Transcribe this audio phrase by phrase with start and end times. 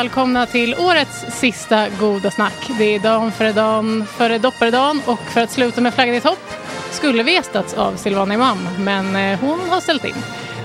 [0.00, 2.70] välkomna till årets sista goda snack.
[2.78, 6.50] Det är dagen före dagen före dopparedagen och för att sluta med flaggan i topp
[6.90, 10.14] skulle vi gästats av Silvana Imam, men eh, hon har ställt in.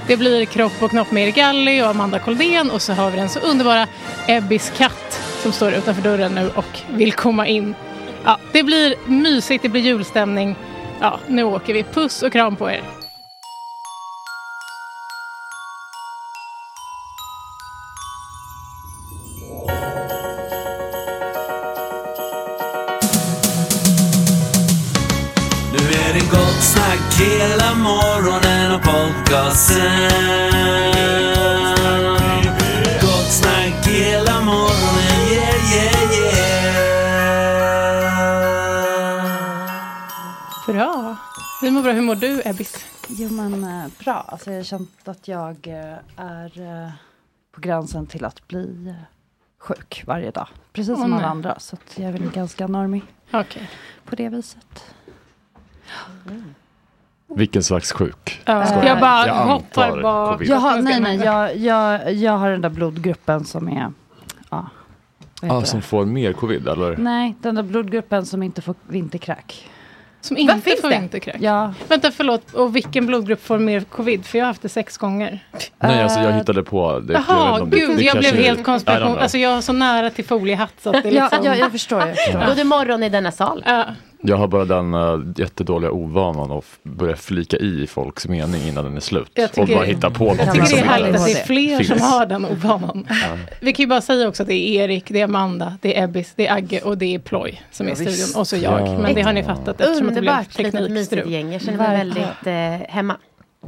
[0.07, 3.17] Det blir kropp och knopp med Erik Galli och Amanda Koldén och så har vi
[3.17, 3.87] den så underbara
[4.27, 7.75] Ebbis katt som står utanför dörren nu och vill komma in.
[8.25, 10.55] Ja, det blir mysigt, det blir julstämning.
[11.01, 11.83] Ja, nu åker vi.
[11.83, 13.04] Puss och kram på er.
[42.15, 42.85] Mår du, Ebbis?
[43.09, 44.13] Jo men eh, bra.
[44.27, 46.89] Alltså, jag har känt att jag eh, är eh,
[47.51, 48.95] på gränsen till att bli
[49.59, 50.47] sjuk varje dag.
[50.73, 51.59] Precis Åh, som alla andra.
[51.59, 53.69] Så att jag är väl ganska normig Okej.
[54.05, 54.85] på det viset.
[57.27, 58.41] Vilken slags sjuk?
[58.45, 60.31] Ja, jag bara Jag hoppar bak.
[60.33, 60.49] covid.
[60.49, 61.17] Jaha, nej nej.
[61.17, 63.93] Jag, jag, jag har den där blodgruppen som är...
[64.49, 64.69] Ja,
[65.41, 65.65] Ah, det?
[65.65, 66.97] som får mer covid eller?
[66.97, 69.69] Nej, den där blodgruppen som inte får vinterkräk.
[70.25, 70.99] Som inte finns får det?
[70.99, 71.35] vinterkräk.
[71.39, 72.53] Ja, Vänta, förlåt.
[72.53, 74.25] Och vilken blodgrupp får mer covid?
[74.25, 75.39] För jag har haft det sex gånger.
[75.79, 77.13] Nej, alltså jag Eh, hittade på det.
[77.13, 77.97] jag vet Jaha, inte om det- gud.
[77.97, 79.17] det jag blev helt konspiration.
[79.17, 81.39] Alltså jag är så nära till foliehatt så att det liksom...
[81.45, 81.99] ja, jag förstår.
[81.99, 82.39] Jag förstår.
[82.45, 83.63] Då är det morgon i denna sal.
[83.67, 83.85] Ja.
[84.27, 88.95] Jag har bara den uh, jättedåliga ovanan att börja flika i folks mening innan den
[88.95, 89.33] är slut.
[89.33, 91.45] Tycker- och bara hitta på något Jag tycker som det är härligt att det är
[91.45, 91.87] fler finns.
[91.89, 93.07] som har den ovanan.
[93.61, 96.03] Vi kan ju bara säga också att det är Erik, det är Amanda, det är
[96.03, 98.39] Ebbis, det är Agge och det är Ploy som är i Ja, studion.
[98.41, 98.87] Och så jag.
[98.87, 98.99] Ja.
[98.99, 101.31] Men det har ni fattat eftersom att det blev Underbart mysigt teknikstrul.
[101.31, 101.51] gäng.
[101.53, 103.17] Jag känner mig väldigt eh, hemma.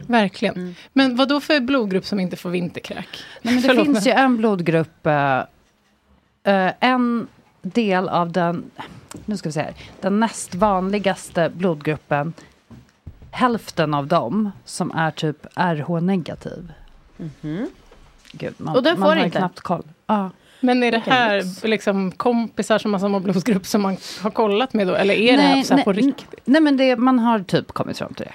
[0.07, 0.75] Verkligen.
[0.93, 3.07] Men vad då för blodgrupp som inte får vinterkräk?
[3.41, 5.05] Nej, men det Förlåt, finns men- ju en blodgrupp.
[5.07, 5.37] eh,
[6.43, 7.27] eh, en
[7.69, 8.71] del av den,
[9.25, 12.33] nu ska vi se här, den näst vanligaste blodgruppen.
[13.31, 16.71] Hälften av dem som är typ RH-negativ.
[18.31, 19.37] Gud, man, Och den man får har inte?
[19.37, 19.83] knappt koll.
[20.07, 20.29] Ja.
[20.59, 24.87] Men är det här liksom kompisar som har samma blodgrupp som man har kollat med
[24.87, 24.95] då?
[24.95, 26.39] Eller är det här så här på riktigt?
[26.45, 28.33] Nej, men det, man har typ kommit fram till det.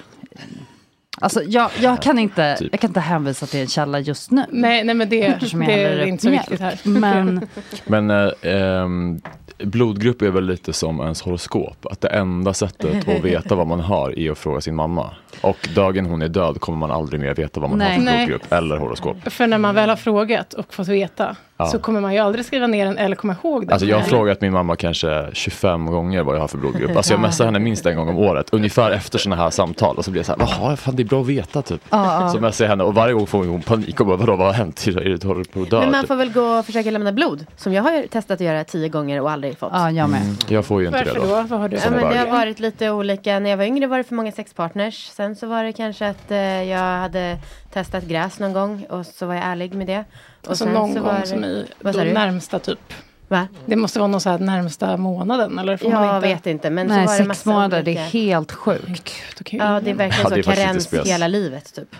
[1.22, 2.68] Alltså, jag, jag, kan inte, Typ.
[2.72, 4.44] jag kan inte hänvisa till en källa just nu.
[4.50, 6.80] Nej, nej men det, det är inte så viktigt här.
[6.84, 7.48] Men
[7.86, 9.20] Men eh, ehm,
[9.58, 11.86] blodgrupp är väl lite som ens horoskop.
[11.86, 15.10] Att det enda sättet att veta vad man har är att fråga sin mamma.
[15.40, 17.88] Och dagen hon är död kommer man aldrig mer veta vad man Nej.
[17.88, 18.26] har för Nej.
[18.26, 19.16] blodgrupp eller horoskop.
[19.32, 21.70] För när man väl har frågat och fått veta Ja.
[21.70, 23.72] så kommer man ju aldrig skriva ner den eller komma ihåg den.
[23.72, 26.96] Alltså jag har Eller- frågat min mamma kanske 25 gånger vad jag har för blodgrupp.
[26.96, 29.96] Alltså jag messar henne minst en gång om året, ungefär efter sådana här samtal.
[29.96, 31.80] Och så blir jag så här, jaha, fan det är bra att veta typ.
[32.32, 34.54] Så messar jag henne och varje gång får hon panik och bara, vadå, vad har
[34.54, 34.86] hänt?
[34.86, 34.92] Är
[35.34, 35.80] du på att dö?
[35.80, 37.46] Men man får väl gå och försöka lämna blod.
[37.56, 39.70] Som jag har ju testat att göra tio gånger och aldrig fått.
[39.72, 40.22] ja, jag med.
[40.22, 41.34] Mm, Jag får ju inte Varför det då.
[41.36, 41.42] då?
[41.42, 41.76] Vad har du?
[41.76, 43.38] Ja, men det har varit lite olika.
[43.38, 45.06] När jag var yngre var det för många sexpartners.
[45.08, 47.38] Sen så var det kanske att eh, jag hade
[47.72, 50.04] testat gräs någon gång och så var jag ärlig med det.
[50.42, 51.66] Och Alltså någon så gång det- som i
[52.04, 52.12] du?
[52.12, 52.92] närmsta typ.
[53.28, 53.48] Va?
[53.66, 56.28] Det måste vara någon så här närmsta månaden eller får man Jag inte?
[56.28, 56.70] vet inte.
[56.70, 58.86] Men Nej, så var det sex massa månader, det olika- är helt sjukt.
[58.86, 61.96] Gud, ju Ja, det är verkligen Ja, så det karens hela livet typ.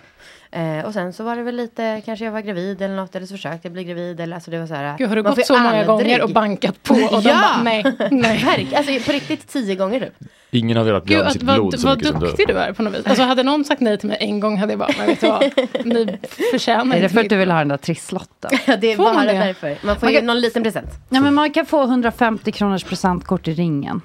[0.54, 3.26] Eh, och sen så var det väl lite, kanske jag var gravid eller något, eller
[3.26, 4.20] så försökte jag bli gravid.
[4.20, 5.86] Eller, alltså det var så här, Gud, har du man får gått så många aldrig-
[5.86, 6.94] gånger och bankat på?
[6.94, 7.40] Och de Ja!
[7.54, 8.44] bara, nej, nej.
[8.44, 10.14] Verk, alltså på riktigt tio gånger typ.
[10.50, 12.26] Ingen har velat bli av med att, sitt vad, blod så vad mycket som du.
[12.26, 13.06] duktig du är på något vis.
[13.06, 15.26] Alltså hade någon sagt nej till mig en gång hade jag bara, men vet du
[15.26, 15.42] vad,
[15.84, 16.18] ni
[16.50, 18.50] förtjänar Är det inte för att du vill ha den där trisslotten?
[18.66, 19.32] Ja, det är Får man bara det?
[19.38, 19.76] därför.
[19.82, 20.90] Man får Man ju kan- någon liten present.
[21.08, 24.00] Ja, men man kan få 150 kronors presentkort i ringen.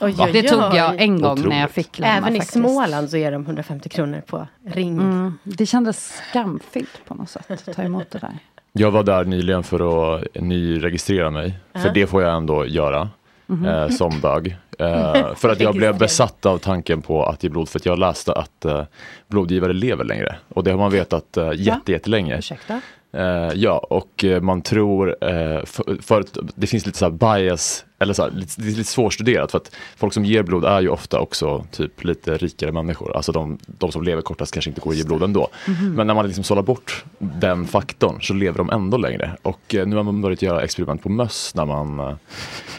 [0.00, 1.70] Oj, Det tog jag en gång när jag Otroligt.
[1.86, 2.52] fick lämna Även i faktiskt.
[2.52, 4.98] Småland så är de 150 kronor på ring.
[4.98, 8.38] Mm, det kändes skamfyllt på något sätt att ta emot det där.
[8.72, 11.58] Jag var där nyligen för att nyregistrera mig.
[11.74, 13.08] För det får jag ändå göra.
[13.46, 13.66] Mhm.
[13.66, 14.56] Eh, som bög.
[14.78, 17.68] Eh, för att jag blev besatt av tanken på att ge blod.
[17.68, 18.82] För att jag läste att eh,
[19.28, 20.36] blodgivare lever längre.
[20.48, 22.38] Och det har man vetat eh, jätte, jättelänge.
[22.38, 22.80] Ursäkta?
[23.12, 23.22] Eh,
[23.54, 28.14] ja, och eh, man tror, eh, för, för det finns lite så här bias, eller
[28.14, 31.18] så här, lite, är lite svårstuderat för att folk som ger blod är ju ofta
[31.20, 33.16] också typ lite rikare människor.
[33.16, 35.48] Alltså de, de som lever kortast kanske inte går att ge blod ändå.
[35.80, 39.30] Men när man liksom sållar bort den faktorn så lever de ändå längre.
[39.42, 42.00] Och eh, nu har man börjat göra experiment på möss när man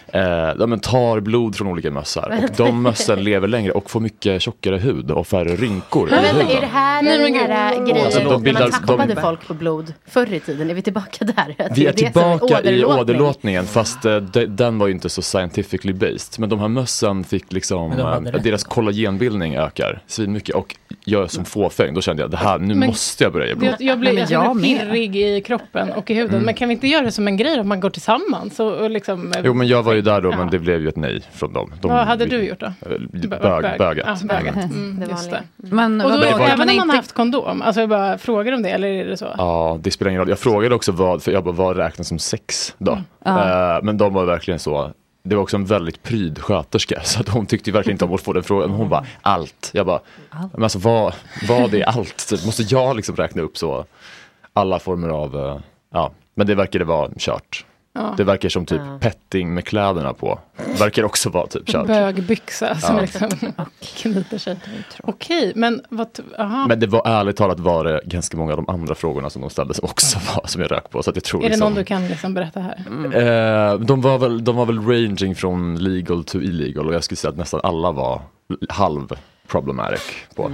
[0.08, 0.22] eh,
[0.60, 2.44] ja, men tar blod från olika mössar.
[2.44, 6.25] Och de mössen lever längre och får mycket tjockare hud och färre rynkor i Men
[6.25, 6.48] huden.
[6.58, 7.42] är det här Nej, den men gud.
[7.51, 10.70] här grejen Alltså, de bildar- man tappade de- folk på blod förr i tiden?
[10.70, 11.56] Är vi tillbaka där?
[11.75, 13.00] Vi är tillbaka i åderlåtning?
[13.00, 16.39] åderlåtningen fast eh, de, den var ju inte så scientifically based.
[16.39, 18.44] Men de här mössen fick liksom, de eh, rätt.
[18.44, 20.75] deras kollagenbildning ökar svinmycket och
[21.06, 23.56] jag är som fåfäng, då kände jag det här, nu Men- måste jag börja ge
[23.56, 23.72] blod.
[23.80, 26.41] Jag, jag blir, jag jag pirrig i kroppen och i huden.
[26.41, 28.60] Men kan vi inte göra det som en grej att man går tillsammans?
[28.60, 30.38] Och, och liksom, Jo men jag var ju där då Ja.
[30.38, 31.74] men det blev ju ett nej från dem.
[31.82, 32.65] De, Vad hade du gjort då?
[32.65, 34.20] Eh, Bö- Bög, bögat.
[34.22, 34.56] Ja, bögat.
[34.56, 35.44] Mm, Det just det.
[35.58, 36.96] Men Och då, det var- även om man har inte...
[36.98, 39.27] haft kondom, alltså jag bara frågar om det eller är det så?
[39.38, 40.30] Ja, det spelar ingen roll.
[40.30, 42.98] Jag frågade också vad, för jag bara, vad räknas som sex då?
[43.25, 43.75] Ja.
[43.77, 44.91] Eh, men de var verkligen så,
[45.24, 48.22] det var också en väldigt pryd sköterska så att hon tyckte verkligen inte om att
[48.22, 48.70] få den frågan.
[48.70, 49.72] Hon bara, allt.
[49.74, 50.00] Jag bara,
[50.54, 51.13] men alltså vad,
[51.48, 52.32] vad är allt?
[52.46, 53.86] Måste jag liksom räkna upp så
[54.54, 55.60] alla former av, eh,
[55.94, 57.66] ja, men det verkade vara kört.
[57.93, 58.13] Ja.
[58.17, 58.98] Det verkar som typ Ja.
[59.01, 60.39] petting med kläderna på.
[60.79, 61.88] Verkar också vara typ kört.
[61.88, 63.01] Bögbyxa som Ja.
[63.01, 63.29] liksom
[63.83, 64.57] knyter sig.
[65.03, 66.07] Okej, men vad...
[66.39, 66.65] Aha.
[66.67, 69.50] Men det var ärligt talat var det ganska många av de andra frågorna som de
[69.50, 71.03] ställde som också var som jag rök på.
[71.03, 72.77] Så att jag tror är det liksom, någon du kan liksom berätta här?
[73.74, 77.17] Eh, de, var väl, de var väl ranging från legal to illegal och jag skulle
[77.17, 78.21] säga att nästan alla var
[78.69, 79.07] halv
[79.48, 80.01] problematic
[80.36, 80.51] på.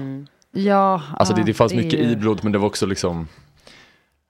[0.52, 3.28] Ja, Alltså det, det fanns är mycket ju- i blod men det var också liksom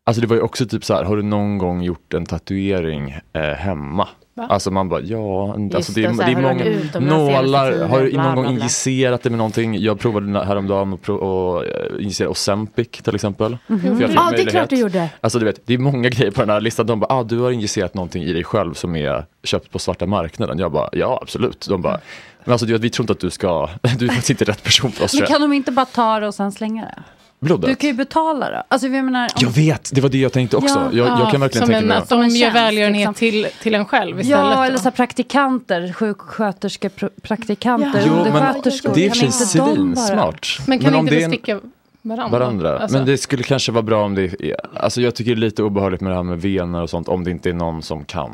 [0.08, 3.16] Alltså det var ju också typ så här, har du någon gång gjort en tatuering
[3.34, 4.08] eh, hemma?
[4.34, 4.48] Va?
[4.50, 6.66] Alltså man bara, ja, alltså det, är, det är många
[7.00, 9.80] nålar, har du någon gång injicerat det med någonting?
[9.80, 13.58] Jag provade häromdagen att pro- och, eh, injicera Ozempic till exempel.
[13.68, 15.10] För jag fick Ja, det är klart du gjorde.
[15.22, 16.86] Alltså du vet, det är många grejer på den här listan.
[16.86, 20.06] De bara, ah, du har injicerat någonting i dig själv som är köpt på svarta
[20.06, 20.60] marknaden.
[20.60, 21.66] Jag bara, ja absolut.
[21.70, 22.00] De bara,
[22.44, 24.64] men alltså du vet, vi tror inte att du ska, du är faktiskt inte rätt
[24.64, 25.14] person för oss.
[25.14, 27.04] Men tror jag." kan de inte bara ta det och sen slänga det?
[27.40, 27.70] Blodet?
[27.70, 28.64] Du kan ju betala då.
[28.68, 30.90] Alltså jag menar, om- Jag vet, det var det jag tänkte också.
[30.92, 30.98] Ja.
[30.98, 33.14] jag, jag kan verkligen som tänka en, mig att de gör välgörenhet liksom.
[33.14, 34.40] till, till en själv istället.
[34.56, 38.92] Ja, eller så här praktikanter, sjuksköterskor, pr- praktikanter, Jo, men undersköterskor.
[38.96, 40.60] det är i och för sig svinsmart.
[40.68, 41.60] Men kan om inte det en- besticka
[42.02, 42.40] varandra?
[42.40, 42.80] varandra.
[42.80, 45.42] Alltså, Men det skulle kanske vara bra om det är, alltså jag tycker det är
[45.42, 48.06] lite obehagligt med det här med vener och sånt om det inte är någon som
[48.06, 48.32] kan.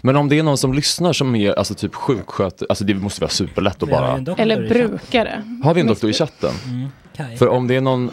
[0.00, 3.20] Men om det är någon som lyssnar som är alltså typ sjuksköterska, alltså det måste
[3.20, 4.34] vara superlätt att bara.
[4.36, 5.42] eller brukare.
[5.64, 6.50] Har vi en doktor i chatten?
[7.16, 7.36] Kaj.
[7.36, 8.10] För om det är någon,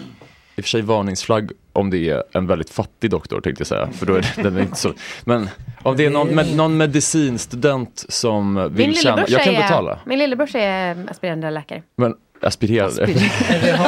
[0.56, 3.90] i och för sig varningsflagg om det är en väldigt fattig doktor tänkte jag säga,
[3.92, 4.94] för då är det, den är inte så.
[5.24, 5.50] Men
[5.84, 10.00] om det är någon, med, någon medicinstudent som vill tjäna, jag kan är, betala.
[10.06, 11.84] min lillebrorsa är aspirerande läkare.
[11.98, 12.16] Men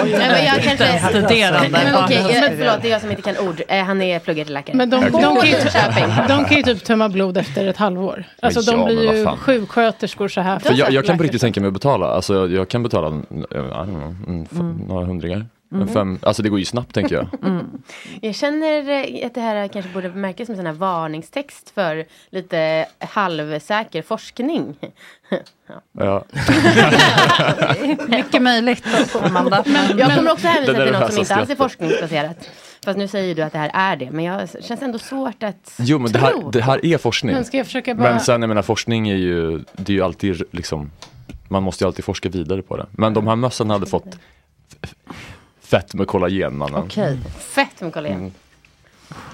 [0.08, 1.00] ju Nej, men jag kanske...
[1.10, 1.70] Studerande.
[1.70, 3.62] Men okej, jag- förlåt, det är jag som inte kan ord.
[3.67, 4.77] Eh, Han är pluggar till läkare.
[4.77, 5.55] Men de, de, kan ju,
[6.27, 8.24] de kan ju typ tömma blod efter ett halvår.
[8.41, 10.60] Alltså Men de ja, men blir ju sjuksköterskor så här.
[10.60, 13.08] För jag, jag kan på riktigt tänka mig att betala, alltså jag, jag kan betala
[13.08, 15.46] I don't know, några hundringar.
[15.82, 17.27] En fem, alltså det går ju snabbt tänker jag.
[18.22, 22.06] Jag känner eh, att det här kanske borde märkas som en sån här varningstext för
[22.30, 24.75] lite halvsäker forskning.
[25.92, 26.24] Ja.
[28.08, 28.88] Mycket möjligt,
[29.22, 29.63] Amanda.
[29.65, 32.50] Men, Jag kommer också hänvisa till något som inte alls är forskningsbaserat.
[32.86, 34.12] Fast nu säger du att det här är det.
[34.12, 37.36] Men jag det känns ändå svårt att Jo men det här, det här är forskning.
[37.36, 38.10] Men ska jag försöka bara...
[38.10, 40.92] Men sen jag menar forskning är ju, det är ju alltid liksom,
[41.48, 42.86] man måste ju alltid forska vidare på det.
[42.92, 44.18] Men de här mössen hade fått
[45.74, 46.84] fett med kollagen mannen.
[46.84, 48.18] Okej, Fett med kollagen.
[48.18, 48.32] Mm.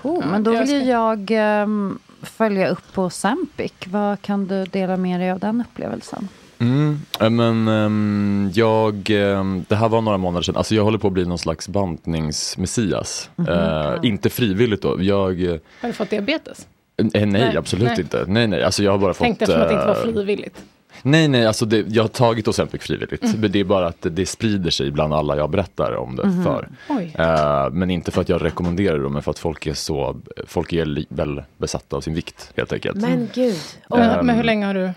[0.02, 3.74] oh, men då vill ju jag ehm, följa upp på Sempic.
[3.86, 6.28] Vad kan du dela med dig av den upplevelsen?
[6.60, 10.98] Mm, eh, men ehm, jag, ehm, det här var några månader sedan, alltså jag håller
[10.98, 13.30] på att bli någon slags bantningsmessias.
[13.48, 16.68] Eh, inte frivilligt då, jag, eh, Har du fått diabetes?
[16.98, 18.02] nej, Nej, absolut nej.
[18.02, 18.26] inte.
[18.28, 19.56] Nej nej, alltså jag har bara Tänkte fått.
[19.56, 20.62] eftersom att det inte var frivilligt.
[21.02, 23.24] Nej nej, alltså det, jag har tagit Ozempic frivilligt.
[23.24, 23.42] Mm.
[23.42, 26.26] Men det är bara att det, det sprider sig bland alla jag berättar om det
[26.28, 26.44] Mhm.
[26.44, 26.70] för.
[27.14, 30.74] Eh, men inte för att jag rekommenderar det, men för att folk är så, folk
[30.74, 32.98] är väl besatta av sin vikt helt enkelt.
[32.98, 33.56] Men gud.
[33.88, 34.92] Och, Men, men hur länge har du?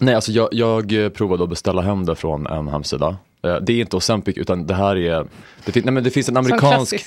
[0.00, 3.16] Nej, alltså jag, jag provade att beställa hem det från en hemsida.
[3.42, 5.26] Eh, Det är inte Ozempic utan det här är,
[5.64, 7.06] det, nej, men det finns en amerikansk,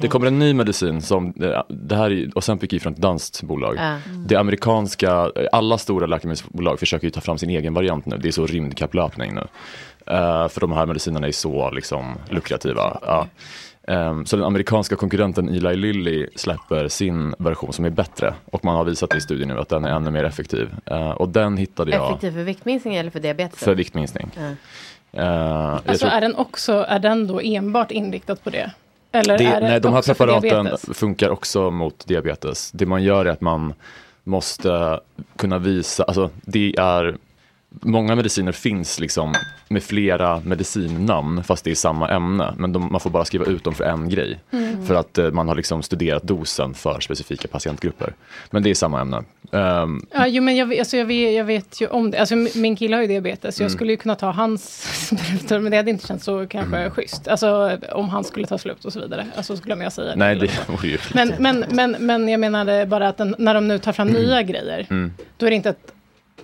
[0.00, 3.42] det kommer en ny medicin som, eh, det här är, Ozempic är från ett danskt
[3.42, 3.76] bolag.
[3.78, 3.98] Ja.
[4.26, 8.28] Det amerikanska, eh, alla stora läkemedelsbolag försöker ju ta fram sin egen variant nu, det
[8.28, 9.46] är så rymdkapplöpning nu.
[10.06, 12.98] Eh, för de här medicinerna är så liksom lukrativa.
[13.02, 13.26] Ja.
[13.88, 18.76] Ehm, så den amerikanska konkurrenten Eli Lilly släpper sin version som är bättre och man
[18.76, 20.68] har visat i studien nu att den är ännu mer effektiv.
[20.86, 23.58] Eh, och den hittade jag Effektiv för viktminskning eller för diabetes?
[23.58, 24.30] för viktminskning.
[24.36, 24.50] Ja.
[25.16, 28.70] Jag Alltså tror- är den också, är den då enbart inriktad på det?
[29.12, 32.70] Eller det, är det nej, de här preparaten funkar också mot diabetes.
[32.72, 33.74] Det man gör är att man
[34.24, 35.00] måste
[35.36, 37.16] kunna visa, alltså det är
[37.82, 39.34] Många mediciner finns liksom
[39.68, 42.54] med flera medicinnamn fast det är samma ämne.
[42.58, 44.40] Men de, man får bara skriva ut dem för en grej.
[44.50, 44.86] Mm.
[44.86, 48.14] För att eh, man har liksom studerat dosen för specifika patientgrupper.
[48.50, 49.22] Men det är samma ämne.
[49.52, 52.18] Ehm, Ja, jo, men jag, alltså, jag, vet, jag vet ju om det.
[52.18, 53.60] Alltså, min- kille har ju diabetes.
[53.60, 53.76] Jag Mm.
[53.76, 55.58] skulle ju kunna ta hans sprutor.
[55.58, 56.90] Men det hade inte känts så kanske Mm.
[56.90, 57.28] schysst.
[57.28, 59.26] Alltså om han skulle ta slut och så vidare.
[59.36, 60.40] Alltså så glömmer jag säga nej, det.
[60.46, 63.78] det vore ju Men, men, men, men jag menade bara att den, när de nu
[63.78, 64.86] tar fram nya grejer.
[64.90, 65.12] Mm.
[65.36, 65.92] Då är det inte att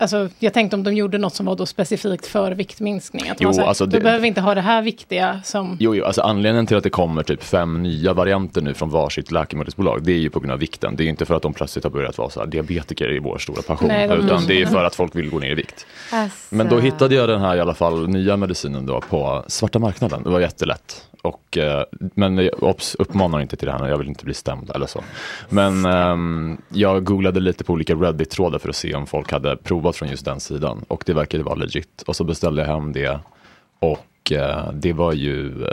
[0.02, 3.28] Alltså, jag tänkte om de gjorde något som var då specifikt för viktminskning.
[3.30, 5.76] Att Jo, här, alltså då det- behöver vi inte ha det här viktiga som...
[5.80, 9.30] Jo, jo, alltså anledningen till att det kommer typ fem nya varianter nu från varsitt
[9.30, 10.96] läkemedelsbolag, det är ju på grund av vikten.
[10.96, 13.18] Det är ju inte för att de plötsligt har börjat vara så här, diabetiker i
[13.18, 15.54] vår stora passion, Nej, de- utan det är för att folk vill gå ner i
[15.54, 15.86] vikt.
[16.12, 19.78] Alltså, Men då hittade jag den här i alla fall nya medicinen då på svarta
[19.78, 20.22] marknaden.
[20.22, 21.06] Det var jättelätt.
[21.22, 24.70] Och, eh, men eh, jag uppmanar inte till det här, jag vill inte bli stämd
[24.74, 25.00] eller så.
[25.48, 29.96] Men um, jag googlade lite på olika Reddit-trådar för att se om folk hade provat
[29.96, 30.84] från just den sidan.
[30.88, 32.02] Och det verkade vara legit.
[32.06, 33.20] Och så beställde jag hem det.
[33.78, 35.66] Och uh, det var ju, uh,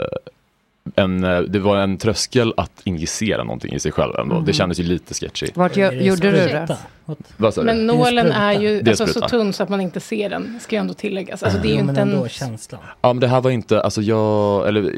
[0.94, 4.34] en, eh, det var en tröskel att injicera någonting i sig själv ändå.
[4.34, 4.46] Mm.
[4.46, 5.46] Det kändes ju lite sketchy.
[5.54, 6.76] Vart gö- gjorde du det?
[7.36, 7.66] Vad sa du?
[7.66, 10.80] Men nålen är ju alltså, så tunn så att man inte ser den, ska ju
[10.80, 11.42] ändå tilläggas.
[11.42, 12.28] Alltså, det är ju Jo, men inte en...
[12.28, 12.80] känslan.
[13.02, 14.92] Ja men det här var inte, alltså jag, eller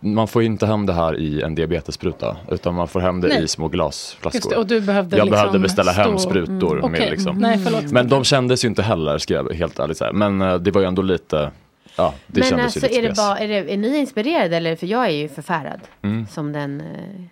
[0.00, 3.28] man får ju inte hem det här i en diabetesspruta utan man får hem det
[3.28, 3.44] Nej.
[3.44, 4.36] i små glasflaskor.
[4.38, 6.78] Just det, och du behövde jag liksom behövde beställa hem stå- sprutor.
[6.78, 6.90] Mm.
[6.90, 7.36] Med Okej, liksom.
[7.38, 7.82] Nej, förlåt.
[7.92, 10.12] Men de kändes ju inte heller, ska jag helt ärligt säga.
[10.12, 11.50] Men eh, det var ju ändå lite,
[11.96, 14.56] ja det Men kändes alltså ju lite är, det bara, är, det, är ni inspirerade
[14.56, 14.76] eller?
[14.76, 15.80] För jag är ju förfärad.
[16.02, 16.26] Mm.
[16.26, 16.82] Som den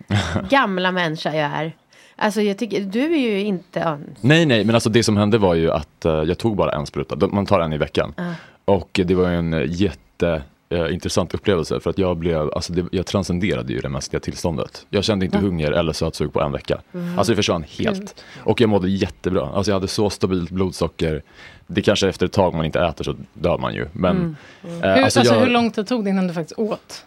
[0.09, 0.17] eh,
[0.49, 1.75] gamla människa jag är.
[2.15, 3.79] Alltså jag tycker, du är ju inte...
[3.79, 6.71] Ja, Nej, nej, men alltså det som hände var ju att eh, jag tog bara
[6.71, 7.27] en spruta.
[7.27, 8.13] Man tar en i veckan.
[8.17, 8.33] Ja.
[8.65, 10.41] Och det var ju en jätte
[10.71, 14.85] eh, intressant upplevelse för att jag blev, alltså det, jag transcenderade ju det mänskliga tillståndet.
[14.89, 16.81] Jag kände inte hunger eller sötsug på en vecka.
[16.93, 17.17] Mm.
[17.19, 17.99] Alltså det försvann helt.
[17.99, 18.09] Gud.
[18.43, 19.49] Och jag mådde jättebra.
[19.53, 21.21] Alltså jag hade så stabilt blodsocker.
[21.67, 23.87] Det kanske efter ett tag om man inte äter så dör man ju.
[23.93, 24.15] Men,
[24.63, 24.83] Mm.
[24.83, 27.05] eh, hur, alltså alltså, jag, hur lång tid tog det innan du faktiskt åt?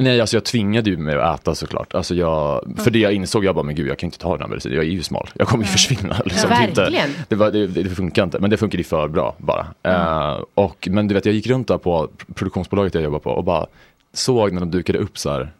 [0.00, 1.94] Nej, alltså jag tvingade ju mig att äta såklart.
[1.94, 2.76] Alltså jag, Mm.
[2.76, 4.76] För det jag insåg, jag bara, men gud jag kan inte ta den här medicinen,
[4.76, 5.30] jag är ju smal.
[5.34, 6.20] Jag kommer ju försvinna.
[6.24, 6.50] Liksom.
[6.50, 7.10] Ja, verkligen.
[7.28, 9.66] det, var, det, det funkar inte, men det funkade ju för bra bara.
[9.82, 13.44] Eh, och, men du vet, jag gick runt där på produktionsbolaget jag jobbar på och
[13.44, 13.66] bara
[14.12, 15.52] såg när de dukade upp så här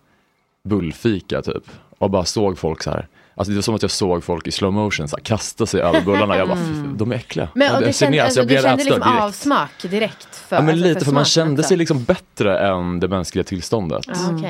[0.65, 1.65] bullfika typ.
[1.99, 3.07] Och bara såg folk så här.
[3.41, 5.81] Alltså det var som att jag såg folk i slow motion så här, kasta sig
[5.81, 6.37] över bullarna.
[6.37, 6.85] Jag bara, Mm.
[6.93, 7.49] "Fy, de är äckliga.
[7.55, 9.25] Men jag det kände, ner, så alltså, jag du blev kände ätstörd liksom direkt.
[9.25, 10.37] avsmak direkt?
[10.49, 11.69] För, Ja men alltså, lite för man smaken kände också.
[11.69, 14.05] sig liksom bättre än det mänskliga tillståndet.
[14.09, 14.47] Ah.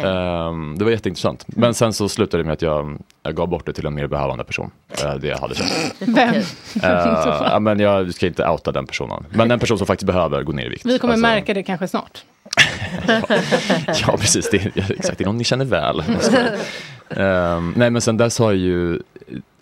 [0.48, 1.44] Ehm, det var jätteintressant.
[1.46, 4.06] Men sen så slutade det med att jag, jag gav bort det till en mer
[4.06, 4.70] behövande person.
[5.04, 5.70] Eh, det jag hade köpt.
[5.98, 6.34] Vem?
[6.82, 9.26] Ja, men jag ska inte outa den personen.
[9.30, 10.86] Men en person som faktiskt behöver gå ner i vikt.
[10.86, 12.24] Vi kommer Alltså, märka det kanske snart.
[14.06, 16.02] Ja precis, det är, exakt, det är någon ni känner väl.
[17.16, 19.00] Ehm, nej men sen dess har ju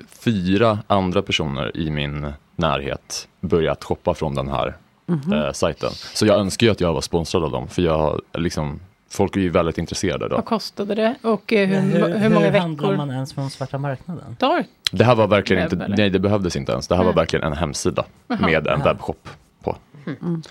[0.08, 4.74] fyra andra personer i min närhet börjat shoppa från den här
[5.06, 5.32] Mhm.
[5.32, 5.90] eh, sajten.
[5.92, 9.36] Så jag önskar ju att jag var sponsrad av dem, för jag har liksom, folk
[9.36, 10.28] är ju väldigt intresserade.
[10.28, 10.36] Då.
[10.36, 12.96] Vad kostade det och eh, hur, hur, hur många handlar veckor?
[12.96, 14.36] man ens från svarta marknaden?
[14.38, 14.66] Dark.
[14.92, 15.96] Det här var verkligen inte, eller?
[15.96, 16.88] nej det behövdes inte ens.
[16.88, 17.16] Det här var Nej.
[17.16, 18.38] verkligen en hemsida Jaha.
[18.40, 19.28] med en webbshop
[19.62, 19.76] på.
[20.06, 20.42] Mm.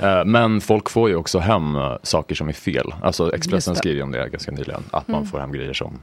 [0.00, 2.94] Eh, Men folk får ju också hem eh, saker som är fel.
[3.02, 4.82] Alltså Expressen skrev ju om det ganska nyligen.
[4.90, 5.30] Att man Mm.
[5.30, 5.98] får hem grejer som,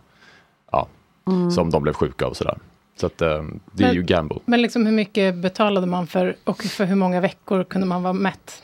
[0.71, 0.87] ja,
[1.27, 1.51] Mm.
[1.51, 2.57] som de blev sjuka av och sådär.
[2.95, 3.27] Så att eh,
[3.71, 4.39] det är Men- ju gamble.
[4.45, 8.13] Men liksom hur mycket betalade man för och för hur många veckor kunde man vara
[8.13, 8.63] mätt?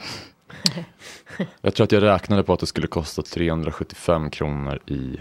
[1.61, 5.17] Jag tror att jag räknade på att det skulle kosta 375 kronor i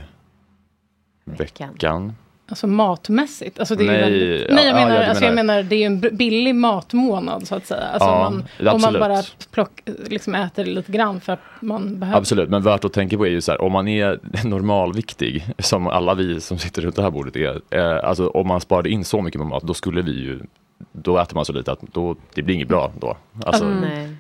[1.25, 2.13] veckan.
[2.49, 3.59] Alltså matmässigt?
[3.59, 5.63] Alltså det är Nej, väldigt, ja, nej, jag ja, menar, ja, du alltså jag menar-
[5.63, 7.83] det är en billig matmånad så att säga.
[7.83, 12.19] Alltså Ja, man, om man bara plock, liksom äter lite grann för att man behöver.
[12.19, 15.87] Absolut, men värt att tänka på är ju så här, om man är normalviktig, som
[15.87, 19.05] alla vi som sitter runt det här bordet är, eh, alltså om man sparade in
[19.05, 20.41] så mycket med mat, då skulle vi ju,
[20.93, 23.17] då äter man så lite att då, det blir inget bra då.
[23.45, 24.17] Alltså, Mm.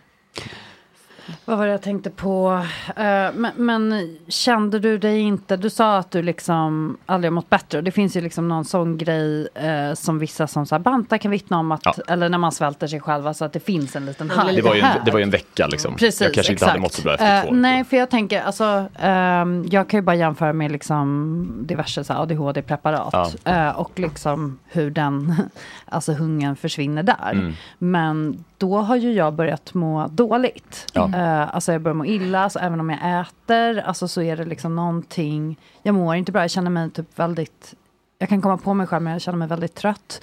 [1.44, 2.64] Vad var det jag tänkte på?
[2.96, 7.50] Eh, men, men kände du dig inte, du sa att du liksom aldrig har mått
[7.50, 7.80] bättre.
[7.80, 11.30] Det finns ju liksom någon sån grej eh, som vissa som så här, bantar kan
[11.30, 11.94] vittna om att, Ja.
[12.08, 14.60] eller när man svälter sig själva så att det finns en liten det, haj.
[14.60, 15.94] var ju en, det var ju en vecka liksom.
[15.96, 16.70] Precis, jag kanske inte exakt.
[16.70, 17.54] hade mått så bra efter Eh, två.
[17.54, 23.34] Nej, för jag tänker, alltså, ehm, jag kan ju bara jämföra med liksom diverse ADHD-preparat.
[23.44, 23.52] Ja.
[23.52, 25.34] eh, och liksom hur den,
[25.87, 27.32] alltså hungern försvinner där.
[27.32, 27.52] Mm.
[27.78, 30.86] Men då har ju jag börjat må dåligt.
[30.92, 31.10] Ja.
[31.14, 34.44] Eh, alltså jag börjar må illa, alltså även om jag äter, alltså så är det
[34.44, 37.74] liksom någonting, jag mår inte bra, jag känner mig typ väldigt,
[38.18, 40.20] jag kan komma på mig själv men jag känner mig väldigt trött.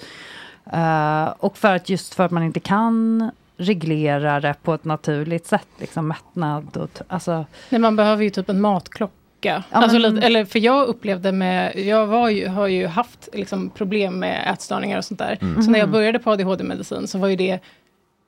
[0.72, 5.46] Eh, och för att just för att man inte kan reglera det på ett naturligt
[5.46, 9.12] sätt, liksom mättnad och alltså, Nej, man behöver ju typ en matklocka.
[9.40, 13.28] Ja, alltså men- lite, eller för jag upplevde med, jag var ju, har ju haft
[13.32, 15.38] liksom problem med ätstörningar och sånt där.
[15.40, 15.62] Mm.
[15.62, 15.92] Så när jag Mhm.
[15.92, 17.58] började på ADHD-medicin så var ju det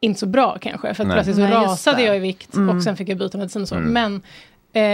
[0.05, 0.95] inte så bra kanske.
[0.95, 1.15] För att Nej.
[1.15, 2.77] plötsligt så Nej, rasade jag i vikt Mm.
[2.77, 3.75] och sen fick jag byta medicin och så.
[3.75, 3.93] Mm.
[3.93, 4.23] Men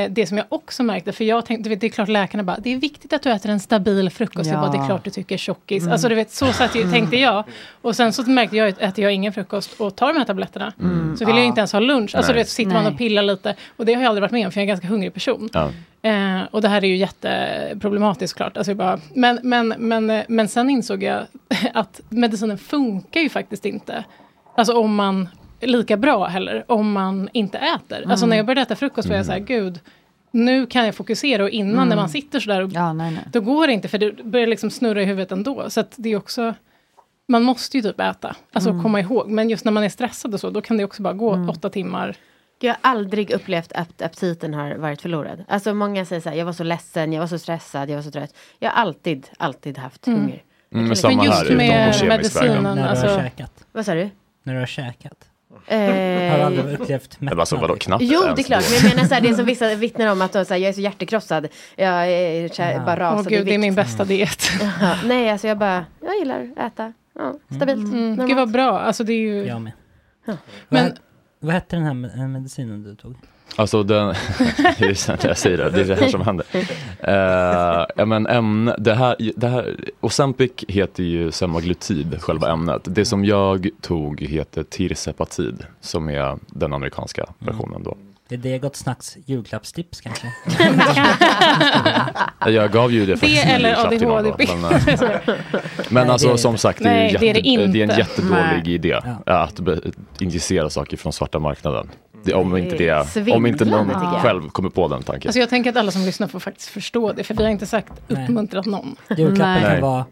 [0.06, 2.56] eh, det som jag också märkte, för jag tänkte, vet, det är klart läkarna bara,
[2.58, 4.50] det är viktigt att du äter en stabil frukost.
[4.50, 4.60] Jag Ja.
[4.60, 5.82] bara, det är klart du tycker tjockis.
[5.82, 5.92] Mm.
[5.92, 7.44] Alltså du vet, så satt jag, tänkte jag.
[7.82, 10.72] Och sen så märkte jag, att äter jag ingen frukost och tar de här tabletterna,
[10.80, 11.16] Mm.
[11.16, 11.48] så vill jag Ja.
[11.48, 12.14] inte ens ha lunch.
[12.14, 12.34] Alltså Nej.
[12.34, 13.54] du vet, så sitter man och pillar lite.
[13.76, 15.48] Och det har jag aldrig varit med om, för jag är en ganska hungrig person.
[15.52, 15.70] Ja.
[16.02, 18.56] Eh, och det här är ju jätteproblematiskt klart.
[18.56, 21.22] Alltså jag bara, men, men, men, eh, men sen insåg jag
[21.74, 24.04] att medicinen funkar ju faktiskt inte.
[24.60, 25.28] Alltså om man,
[25.60, 27.96] lika bra heller, om man inte äter.
[28.10, 28.28] Alltså Mm.
[28.30, 29.80] när jag började äta frukost var jag så här, gud,
[30.30, 31.88] nu kan jag fokusera och innan Mm.
[31.88, 33.22] när man sitter sådär, och, ja, nej, nej.
[33.32, 35.70] då går det inte för det börjar liksom snurra i huvudet ändå.
[35.70, 36.54] Så att det är också,
[37.28, 38.82] man måste ju typ äta, alltså Mm.
[38.82, 39.28] komma ihåg.
[39.30, 41.70] Men just när man är stressad och så, då kan det också bara gå åtta
[41.70, 42.16] timmar.
[42.62, 45.44] Jag har aldrig upplevt att aptiten har varit förlorad.
[45.48, 48.02] Alltså många säger så här, jag var så ledsen, jag var så stressad, jag var
[48.02, 48.34] så trött.
[48.58, 50.20] Jag har alltid, alltid haft Mm.
[50.20, 50.42] hunger.
[50.74, 52.08] Mm, men samma här, utom på kemisk väg.
[52.08, 53.22] medicinen, du alltså-.
[53.72, 54.10] Vad sa du?
[54.50, 55.26] När du har käkat.
[55.66, 55.78] Eh,
[56.30, 58.64] Har du aldrig upplevt Men alltså vadå knappt Jo, ens det är klart.
[58.64, 58.74] då?
[58.74, 60.68] Men jag menar så här, det som vissa vittnar om att de, så här, jag
[60.68, 61.48] är så hjärtekrossad.
[61.76, 64.50] Jag är, så här, bara Åh rasade i gud, det är min bästa diet.
[64.80, 66.92] Ja, nej, alltså jag bara, jag gillar att äta.
[67.14, 67.78] Ja, stabilt.
[67.92, 68.08] Mm.
[68.10, 68.28] normalt.
[68.28, 69.44] Gud vad bra, alltså det är ju...
[69.46, 69.72] Jag med.
[70.26, 70.36] Ja.
[70.68, 70.98] Men, vad,
[71.40, 73.16] vad hette den här med- medicinen du tog?
[73.56, 74.06] Alltså den,
[74.78, 76.46] det är sant jag säger det, det är det här som händer.
[77.96, 82.82] Uh, men ämne, det här, det här, Ozempic heter ju semaglutid, själva ämnet.
[82.84, 87.96] Det som jag tog heter tirsepatid, som är den amerikanska versionen då.
[88.30, 90.26] Det är det Gott Snacks julklappstips kanske?
[92.50, 94.46] Jag gav ju det faktiskt i eller till någon då, ADHD.
[94.56, 94.80] Men, eh,
[95.88, 97.66] men Nej, alltså det är som sagt, det är, Nej, ju det är det jätte,
[97.66, 98.74] det är en jättedålig Nej.
[98.74, 99.34] idé Ja.
[99.34, 99.60] att
[100.20, 101.90] injicera saker från svarta marknaden.
[102.24, 105.28] Det, om, inte Det om inte någon själv kommer på den tanken.
[105.28, 107.66] Alltså jag tänker att alla som lyssnar får faktiskt förstå det, för vi har inte
[107.66, 108.96] sagt uppmuntrat någon.
[109.16, 109.72] Julklappen Nej.
[109.72, 110.04] kan vara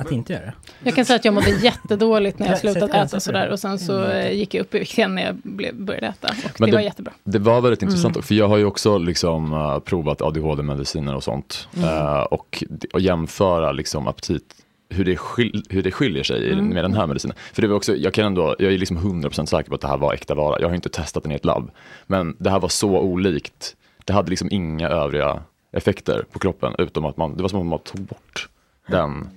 [0.00, 0.52] att inte göra det.
[0.82, 3.78] Jag kan säga att jag mådde jättedåligt när jag slutade äta för sådär och sen
[3.78, 4.10] så Mm.
[4.26, 6.28] eh, gick jag upp i vikt igen när jag blev, började äta.
[6.44, 7.12] Och Men det var jättebra.
[7.24, 8.22] Det var väldigt intressant, Mm.
[8.22, 11.68] för jag har ju också liksom, uh, provat ADHD-mediciner och sånt.
[11.76, 11.88] Mm.
[11.88, 14.54] Uh, och, och jämföra liksom, aptit,
[14.90, 16.68] hur det, skil, hur det skiljer sig Mm.
[16.68, 17.36] med den här medicinen.
[17.52, 19.88] För det var också, jag, kan ändå, jag är liksom 100% säker på att det
[19.88, 20.60] här var äkta vara.
[20.60, 21.70] Jag har inte testat den i ett labb.
[22.06, 23.76] Men det här var så olikt.
[24.04, 27.66] Det hade liksom inga övriga effekter på kroppen, utom att man, det var som att
[27.66, 28.48] man tog bort
[28.86, 29.28] den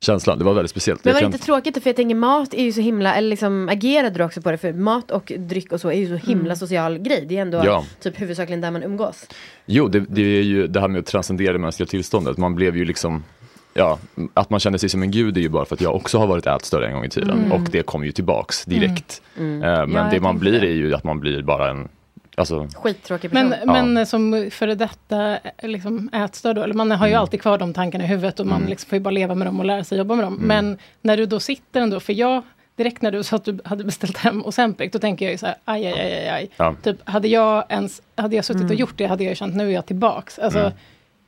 [0.00, 0.38] känslan.
[0.38, 1.04] Det var väldigt speciellt.
[1.04, 1.82] Men var det inte tråkigt?
[1.82, 4.58] För jag tänker mat är ju så himla, eller liksom agerade du också på det?
[4.58, 7.24] För mat och dryck och så är ju så himla social grej.
[7.28, 7.84] Det är ändå Ja.
[8.00, 9.26] typ huvudsakligen där man umgås.
[9.66, 12.36] Jo, det, det är ju det här med att transcendera det mänskliga tillståndet.
[12.38, 13.24] Man blev ju liksom,
[13.74, 13.98] ja,
[14.34, 16.26] att man känner sig som en gud är ju bara för att jag också har
[16.26, 17.30] varit ätstörd en gång i tiden.
[17.38, 17.52] Mm.
[17.52, 19.22] Och det kommer ju tillbaks direkt.
[19.38, 19.62] Mm.
[19.62, 20.66] Eh, men Ja, det man blir det.
[20.66, 21.88] är ju att man blir bara en,
[22.36, 23.48] alltså, Skittråkig person.
[23.48, 23.82] Men, Ja.
[23.84, 27.20] men som före detta eh, liksom, ätstörd, eller man har ju Mm.
[27.20, 28.68] alltid kvar de tankarna i huvudet och man Mm.
[28.70, 30.34] liksom får ju bara leva med dem och lära sig jobba med dem.
[30.34, 30.46] Mm.
[30.48, 32.42] Men när du då sitter ändå, för jag,
[32.76, 35.46] direkt när du sa att du hade beställt hem Ozempic, då tänker jag ju så
[35.46, 36.50] här, aj, aj, aj, aj, aj.
[36.56, 36.74] ja.
[36.82, 38.70] Typ, hade jag ens, hade jag suttit Mm.
[38.72, 40.38] och gjort det, hade jag ju känt, nu är jag tillbaks.
[40.38, 40.72] Alltså, Mm.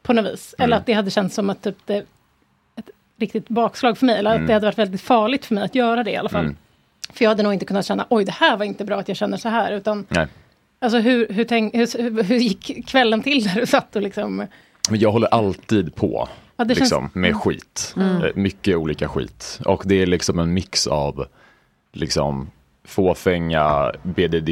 [0.02, 0.54] på något vis.
[0.58, 0.78] Eller Mm.
[0.78, 2.02] att det hade känts som att typ det,
[3.24, 4.46] riktigt bakslag för mig, eller att Mm.
[4.46, 6.44] det hade varit väldigt farligt för mig att göra det i alla fall.
[6.44, 6.56] Mm.
[7.12, 9.16] För jag hade nog inte kunnat känna, oj det här var inte bra att jag
[9.16, 10.26] känner så här, utan Nej.
[10.78, 14.46] Alltså hur, hur, tänk, hur, hur gick kvällen till när du satt och liksom...
[14.90, 17.94] Men jag håller alltid på Ja, det liksom, känns, med skit.
[17.96, 18.22] Mm.
[18.22, 19.60] Eh, Mycket olika skit.
[19.64, 21.26] Och det är liksom en mix av
[21.92, 22.50] liksom,
[22.84, 24.50] fåfänga, BDD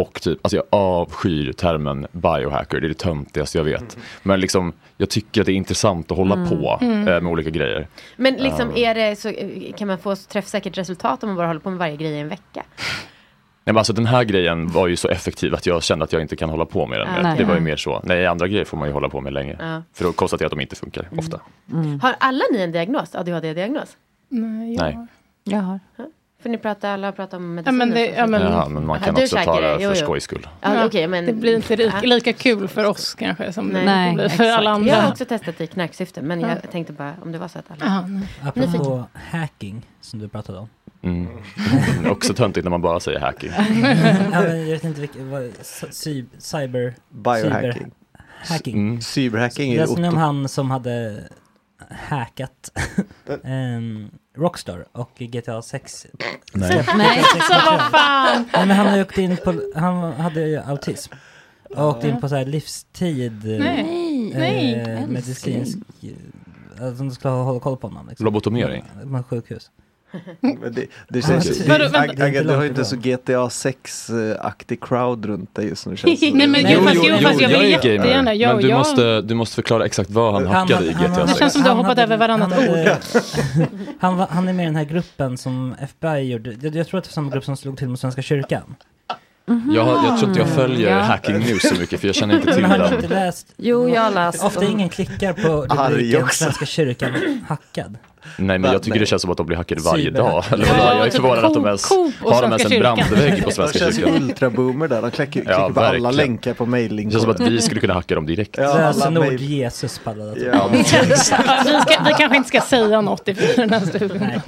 [0.00, 3.96] och typ, alltså jag avskyr termen biohacker, det är det töntigaste jag vet.
[4.22, 6.48] Men liksom, jag tycker att det är intressant att hålla Mm.
[6.48, 7.08] på Mm.
[7.08, 7.88] eh, med olika grejer.
[8.16, 8.90] Men liksom Ja.
[8.90, 9.32] är det så,
[9.76, 12.18] kan man få så träffsäkert resultat om man bara håller på med varje grej i
[12.20, 12.64] en vecka?
[13.64, 16.22] Nej, men alltså, den här grejen var ju så effektiv att jag kände att jag
[16.22, 17.26] inte kan hålla på med den.
[17.26, 17.34] Ah.
[17.36, 18.00] Det var ju mer så.
[18.04, 19.56] Nej, andra grejer får man ju hålla på med länge.
[19.60, 19.82] Ja.
[19.94, 21.40] För att konstatera att de inte funkar ofta.
[21.72, 22.00] Mm.
[22.00, 23.14] Har alla ni en diagnos?
[23.14, 23.96] ADHD-diagnos?
[24.28, 24.82] nej, ja.
[24.82, 24.98] Nej.
[25.44, 25.80] Jag har.
[26.42, 27.86] För ni pratar, alla pratar om Ja, mediciner.
[27.86, 30.24] men det, ja, men, Ja, men man Ja, kan också ta det det, för skojs
[30.24, 30.48] skull.
[30.60, 32.08] Ja, Ja, okej, men, det blir inte lika, Ja.
[32.08, 34.08] lika kul för oss kanske som Nej.
[34.10, 34.58] det blir för exakt.
[34.58, 34.88] alla andra.
[34.88, 36.48] Jag har också testat i knarksyfte, men Ja.
[36.48, 37.84] jag tänkte bara om det var så att alla...
[37.84, 38.28] Aha, nej.
[38.42, 40.68] Apropå hacking, som du pratade om.
[41.02, 41.28] Mm.
[42.10, 43.50] också töntigt när man bara säger hacking.
[44.32, 45.52] ja, men jag vet inte vilket, vad,
[45.90, 46.94] cy, cyber...
[47.08, 47.90] Biohacking.
[48.48, 48.78] Hacking.
[48.78, 49.00] Mm.
[49.00, 51.24] Cyberhacking är Det är som han som hade
[52.08, 52.70] hackat
[53.44, 56.06] um, Rockstar och GTA 6.
[56.52, 56.84] Nej.
[56.96, 57.18] Nej.
[57.18, 58.44] GTA 6 Så vad fan!
[58.52, 61.14] Nej men han hade åkt in på, han hade ju autism.
[61.76, 63.44] Och åkt in på så här livstid.
[63.44, 64.32] Nej.
[64.32, 65.06] eh, Nej.
[65.06, 68.08] medicinsk, eh, att de skulle hålla koll på honom.
[68.08, 68.24] Liksom.
[68.24, 68.84] Lobotomering.
[69.04, 69.70] Med sjukhus.
[71.08, 72.42] Det, känns, Vadå, vänta.
[72.42, 76.20] Du har ju inte så GTA 6-aktig crowd runt dig just nu känns.
[76.34, 77.94] Nej, men jo, fast, jo, fast jag jag vill är gamer.
[77.96, 78.34] jättegärna...
[78.34, 80.98] Jag, men du, jag, måste, du måste förklara exakt vad han Han hackade i GTA
[81.08, 81.32] hade- 6.
[81.32, 82.88] Det känns som du har hoppat över varannat han ord.
[84.00, 86.56] han, han är med i den här gruppen som FBI gjorde.
[86.62, 88.74] Jag, jag tror att det var samma grupp som slog till mot Svenska kyrkan.
[89.74, 91.02] Jag, har, jag tror inte jag följer Ja.
[91.02, 93.10] hacking news så mycket för jag känner inte till Men har inte den.
[93.10, 93.46] läst?
[93.56, 94.44] Jo, jag har läst.
[94.44, 95.48] Ofta ingen klickar på
[95.88, 96.28] rubriken.
[96.28, 97.10] Svenska kyrkan
[97.48, 97.96] hackad.
[98.38, 99.00] Nej men jag tycker Nej.
[99.00, 100.44] det känns som att de blir hackade varje dag.
[100.52, 102.96] Eller Ja, jag är typ förvånad att de ens har de ens en kyrkan.
[102.96, 104.22] brandvägg på De Svenska känns ju kyrkan.
[104.22, 107.10] ultraboomer där, de klickar, Ja, på alla länkar på Det mailing.
[107.10, 108.56] känns som att vi skulle kunna hacka dem direkt.
[108.58, 109.42] Ja, alla Lösenord mail.
[109.42, 110.52] Jesus på alla datorer.
[110.54, 110.68] Ja.
[110.72, 111.36] Vi, ska,
[112.06, 114.18] vi kanske inte ska säga något i den här studion.
[114.20, 114.40] Nej.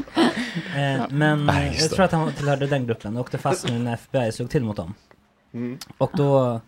[0.94, 1.88] Eh, men jag det.
[1.88, 4.76] tror att han tillhörde den gruppen och åkte fast nu när FBI slog till mot
[4.76, 4.94] dem.
[5.54, 5.78] Mm.
[5.98, 6.61] Och då,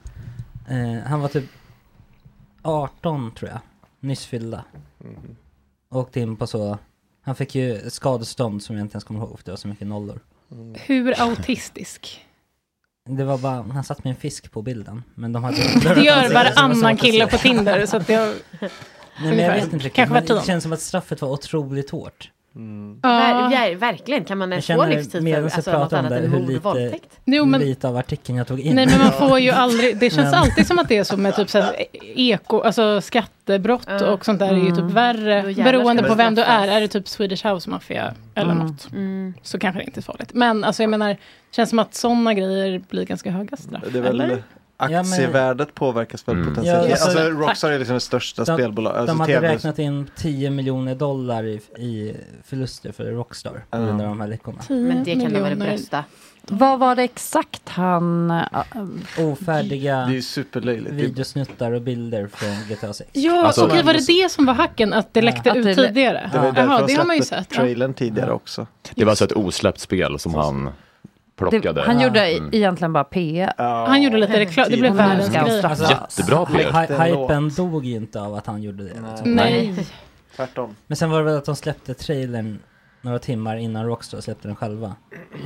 [0.68, 1.44] eh, han var typ
[2.62, 3.58] 18 tror jag,
[4.00, 4.64] nyss fyllda.
[4.98, 5.36] Mhm.
[5.90, 6.78] Åkte in på så,
[7.22, 9.86] han fick ju skadestånd som jag inte ens kommer ihåg för det var så mycket
[9.86, 10.20] nollor.
[10.74, 12.26] Hur autistisk?
[13.08, 15.02] Det var bara, han satt med en fisk på bilden.
[15.14, 15.56] Men de hade
[15.94, 17.86] Det gör varannan kille på Tinder.
[17.86, 18.70] Så att jag, Nej
[19.20, 22.30] men jag vet inte riktigt, Kanske men det känns som att straffet var otroligt hårt.
[22.54, 23.08] Ja.
[23.08, 26.18] Ver, ver, verkligen, kan man Jag ens få livstid för alltså, något pratar om annat
[26.20, 27.20] det, än hur mord och lite, våldtäkt?
[27.24, 28.76] Jo, men- lite av artikeln jag tog in.
[28.76, 31.36] Nej men man får ju aldrig, det känns alltid som att det är så med
[31.36, 31.74] typ så här,
[32.16, 34.10] eko, alltså skattebrott Ja.
[34.12, 34.88] och sånt där är ju typ Mm.
[34.94, 35.54] värre.
[35.64, 38.66] Beroende på vem du är, är det typ Swedish House Mafia eller Mm.
[38.66, 38.92] något.
[38.92, 39.34] Mm.
[39.42, 40.30] Så kanske det inte är farligt.
[40.34, 41.16] Men alltså jag menar, det
[41.56, 43.82] känns som att sådana grejer blir ganska höga straff.
[43.92, 44.42] Det är väl eller?
[44.82, 46.48] Aktievärdet påverkas väl Mm.
[46.48, 46.86] potentiellt.
[46.88, 48.96] Ja, alltså- alltså, Rockstar är liksom det största De- spelbolag.
[48.96, 54.00] Alltså, de hade TV räknat in 10 miljoner dollar i, i förluster för Rockstar grund
[54.02, 54.58] av de här läckorna.
[54.68, 56.04] Men det kan de väl brösta.
[56.46, 58.30] Vad var det exakt han...
[58.30, 58.44] äh,
[59.18, 60.06] Ofärdiga
[60.90, 63.10] videosnuttar och bilder från GTA 6.
[63.12, 64.92] Ja, Alltså- okej var det det som var hacken?
[64.92, 66.30] Att det läckte Att ut det- tidigare?
[66.32, 67.46] Det var därför Jaha, de det har man ju sett.
[67.50, 67.56] Ja.
[67.56, 68.66] trailern tidigare också.
[68.94, 70.70] Det var alltså ett osläppt spel som han
[71.36, 71.72] plockade.
[71.72, 72.50] det, han gjorde Mm.
[72.52, 73.48] egentligen bara P.
[73.58, 75.58] Han gjorde lite reklam, det blev världens grej.
[75.58, 75.90] straffas.
[76.18, 76.70] Jättebra PR.
[76.72, 78.94] hy- Hypen dog ju inte av att han gjorde det.
[79.08, 79.34] liksom.
[79.34, 79.74] Nej.
[80.36, 80.76] Tvärtom.
[80.86, 82.58] Men sen var det väl att de släppte trailern
[83.02, 84.94] några timmar innan Rockstar släppte den själva.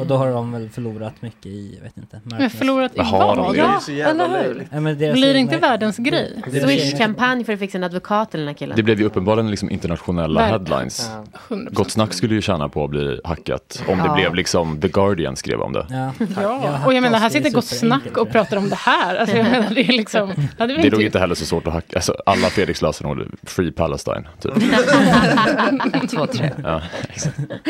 [0.00, 3.36] Och då har de väl förlorat mycket i, jag vet inte, Men förlorat i Vad
[3.54, 3.62] det?
[3.62, 4.68] Det Ja, eller hur?
[4.72, 6.42] Ja, Blir det egna- inte världens grej?
[6.50, 8.76] deras Swish egna- kampanj för att fixa en advokat till den här killen.
[8.76, 11.10] Det blev ju uppenbarligen liksom internationella Ver- headlines.
[11.12, 11.24] Ja.
[11.48, 11.74] 100%.
[11.74, 13.82] Gott snack skulle ju tjäna på att bli hackat.
[13.88, 15.86] Om det blev liksom The Guardian skrev om det.
[15.90, 16.12] Ja.
[16.42, 19.16] Ja, och jag menar här det är sitter Gott Snack och pratar om det här.
[19.16, 20.32] Alltså jag menar det är liksom...
[20.58, 21.96] Ja, Det är inte- nog inte heller så svårt att hacka.
[21.96, 24.22] Alltså, alla Fredriks lösenord, är Free Palestine.
[24.40, 24.52] Typ.
[26.10, 26.50] Två, tre.
[26.62, 27.36] Ja, exakt.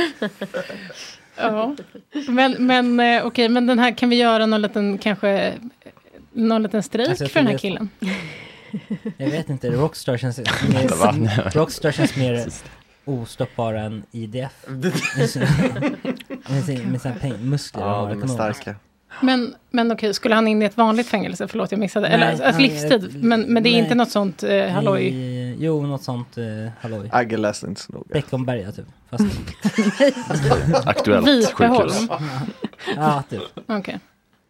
[1.37, 1.77] Ja.
[2.29, 5.53] Men, men eh, okej, men den här, kan vi göra någon liten, kanske,
[6.33, 7.89] någon liten strejk Alltså, för den här killen?
[9.17, 12.47] Jag vet inte, Rockstar känns mer, Rockstar känns mer
[13.05, 14.53] ostoppbara än IDF.
[15.17, 15.47] Med sina,
[16.49, 18.75] med sin- med sina peng- muskler Ja, de är starka.
[19.23, 21.49] Men, men okej, skulle han in i ett vanligt fängelse?
[21.49, 22.07] Förlåt, jag missade.
[22.09, 23.25] Eller Nej, alltså, han- livstid.
[23.25, 23.81] Men, men det är nej.
[23.83, 25.09] inte något sånt eh, halloj?
[25.59, 26.45] Jo, något sånt eh,
[26.81, 27.09] halloj.
[27.13, 28.05] Agge läste inte så noga.
[28.13, 28.87] Beckomberga typ.
[29.11, 29.25] Fast,
[30.87, 32.09] Aktuellt sjukhus.
[32.97, 33.43] ja, typ.
[33.67, 34.01] Okej.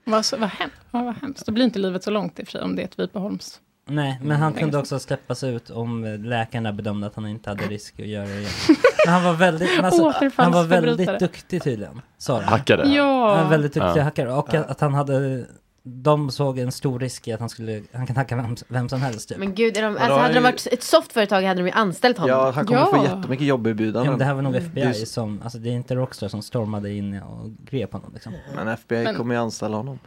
[0.04, 1.46] Vad, så- vad, hem, ja, vad hemskt.
[1.46, 3.60] Då blir inte livet så långt i och för sig om det är ett Vipeholms.
[3.88, 7.64] Nej, men han kunde också släppas ut om eh, läkarna bedömde att han inte hade
[7.64, 8.50] risk att göra det igen.
[9.06, 12.00] Men han var väldigt, alltså, han var väldigt duktig tydligen.
[12.18, 12.44] Sa de.
[12.44, 12.82] Hackade.
[12.82, 12.90] Han
[13.20, 13.48] var Ja.
[13.48, 14.04] väldigt duktig Ja.
[14.04, 15.44] hackare och att han hade
[15.88, 19.02] de såg en stor risk i att han skulle, han kan hacka vem, vem som
[19.02, 19.38] helst typ.
[19.38, 22.30] Men gud, är de, alltså, hade de varit ett softföretag hade de ju anställt honom.
[22.38, 22.86] Ja, han kommer Ja.
[22.86, 24.10] få jättemycket Ja, jobberbjudanden.
[24.12, 26.92] men det här var nog FBI s- som, alltså det är inte Rockstar som stormade
[26.92, 28.32] in och grep honom liksom.
[28.54, 29.98] Men FBI Men- kommer ju anställa honom.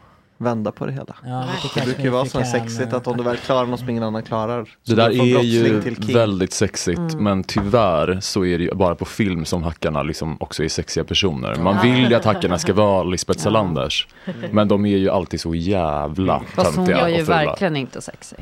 [0.41, 1.15] Vända på det hela.
[1.25, 3.79] Ja, Det kanske brukar ju vara så sexigt eh, att om du väl klarar något
[3.79, 4.69] som ingen annan klarar.
[4.85, 5.79] Det där är ju
[6.13, 7.23] väldigt sexigt Mm.
[7.23, 11.03] men tyvärr så är det ju bara på film som hackarna liksom också är sexiga
[11.03, 11.55] personer.
[11.55, 14.07] Man vill ju att hackarna ska vara Lisbeth Salanders.
[14.51, 17.45] Men de är ju alltid så jävla Fast hon töntiga var ju och fula.
[17.45, 18.35] verkligen inte sexy.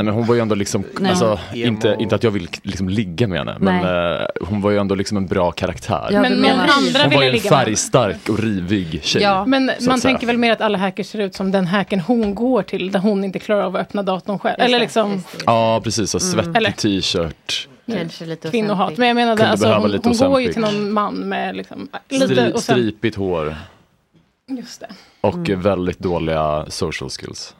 [0.00, 3.28] Nej men hon var ju ändå liksom, alltså, inte, inte att jag vill liksom ligga
[3.28, 3.84] med henne, men
[4.14, 6.08] eh, hon var ju ändå liksom en bra karaktär.
[6.10, 9.22] Ja, Men någon andra hon var ju en färgstark och rivig tjej.
[9.22, 9.44] Ja.
[9.46, 12.34] Men Så man tänker väl mer att alla hackers ser ut som den hacken hon
[12.34, 14.54] går till, där hon inte klarar av att öppna datorn själv.
[14.58, 15.22] Just Eller det, liksom.
[15.46, 18.96] Ja precis, och svettig Eller- t-shirt, Kanske lite kvinnohat.
[18.96, 22.52] Men jag menade, alltså, hon, hon går ju till någon man med liksom, lite stri,
[22.60, 23.56] stripigt hår
[24.46, 24.88] Just det.
[25.20, 27.54] och eh, väldigt dåliga social skills.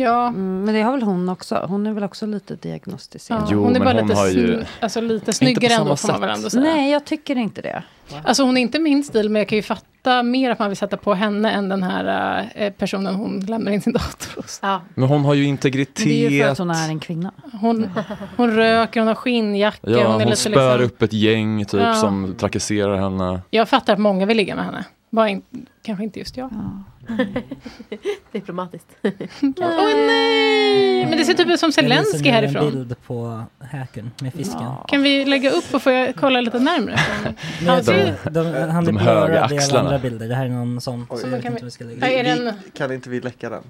[0.00, 1.66] Ja, Mm, men det har väl hon också.
[1.68, 3.40] Hon är väl också lite diagnostiserad.
[3.42, 3.48] ja.
[3.50, 6.20] Jo, hon är bara hon lite, har ju- sny- alltså, lite snyggare ändå får man
[6.20, 6.62] väl ändå säga.
[6.62, 7.82] Nej, jag tycker inte det.
[8.24, 10.76] Alltså hon är inte min stil, men jag kan ju fatta mer att man vill
[10.76, 14.58] sätta på henne än den här eh, personen hon lämnar in sin dator hos.
[14.62, 16.50] Ja, Men hon har ju Men det är ju för integritet.
[16.50, 17.32] att hon är en kvinna.
[17.60, 17.88] Hon,
[18.36, 20.84] hon röker, hon har skinnjacka, Ja, hon hon lite spär liksom...
[20.86, 21.94] upp ett gäng typ Ja.
[21.94, 23.40] som trakasserar henne.
[23.50, 24.84] Jag fattar att många vill ligga med henne.
[25.10, 25.42] Bara in,
[25.82, 26.50] kanske inte just jag.
[28.32, 28.86] diplomatiskt.
[29.02, 31.06] Åh nej!
[31.06, 32.66] Men det ser typ ut som Jag visar Zelensky nu härifrån.
[32.66, 34.70] en bild på hacken med fisken.
[34.88, 36.98] Kan vi lägga upp och får jag kolla lite närmare?
[37.60, 39.80] Men Han ser de, de, han de höga axlarna.
[39.84, 40.28] andra bilder.
[40.28, 41.06] Det här är någon sån.
[41.10, 41.18] Oj.
[41.20, 42.52] Så kan inte vi- Nej, den...
[42.76, 43.62] Kan inte läcka den?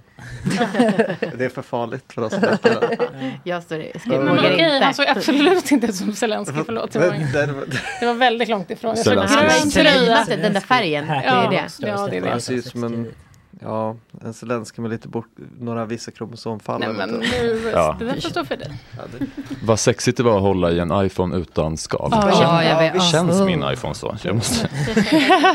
[1.39, 3.33] det är för farligt för oss att läcka den.
[3.45, 6.93] Jag står i, okej, han såg absolut inte ut som Zelensky, förlåt.
[6.93, 7.57] Det var,
[8.01, 8.95] det var väldigt långt ifrån.
[8.97, 9.71] Jag såg Zelensky.
[9.71, 10.25] tröja.
[10.29, 11.89] Den där färgen, Hacken det är det.
[11.89, 12.31] Ja, det är det.
[12.31, 13.15] Han ser ut som en-
[13.63, 15.27] Ja, en Zelensky med lite bort,
[15.61, 16.81] några vissa kromosomfall.
[16.81, 17.97] Nej men nu, Ja.
[17.99, 18.73] det där får stå för dig.
[18.97, 19.27] Ja, det,
[19.67, 22.09] Vad sexigt det var att hålla i en iPhone utan skal.
[22.13, 23.03] Ja, Ja, jag vet.
[23.03, 23.47] Känns Oh.
[23.47, 24.17] min iPhone så?
[24.23, 24.69] Jag måste...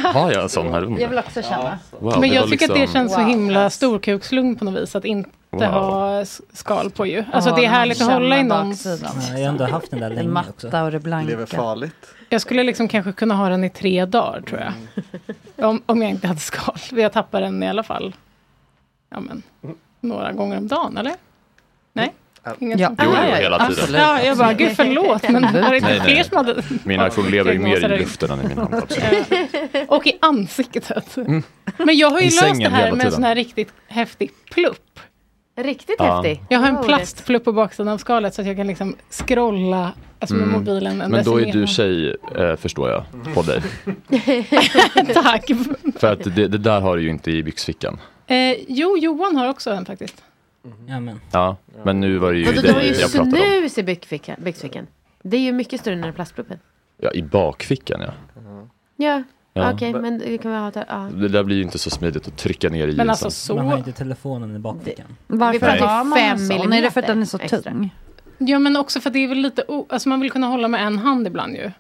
[0.14, 1.08] Har jag en sån här Jag under?
[1.08, 1.80] vill också känna.
[2.00, 5.06] Wow, Men jag tycker att det liksom- känns så himla storkukslugn på något vis att
[5.06, 5.64] inte Wow.
[5.74, 7.24] ha skal på ju.
[7.34, 8.48] Alltså Ja, det är härligt att hålla i.
[8.48, 8.74] Ja,
[9.30, 10.68] jag har ändå haft den där länge också.
[10.68, 11.46] matta och det lever blanka.
[11.58, 11.96] farligt.
[12.30, 14.74] Jag skulle liksom kanske kunna ha den i tre dagar tror jag.
[15.70, 16.76] Om, om jag inte hade skal.
[16.92, 18.16] Jag tappar den i alla fall.
[19.12, 19.44] Ja men,
[20.02, 21.14] några gånger om dagen eller?
[22.60, 22.88] Ingen Ja.
[22.88, 23.76] som- Jo, jo, Ah, ja, hela ja.
[23.76, 24.02] tiden.
[24.02, 26.14] Ja, jag bara, gud förlåt, men var det inte Nej, nej.
[26.16, 26.64] fler som hade...
[26.84, 28.74] Min iPhone lever ju mer i luften än i min hand.
[28.76, 29.28] absolut.
[29.90, 31.16] Och i ansiktet.
[31.78, 34.93] Men jag har ju I löst det här med en sån här riktigt häftig plupp.
[35.56, 36.16] Riktigt Ja.
[36.16, 36.42] häftig.
[36.50, 39.94] Jag har en Wow, plastplupp på baksidan av skalet så att jag kan liksom scrolla
[40.20, 40.60] alltså med Mm.
[40.60, 41.02] mobilen.
[41.02, 43.62] en Men då är du tjej, eh, förstår jag, på dig.
[45.14, 45.46] Tack.
[45.96, 48.00] För att det, det där har du ju inte i byxfickan.
[48.28, 50.24] Eh, jo, Johan har också en faktiskt.
[50.88, 51.20] Ja, men.
[51.32, 53.60] Ja, men nu var det ju Vadå, det du har ju jag pratade om.
[53.60, 54.36] snus i byxfickan.
[54.40, 54.88] byxfickan.
[55.24, 56.60] Det är ju mycket större än den plastpluppen.
[57.02, 58.12] Ja, i bakfickan ja.
[58.96, 59.24] Ja,
[59.56, 59.74] Ja.
[59.74, 60.86] okej, men det kan vi ha det.
[60.90, 61.10] Ja.
[61.14, 63.72] Det där blir ju inte så smidigt att trycka ner i Men alltså Man har
[63.72, 63.78] så.
[63.78, 65.06] inte telefonen i bakfickan.
[65.28, 66.46] Varför pratar har man fem sån?
[66.52, 67.62] Är det millimeter för att den är så extra.
[67.62, 67.90] tung?
[68.38, 70.68] Ja, men också för att det är väl lite, o- alltså man vill kunna hålla
[70.68, 71.72] med en hand ibland ju.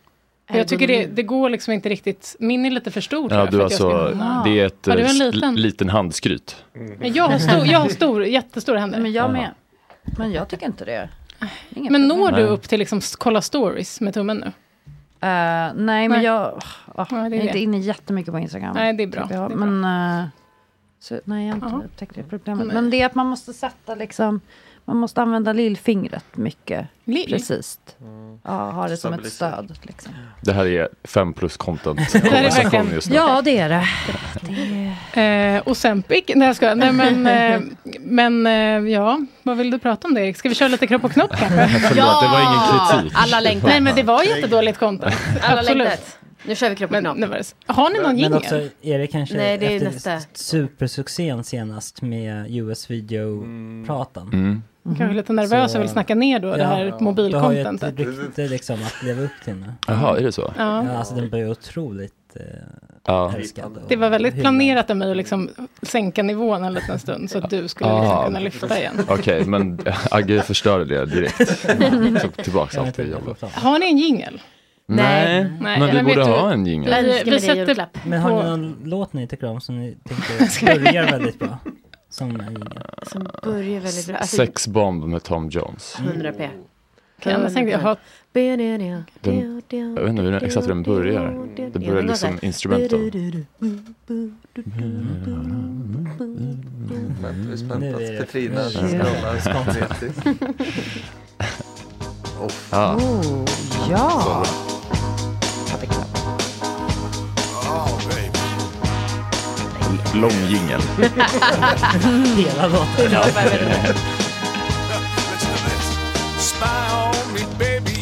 [0.54, 3.52] Jag tycker det, det går liksom inte riktigt, min är lite för stor Ja, jag,
[3.52, 5.56] du för att jag ska alltså, kunna- det är ett du en liten?
[5.56, 6.56] liten handskryt.
[7.00, 9.00] Men jag har, stor, jag har stor, jättestora händer.
[9.00, 9.50] Men jag med.
[10.18, 11.10] Men jag tycker inte det.
[11.76, 12.20] Inget Men problem.
[12.26, 14.52] når du upp till liksom kolla stories med tummen nu?
[15.24, 16.24] Eh, nej, men Nej.
[16.24, 16.54] jag,
[16.96, 18.72] åh, Ja, är jag är inte inne jättemycket på Instagram.
[18.76, 19.28] Nej, det är bra.
[19.30, 19.30] jag.
[19.30, 19.66] Det är bra.
[19.66, 20.26] men eh,
[21.00, 22.68] så, nej, jag har inte upptäckt det problemet.
[22.68, 22.74] Nej.
[22.76, 24.42] Men det är att man måste sätta liksom,
[24.86, 26.88] man måste använda lillfingret mycket.
[27.06, 27.30] Lill?
[27.32, 27.80] Precis.
[28.44, 29.74] Ja, ha det som ett stöd.
[29.82, 30.14] Liksom.
[30.42, 33.16] Det här är fem plus content konversation just nu.
[33.16, 33.84] Ja, det är det.
[34.42, 34.92] det
[35.22, 35.56] är...
[35.56, 36.24] Eh, Ozempic?
[36.36, 36.76] Nej jag skojar.
[36.76, 37.62] Nej men, eh,
[38.00, 40.38] men eh, ja, vad vill du prata om det Erik?
[40.38, 41.68] Ska vi köra lite kropp och knopp kanske?
[41.68, 43.14] Förlåt, det var ingen kritik.
[43.16, 43.68] Alla längtar.
[43.68, 45.16] Nej men det var jättedåligt content.
[45.42, 45.94] Alla längtar.
[46.46, 47.18] Nu kör vi kropp och Men, knopp.
[47.18, 48.34] nu var det, så- har ni någon jingel?
[48.38, 50.20] också, är det kanske Nej, det är efter nästa.
[50.34, 54.28] supersuccén senast med US video-pratan?
[54.34, 54.64] Mm.
[54.84, 58.00] Kanske lite nervös Så- och vill snacka ner då det här Du har ju mobilcontentet.
[58.00, 59.66] ett rykte liksom att leva upp till nu.
[59.88, 60.54] Jaha, är det så?
[60.58, 60.84] Ja.
[60.86, 62.42] Ja, alltså den blir otroligt eh,
[63.08, 63.34] Ja.
[63.38, 63.80] älskad.
[63.88, 64.44] Det var väldigt hyllad.
[64.44, 65.50] planerat av mig att liksom
[65.82, 68.26] sänka nivån en liten stund så att du skulle liksom Ah.
[68.26, 68.96] kunna lyfta igen.
[69.08, 69.80] Okej, men
[70.12, 71.68] Agge förstörde det direkt.
[72.22, 73.42] Tog tillbaka allt det jobbet.
[73.54, 74.42] Har ni en jingel?
[74.88, 77.04] Nej, Nej, men vi borde du- ha en jingel.
[77.06, 77.98] Vi, vi det sätter julklapp.
[78.06, 78.44] Men har ni på...
[78.48, 79.98] någon låt ni tycker om som ni
[80.60, 81.58] tycker börjar väldigt bra?
[82.20, 82.80] Jingel?
[83.12, 84.18] Som börjar väldigt bra.
[84.18, 85.96] Alltså, Sexbomb med Tom Jones.
[86.00, 86.50] 100 p.
[87.20, 87.98] Kan jag tänkte jag har
[89.22, 89.40] Den,
[89.96, 91.48] jag vet inte hur, exakt hur den börjar.
[91.74, 93.00] Det börjar liksom instrumental.
[93.00, 93.12] Nu är
[98.22, 99.88] att det- skånska.
[99.90, 100.04] spontant.
[103.90, 104.44] Ja.
[110.14, 110.20] Ja.
[110.20, 110.82] Lång jingel.
[112.36, 113.12] Hela låten.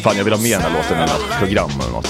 [0.02, 2.08] Fan, jag vill ha med den här låten i något program eller något.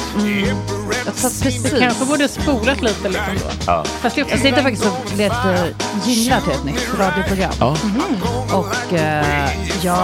[1.06, 1.78] Jag satt precis.
[1.78, 3.50] kanske borde spolat lite liksom då.
[3.66, 3.84] Ja.
[3.84, 5.68] Fast det är också Jag sitter faktiskt och letar
[6.04, 7.52] jinglar till ett nytt radioprogram.
[7.60, 7.76] Ja.
[8.52, 9.50] Och eh,
[9.82, 9.98] jag,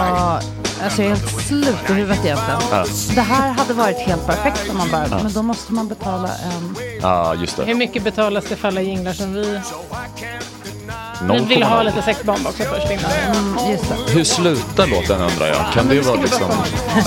[0.83, 2.59] alltså jag är helt slut i huvudet egentligen.
[2.71, 2.85] Ja.
[3.15, 6.75] Det här hade varit helt perfekt om man bara, men då måste man betala en...
[7.01, 7.73] ja, just Hur det.
[7.73, 9.59] mycket betalas det för alla jinglar som vi...
[11.21, 11.47] Vi 0,0.
[11.47, 13.11] vill ha lite sexbomb också först innan.
[13.11, 13.95] Mm, just det.
[14.13, 15.73] Hur slutar låten undrar jag?
[15.73, 16.47] Kan det vara liksom...
[16.95, 17.03] Ja.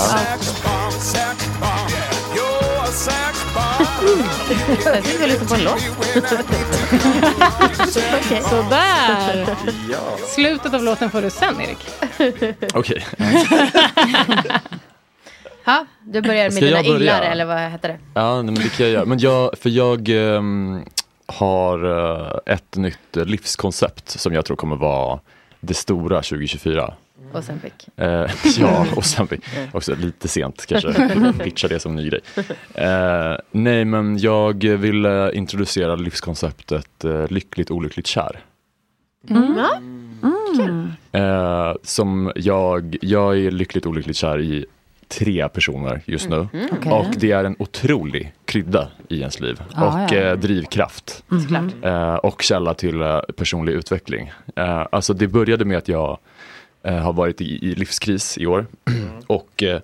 [4.85, 5.83] Jag tycker vi lyssnar på en låt.
[8.27, 8.43] Okej.
[8.43, 9.57] Sådär!
[9.91, 9.99] Ja.
[10.35, 11.87] Slutet av låten får du sen Erik.
[12.75, 13.07] Okej.
[15.65, 16.99] Ha, du börjar med Ska dina jag börja?
[17.01, 17.99] illar eller vad heter det?
[18.15, 19.05] Ja, nej, men det kan jag göra.
[19.05, 20.85] Men jag, för jag ehm,
[21.27, 21.85] har
[22.47, 25.21] eh, ett nytt eh, livskoncept som jag tror kommer vara
[25.61, 26.95] det stora 2024.
[27.33, 27.99] Och sen fick.
[27.99, 28.27] Eh,
[28.59, 32.21] ja, och sen fick- också lite sent kanske pitcha det som ny grej.
[32.75, 38.41] Eh, nej, men jag vill introducera livskonceptet lyckligt olyckligt kär.
[39.31, 39.55] Mm.
[39.57, 39.81] Ja,
[41.13, 44.67] Eh, som jag, jag är lyckligt olyckligt kär i
[45.19, 46.49] tre personer just nu.
[46.73, 46.93] Okej.
[46.93, 49.63] Och det är en otrolig krydda i ens liv.
[49.75, 50.19] Ja, och ja.
[50.19, 51.25] Eh, drivkraft.
[51.43, 51.73] såklart.
[51.83, 54.33] Eh, och källa till eh, personlig utveckling.
[54.57, 56.19] Eh, alltså det började med att jag
[56.85, 58.67] eh, har varit i, i livskris i år.
[59.27, 59.81] och eh,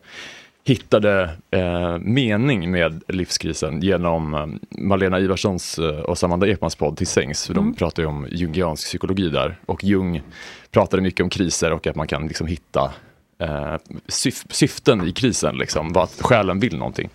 [0.64, 7.06] hittade eh, mening med livskrisen genom eh, Malena Ivarssons eh, och Amanda Ekmans podd Till
[7.06, 7.46] sängs.
[7.46, 9.58] För De pratar ju om jungiansk psykologi där.
[9.66, 10.22] Och Jung
[10.70, 12.92] pratade mycket om kriser och att man kan liksom hitta
[13.38, 13.74] eh,
[14.08, 17.10] syf syften i krisen, liksom, vad själen vill någonting.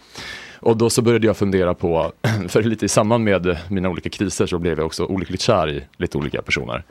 [0.64, 2.12] Och då så började jag fundera på,
[2.48, 5.84] för lite i samband med mina olika kriser så blev jag också olyckligt kär i
[5.98, 6.84] lite olika personer.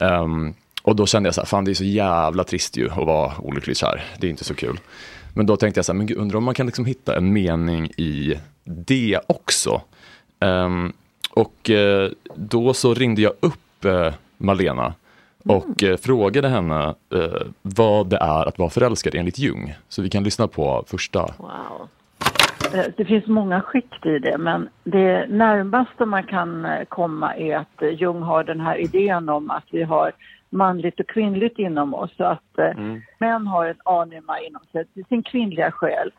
[0.00, 2.96] Ehm, och då kände jag så här, fan det är så jävla trist ju att
[2.96, 4.04] vara olyckligt kär.
[4.20, 4.80] Det är inte så kul.
[5.34, 7.32] Men då tänkte jag så här, men gud, undrar om man kan liksom hitta en
[7.32, 9.82] mening i det också.
[10.40, 10.92] Ehm,
[11.30, 14.94] och eh, då så ringde jag upp eh, Malena
[15.48, 19.74] och eh, frågade henne eh, vad det är att vara förälskad enligt Jung.
[19.88, 21.20] Så vi kan lyssna på första.
[22.74, 27.56] Eh, Det finns många skikt i det, men det närmaste man kan eh, komma är
[27.56, 30.12] att eh, Jung har den här idén om att vi har
[30.50, 32.10] manligt och kvinnligt inom oss.
[32.16, 32.72] Så att eh,
[33.18, 36.10] män har en anima inom sig, det är sin kvinnliga själ.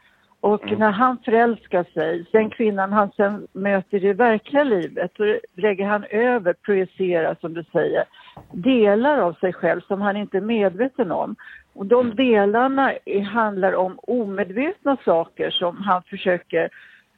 [0.41, 5.85] Och när han förälskar sig, den kvinnan han sen möter i verkliga livet, då lägger
[5.85, 8.03] han över, projicerar som du säger,
[8.51, 11.35] delar av sig själv som han inte är medveten om.
[11.73, 16.69] Och de delarna är- handlar om omedvetna saker som han försöker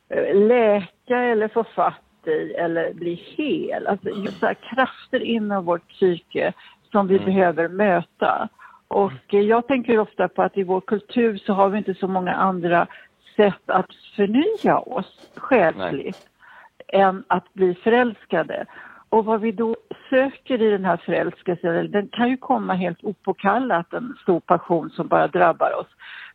[0.10, 3.88] eh, läka eller få fatt i eller bli hel.
[3.88, 6.54] Alltså just så här krafter inom vårt psyke
[6.92, 8.50] som vi behöver möta.
[8.88, 12.08] Och eh, jag tänker ofta på att i vår kultur så har vi inte så
[12.08, 12.88] många andra
[13.36, 16.28] sätt att förnya oss själsligt
[16.88, 18.66] än att bli förälskade.
[19.12, 19.76] Och vad vi då
[20.10, 25.08] söker i den här förälskelsen, den kan ju komma helt opåkallat, en stor passion som
[25.08, 25.88] bara drabbar oss.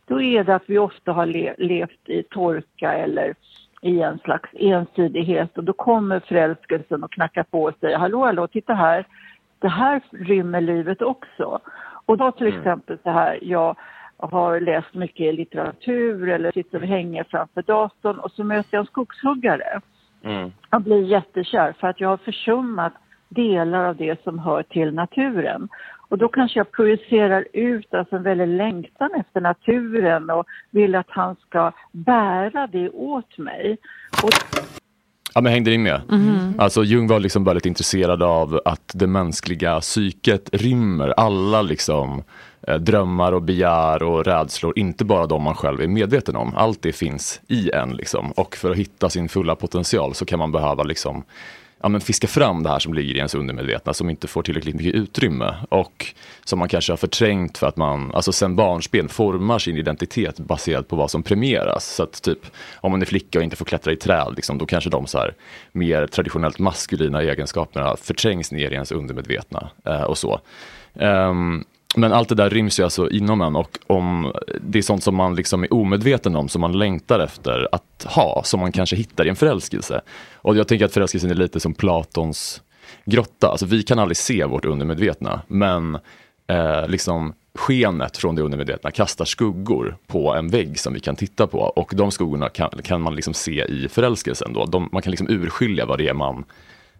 [0.05, 3.33] Då är det att vi ofta har le- levt i torka eller
[3.81, 8.47] i en slags ensidighet och då kommer förälskelsen och knackar på och säger hallå, hallå,
[8.47, 9.05] titta här,
[9.59, 11.59] det här rymmer livet också.
[12.05, 13.75] Och då till exempel så här, jag
[14.17, 18.85] har läst mycket litteratur eller sitter och hänger framför datorn och så möter jag en
[18.85, 19.81] skogshuggare.
[20.69, 22.93] Jag blir jättekär för att jag har försummat
[23.29, 25.69] delar av det som hör till naturen.
[26.09, 31.09] Och då kanske jag projicerar ut alltså en väldig längtan efter naturen och vill att
[31.09, 33.77] han ska bära det åt mig.
[34.23, 34.29] Och
[35.33, 36.01] Ja, men hängde ni med?
[36.09, 36.53] Mhm.
[36.57, 42.23] Alltså Jung var liksom väldigt intresserad av att det mänskliga psyket rymmer alla liksom eh,
[42.61, 46.55] Eh, drömmar och begär och rädslor, inte bara de man själv är medveten om.
[46.55, 48.31] Allt det finns i en liksom.
[48.31, 51.23] Och för att hitta sin fulla potential så kan man behöva liksom
[51.81, 54.75] ja, men fiska fram det här som ligger i ens undermedvetna som inte får tillräckligt
[54.75, 56.05] mycket utrymme och
[56.43, 60.87] som man kanske har förträngt för att man, alltså sen barnsben formar sin identitet baserat
[60.87, 61.95] på vad som premieras.
[61.95, 62.39] Så att typ
[62.75, 65.17] om man är flicka och inte får klättra i träd, liksom, då kanske de så
[65.17, 65.33] här
[65.71, 70.39] mer traditionellt maskulina egenskaperna förträngs ner i ens undermedvetna eh, och så.
[70.93, 71.65] Um,
[71.95, 75.15] men allt det där ryms ju alltså inom en och om det är sånt som
[75.15, 79.25] man liksom är omedveten om, som man längtar efter att ha, som man kanske hittar
[79.25, 80.01] i en förälskelse.
[80.33, 82.61] Och jag tänker att förälskelsen är lite som Platons
[83.05, 85.95] grotta, alltså vi kan aldrig se vårt undermedvetna, men
[86.47, 91.47] eh, liksom skenet från det undermedvetna kastar skuggor på en vägg som vi kan titta
[91.47, 94.65] på och de skuggorna kan, kan man liksom se i förälskelsen då.
[94.65, 96.45] De, man kan liksom urskilja vad det är man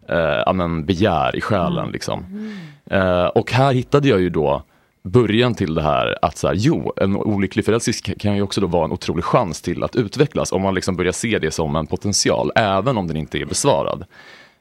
[0.08, 1.90] eh, ja, men begär i själen.
[1.90, 2.50] Liksom.
[2.90, 4.62] Eh, och här hittade jag ju då
[5.02, 8.66] början till det här att så här, jo, en olycklig förälskelse kan ju också då
[8.66, 11.86] vara en otrolig chans till att utvecklas om man liksom börjar se det som en
[11.86, 14.04] potential, även om den inte är besvarad.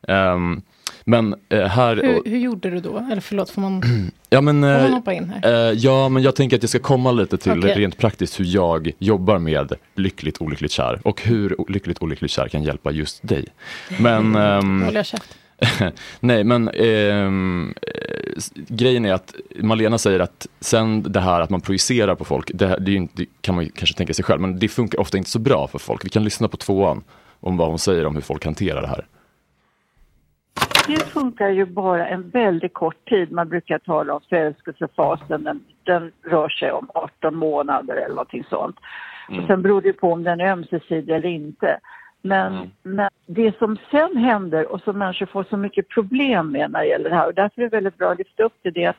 [0.07, 0.61] Ehm,
[1.03, 1.95] men eh, här...
[1.95, 2.97] Hur, hur gjorde du då?
[3.11, 3.81] Eller förlåt, får man,
[4.29, 5.69] Ja men, får man eh, hoppa in här?
[5.69, 7.73] eh, ja, men jag tänker att jag ska komma lite till Okej.
[7.75, 12.63] rent praktiskt hur jag jobbar med lyckligt olyckligt kär och hur lyckligt olyckligt kär kan
[12.63, 13.45] hjälpa just dig.
[13.99, 15.37] Men, ehm, Då håller jag käft.
[16.19, 21.61] nej, men ehm, eh, grejen är att Malena säger att sen det här att man
[21.61, 24.59] projicerar på folk, det, här, det, ju det kan man kanske tänka sig själv, men
[24.59, 26.05] det funkar ofta inte så bra för folk.
[26.05, 27.03] Vi kan lyssna på tvåan
[27.39, 29.05] om vad hon säger om hur folk hanterar det här.
[30.87, 33.31] Det funkar ju bara en väldigt kort tid.
[33.31, 35.43] Man brukar tala om förälskelsefasen.
[35.43, 38.75] Den, den rör sig om 18 månader eller någonting sånt.
[39.29, 41.79] Och sen beror det på om den är ömsesidig eller inte.
[42.21, 46.79] Men, men det som sen händer och som människor får så mycket problem med när
[46.79, 48.85] det gäller det här och därför är det väldigt bra att lyfta upp det, det
[48.85, 48.97] att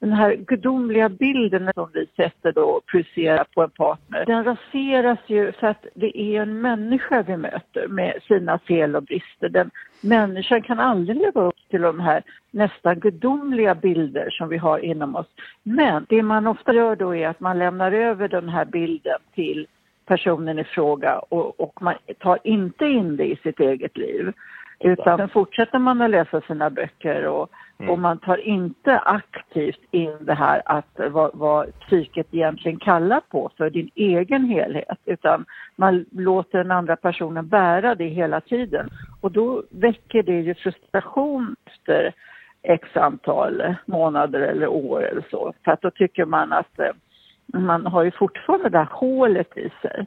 [0.00, 5.18] den här gudomliga bilden som vi sätter då och projicerar på en partner, den raseras
[5.26, 9.48] ju för att det är en människa vi möter med sina fel och brister.
[9.48, 14.78] Den människan kan aldrig leva upp till de här nästan gudomliga bilder som vi har
[14.78, 15.26] inom oss.
[15.62, 19.66] Men det man ofta gör då är att man lämnar över den här bilden till
[20.08, 24.32] personen i fråga och, och man tar inte in det i sitt eget liv.
[24.80, 27.50] Utan sen fortsätter man att läsa sina böcker och,
[27.88, 33.50] och man tar inte aktivt in det här att vad, vad psyket egentligen kallar på
[33.56, 34.98] för din egen helhet.
[35.04, 35.44] Utan
[35.76, 38.88] man låter den andra personen bära det hela tiden.
[39.20, 42.12] Och då väcker det ju frustration efter
[42.62, 45.52] x antal månader eller år eller så.
[45.64, 46.92] För att då tycker man att eh,
[47.54, 50.06] man har ju fortfarande det här hålet i sig.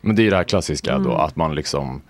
[0.00, 1.20] Men det är det här klassiska då Mm.
[1.20, 2.02] att man liksom,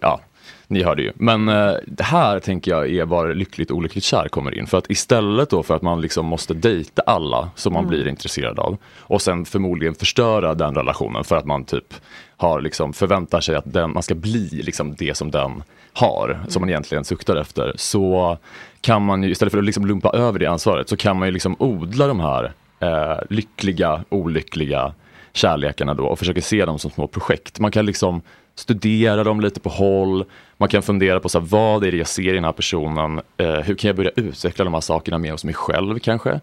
[0.00, 0.20] ja,
[0.66, 1.12] ni hörde ju.
[1.14, 4.66] Men eh, det här tänker jag är var lyckligt och olyckligt kär kommer in.
[4.66, 7.90] För att istället då för att man liksom måste dejta alla som man Mm.
[7.90, 11.94] blir intresserad av och sen förmodligen förstöra den relationen för att man typ
[12.36, 16.60] har liksom förväntar sig att den, man ska bli liksom det som den har, som
[16.62, 17.72] man egentligen suktar efter.
[17.76, 18.36] Så
[18.80, 21.32] kan man ju istället för att liksom lumpa över det ansvaret så kan man ju
[21.32, 24.94] liksom odla de här eh, lyckliga, olyckliga
[25.32, 27.58] kärlekarna då och försöka se dem som små projekt.
[27.58, 28.22] Man kan liksom
[28.54, 30.24] studera dem lite på håll.
[30.56, 33.20] Man kan fundera på så här, vad är det jag ser i den här personen?
[33.36, 36.40] Eh, hur kan jag börja utveckla de här sakerna mer hos mig själv kanske?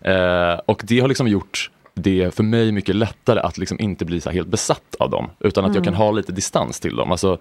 [0.00, 4.20] Eh, och det har liksom gjort det för mig mycket lättare att liksom inte bli
[4.20, 5.30] så helt besatt av dem.
[5.40, 5.84] Utan att jag Mm.
[5.84, 7.10] kan ha lite distans till dem.
[7.12, 7.38] Alltså,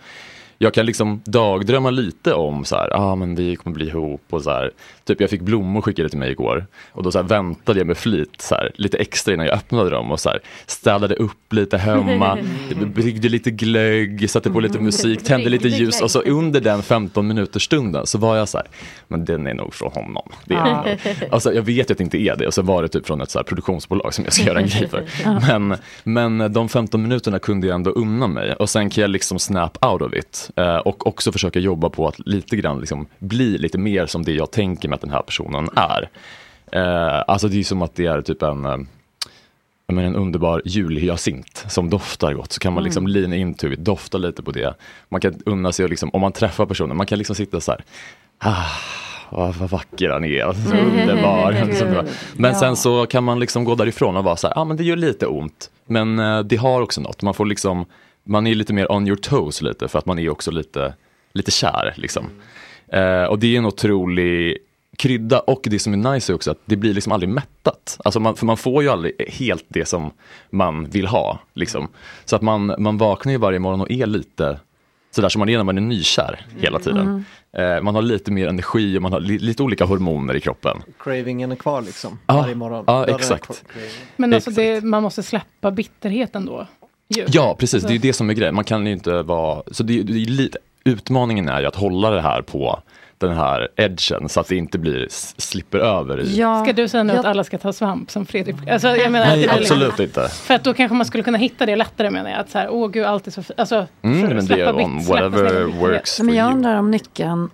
[0.58, 4.41] jag kan liksom dagdrömma lite om så här, ah, men vi kommer bli ihop och
[4.41, 4.72] så här.
[5.03, 7.97] Typ jag fick blommor skickade till mig igår och då så här väntade jag med
[7.97, 11.78] flit så här, lite extra innan jag öppnade dem och så här, städade upp lite
[11.78, 12.38] hemma,
[12.95, 17.28] bryggde lite glögg, satte på lite musik, tände lite ljus och så under den 15
[17.28, 18.68] minuters stunden så var jag så här,
[19.08, 20.30] men den är nog från honom.
[20.45, 20.97] Det är nog.
[21.32, 23.22] alltså, jag vet ju att det inte är det och så var det typ från
[23.22, 25.03] ett så produktionsbolag som jag ska göra en grej för.
[25.47, 29.39] Men, men de 15 minuterna kunde jag ändå unna mig och sen kan jag liksom
[29.39, 33.58] snap out of it eh, och också försöka jobba på att lite grann liksom bli
[33.58, 36.10] lite mer som det jag tänker mig att den här personen är.
[36.72, 38.78] Eh, alltså det är som att det är typ en eh,
[39.88, 44.18] menar, en underbar julhyacint som doftar gott så kan man liksom lean into it, dofta
[44.18, 44.74] lite på det.
[45.10, 47.84] Man kan unna sig liksom, om man träffar personen, man kan liksom sitta så här,
[48.39, 48.66] ah,
[49.30, 51.74] vad, vad vacker han är, så underbar.
[51.74, 52.04] Så bra.
[52.34, 54.84] Men sen så kan man liksom gå därifrån och vara så här, ah, men det
[54.84, 56.18] gör lite ont, men
[56.48, 57.22] det har också något.
[57.22, 57.86] Man får liksom,
[58.26, 60.94] man är lite mer on your toes lite för att man är också lite,
[61.34, 62.30] lite kär liksom.
[62.88, 64.58] Eh, och det är en otrolig
[64.98, 68.00] krydda och det som är nice är också att det blir liksom aldrig mättat.
[68.04, 70.12] Alltså man, för man får ju aldrig helt det som
[70.50, 71.40] man vill ha.
[71.54, 71.88] Liksom.
[72.26, 74.60] Så att man, man vaknar ju varje morgon och är lite
[75.12, 77.26] sådär som man är när man är nykär hela tiden.
[77.58, 80.78] Eh, man har lite mer energi och man har li, lite olika hormoner i kroppen.
[81.00, 82.84] Cravingen är kvar liksom Ja, varje morgon.
[82.88, 83.64] ja, det exakt.
[84.16, 86.68] Men alltså det, man måste släppa bitterheten då.
[87.16, 87.26] Ju.
[87.28, 87.82] Ja, precis.
[87.82, 88.55] Så- Det är ju det som är grejen.
[88.55, 89.63] Man kan ju inte vara...
[89.72, 92.80] Så det, det är lite, utmaningen är ju att hålla det här på
[93.18, 95.07] den här edgen så att det inte blir,
[95.38, 96.34] slipper över i...
[96.36, 97.20] Ska du säga nu Ja.
[97.20, 98.55] att alla ska ta svamp som Fredrik?
[98.70, 100.30] Alltså, jag menar, Nej, liksom- absolut inte.
[100.30, 102.39] För att då kanske man skulle kunna hitta det lättare menar jag.
[102.39, 103.59] Att så här, åh gud, allt är så fint.
[103.59, 106.91] Alltså, Mm, men det är släppa on bit- släppa whatever works men jag undrar om
[106.91, 107.49] nyckeln,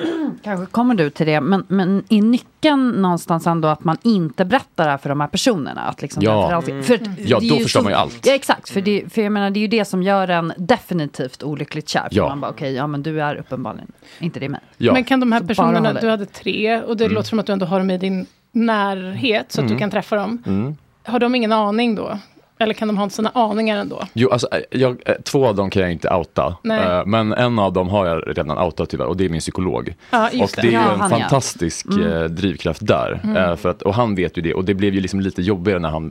[0.42, 4.84] kanske kommer du till det, men, men är nyckeln någonstans ändå att man inte berättar
[4.84, 5.80] det här för de här personerna?
[5.80, 6.62] Att liksom Ja.
[6.62, 8.26] för för att Ja, det är då ju förstår så- man ju allt.
[8.26, 8.68] Ja, exakt.
[8.70, 12.00] För, det, för jag menar, det är ju det som gör en definitivt olyckligt kär.
[12.08, 12.28] För Ja.
[12.28, 14.60] man bara, okej, ja men du är uppenbarligen inte det med.
[14.78, 17.14] Men kan de här Så bara personerna, du hade tre och det Mm.
[17.14, 19.78] låter som att du ändå har dem i din närhet så att du Mm.
[19.78, 20.42] kan träffa dem.
[20.46, 20.76] Mm.
[21.04, 22.18] Har de ingen aning då?
[22.62, 24.02] Eller kan de ha sina aningar ändå?
[24.12, 26.56] Jo, alltså, eh, jag, eh, två av dem kan jag inte outa.
[26.62, 26.80] Nej.
[26.80, 29.94] Eh, Men en av dem har jag redan outat tyvärr och det är min psykolog.
[30.10, 30.68] Ja, just och det.
[30.68, 31.18] det är Ja, ju en han, ja.
[31.18, 32.34] fantastisk Mm.
[32.34, 33.20] drivkraft där.
[33.24, 33.56] Mm.
[33.56, 35.88] För att, och han vet ju det och det blev ju liksom lite jobbigare när
[35.90, 36.10] han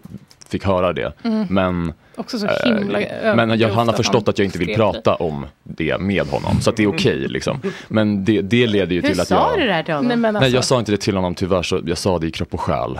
[0.49, 1.13] fick höra det.
[1.23, 1.45] Mm.
[1.49, 2.99] Men, Också så himla
[3.35, 6.61] men jag, han har förstått att jag inte vill prata om det med honom.
[6.61, 7.59] Så att det är okej liksom.
[7.87, 9.59] Men det, det leder ju Hur till att sa jag...
[9.59, 10.07] du det här till honom?
[10.07, 12.27] Nej, men Nej, alltså, jag sa inte det till honom tyvärr, så jag sa det
[12.27, 12.99] i kropp och själ.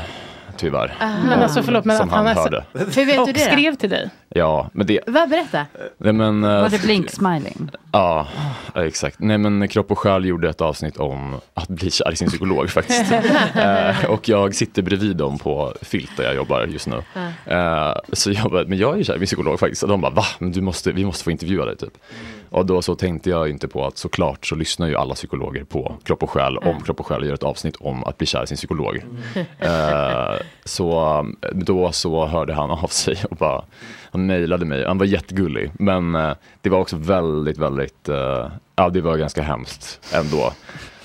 [0.58, 0.96] Tyvärr.
[1.00, 2.66] men alltså förlåt, men Som att han, han hörde.
[2.74, 4.10] Hur vet och du det skrev till dig.
[4.30, 5.00] Ja, men det...
[5.08, 5.66] Vad, berätta.
[5.98, 7.70] Nej, men, eh, Var det blink-smiling?
[7.92, 8.28] Ja,
[8.74, 9.20] ja, exakt.
[9.20, 12.70] Nej men Kropp och själ gjorde ett avsnitt om att bli kär i sin psykolog
[12.72, 13.12] faktiskt.
[13.56, 17.02] eh, och jag sitter bredvid dem på Filt där jag jobbar just nu.
[17.46, 19.84] Eh, så jag bara, men jag är ju kär i min psykolog faktiskt.
[19.84, 20.26] Och de bara, va?
[20.40, 21.94] Men du måste, vi måste få intervjua dig typ.
[22.52, 25.96] Och då så tänkte jag inte på att såklart så lyssnar ju alla psykologer på
[26.04, 28.48] Kropp och själ om Kropp och själ gör ett avsnitt om att bli kär i
[28.48, 29.04] sin psykolog.
[29.60, 30.36] Eh,
[30.66, 33.64] så eh, då så hörde han av sig och bara,
[34.12, 35.72] han mejlade mig, han var jättegullig.
[35.74, 38.10] Men eh, det var också väldigt, väldigt,
[38.76, 40.54] ja det var ganska hemskt ändå.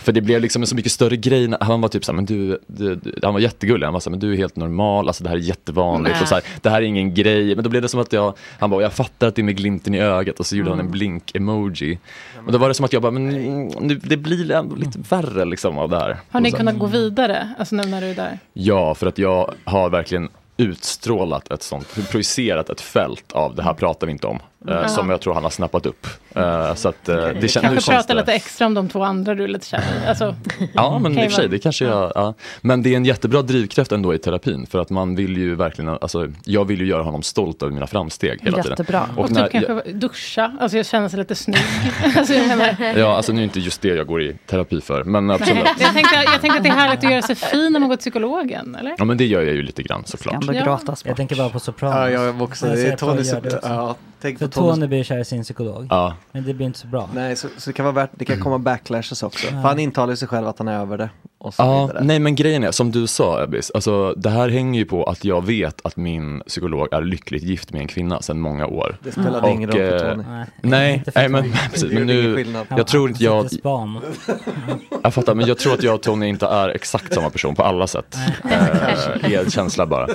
[0.07, 1.49] För det blev liksom en så mycket större grej.
[1.49, 3.87] när- Han var typ såhär, men du, du, du han var jättegullig.
[3.87, 6.13] Han var såhär, men du är helt normal, alltså det här är jättevanligt.
[6.15, 6.23] Nej.
[6.23, 7.55] Och så här, det här är ingen grej.
[7.55, 9.57] Men då blev det som att jag, han bara, jag fattar att det är med
[9.57, 10.41] glimten i ögat.
[10.41, 11.99] Och så gjorde han en blink-emoji.
[12.47, 14.99] Och då var det som att jag bara, men mm, nu, det blir ändå lite
[15.09, 16.17] värre liksom av det här.
[16.31, 17.55] Har ni så- kunnat gå vidare?
[17.59, 18.39] Alltså nu när du är där?
[18.53, 23.75] Ja, för att jag har verkligen utstrålat ett sånt, projicerat ett fält av det här
[23.75, 24.39] pratar vi inte om.
[24.69, 24.89] Mm.
[24.89, 26.07] som jag tror han har snappat upp.
[26.35, 28.21] Eh, så att, eh, det kän, nu Kanske känns prata det.
[28.21, 29.83] lite extra om de två andra du är lite kär.
[30.09, 30.35] Alltså,
[30.75, 32.35] Ja, men i och för sig, det kanske jag, ja.
[32.61, 34.67] Men det är en jättebra drivkraft ändå i terapin.
[34.67, 37.87] För att man vill ju verkligen, alltså, jag vill ju göra honom stolt över mina
[37.87, 38.71] framsteg hela tiden.
[38.71, 39.09] Jättebra.
[39.17, 41.59] Och, när, typ kanske duscha, alltså jag känner sig lite snygg.
[42.17, 45.05] alltså, jag, menar, ja, alltså nu är inte just det jag går i terapi för,
[45.05, 45.65] men absolut.
[45.79, 47.97] jag, tänkte, jag tänkte att det är härligt att göra sig fin när man går
[47.97, 48.95] till psykologen, eller?
[48.99, 50.45] Ja, men det gör jag ju lite grann såklart.
[50.47, 50.79] Ja.
[51.05, 51.97] Jag tänker bara på Sopranos.
[51.97, 52.67] Ja, jag också.
[52.67, 53.69] Det jag på Tony gör det Sopra- också.
[53.69, 55.87] ja, tänk på För Tony blir kär i sin psykolog.
[55.91, 56.15] Ja.
[56.33, 57.09] Men det blir inte så bra.
[57.15, 59.47] Nej, så, så det kan vara värt, det kan komma backlashes också.
[59.47, 59.51] Ja.
[59.51, 61.11] För han intalar sig själv att han är över det.
[61.47, 62.05] Och så Ja, vidare.
[62.05, 65.25] nej men grejen är, som du sa Ebbis, alltså det här hänger ju på att
[65.25, 68.97] jag vet att min psykolog är lyckligt gift med en kvinna sedan många år.
[69.03, 70.25] Det spelade ingen roll för eh, Tony.
[70.29, 70.45] Nej.
[70.63, 73.47] Nej, nej men precis, men nu, jag tror inte jag,
[75.03, 77.63] jag fattar, men jag tror att jag och Tony inte är exakt samma person på
[77.63, 78.17] alla sätt.
[78.45, 80.09] Eh, er känsla bara.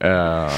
[0.00, 0.52] Eh,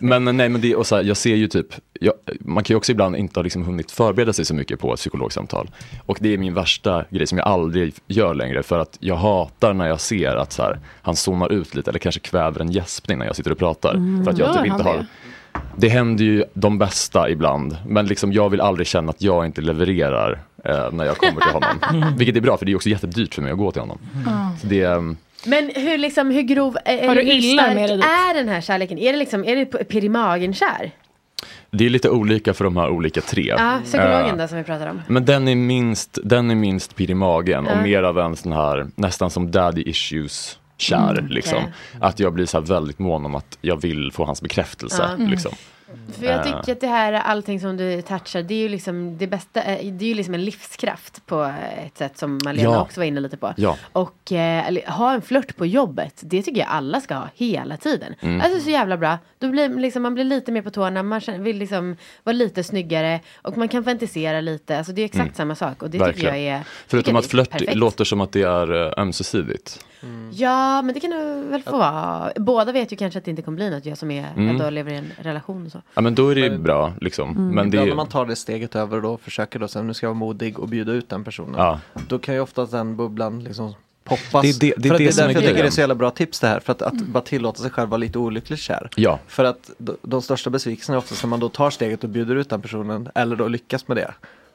[0.00, 1.66] men nej, men det, och så här, jag ser ju typ,
[2.00, 4.92] jag, man kan ju också ibland inte ha liksom hunnit förbereda sig så mycket på
[4.94, 5.70] ett psykologsamtal.
[6.06, 9.72] Och det är min värsta grej som jag aldrig gör längre för att jag hatar
[9.74, 13.18] när jag ser att så här, han zonar ut lite eller kanske kväver en gäspning
[13.18, 13.94] när jag sitter och pratar.
[13.94, 14.24] Mm.
[14.24, 15.06] För att jag Gör typ inte har det?
[15.76, 19.60] det händer ju de bästa ibland, men liksom jag vill aldrig känna att jag inte
[19.60, 22.14] levererar eh, när jag kommer till honom.
[22.18, 23.98] Vilket är bra, för det är också jättedyrt för mig att gå till honom.
[24.60, 25.16] Så det, ehm,
[25.46, 28.98] Men hur, liksom, hur grov, eh, Har du illa med dig är den här kärleken?
[28.98, 30.90] Är det, liksom, är det på- pirr i magen-kär?
[31.72, 33.54] Det är lite olika för de här olika tre.
[33.58, 35.02] Ja, psykologen Eh, då som vi pratar om.
[35.08, 38.52] Men den är minst, den är minst pirr i magen och mer av en sån
[38.52, 41.18] här, nästan som daddy issues kär.
[41.18, 41.58] Mm, liksom.
[41.58, 41.72] okej.
[42.00, 45.04] Att jag blir så här väldigt mån om att jag vill få hans bekräftelse.
[45.04, 45.30] Mm.
[45.30, 45.52] Liksom.
[46.18, 49.26] För jag tycker att det här, allting som du touchar, det är ju liksom det
[49.26, 51.52] bästa, eh, det är ju liksom en livskraft på
[51.86, 52.80] ett sätt som Malena Ja.
[52.82, 53.54] också var inne lite på.
[53.56, 53.76] Ja.
[53.92, 57.76] Och eh, eller, ha en flört på jobbet, det tycker jag alla ska ha hela
[57.76, 58.14] tiden.
[58.20, 58.40] Mm.
[58.40, 59.18] Alltså så jävla bra.
[59.38, 63.20] Då blir, liksom, man blir lite mer på tårna, man vill liksom vara lite snyggare
[63.42, 64.78] och man kan fantisera lite.
[64.78, 65.34] Alltså det är exakt Mm.
[65.34, 66.44] samma sak och det tycker Verkligen.
[66.44, 67.74] jag är Förutom tycker att flört perfekt.
[67.74, 68.92] låter som att det är eh,
[70.04, 70.40] ömsesidigt.
[70.40, 72.32] Ja, men det kan det väl få vara.
[72.36, 74.48] Båda vet ju kanske att det inte kommer bli något, jag som är, Mm.
[74.48, 75.82] ändå lever i en relation och så.
[75.94, 77.30] Ja men då är det ju bra liksom.
[77.30, 77.48] Mm.
[77.48, 79.94] Men det är, när man tar det steget över och då försöker då sen, nu
[79.94, 81.54] ska jag vara modig och bjuda ut den personen.
[81.56, 81.80] Ja.
[82.08, 83.74] Då kan ju ofta den bubblan liksom
[84.04, 84.42] poppas.
[84.42, 85.70] Det är det- det är för att det det är därför jag tycker det är
[85.70, 86.60] så jävla bra tips det här.
[86.60, 88.88] För att, att bara tillåta sig själv vara lite olyckligt kär.
[88.96, 89.18] Ja.
[89.26, 92.36] För att de, de största besvikelserna är oftast när man då tar steget och bjuder
[92.36, 94.14] ut den personen eller då lyckas med det.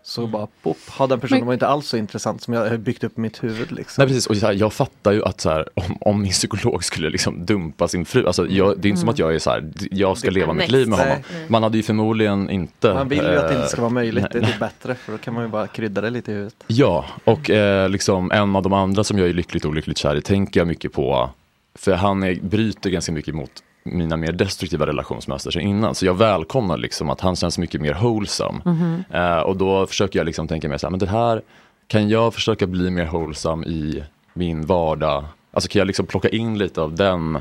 [0.10, 2.78] Så bara pop, har den personen Men- var inte alls så intressant som jag har
[2.78, 4.01] byggt upp i mitt huvud liksom.
[4.01, 6.84] Nej precis, och så här, jag fattar ju att så här, om, om min psykolog
[6.84, 9.14] skulle liksom dumpa sin fru, alltså jag, det är inte som Mm.
[9.14, 11.18] att jag är så här, jag ska leva mitt liv med honom.
[11.34, 11.45] Nej.
[11.47, 12.93] Man hade ju förmodligen inte...
[12.93, 14.51] Man vill ju att det inte ska vara eh, möjligt, det är nej.
[14.51, 16.55] typ bättre för då kan man ju bara krydda det lite i huvudet.
[16.68, 20.22] Ja, och eh, liksom en av de andra som jag är lyckligt olyckligt kär i
[20.22, 21.30] tänker jag mycket på.
[21.76, 23.51] För han är, bryter ganska mycket mot
[23.91, 25.95] mina mer destruktiva relationsmönster sen innan.
[25.95, 28.59] Så jag välkomnar liksom att han känns mycket mer wholesome.
[28.65, 29.03] Mhm.
[29.13, 31.41] Eh, och då försöker jag liksom tänka mig så här, men det här
[31.88, 35.25] kan jag försöka bli mer wholesome i min vardag.
[35.51, 37.39] Alltså kan jag liksom plocka in lite av den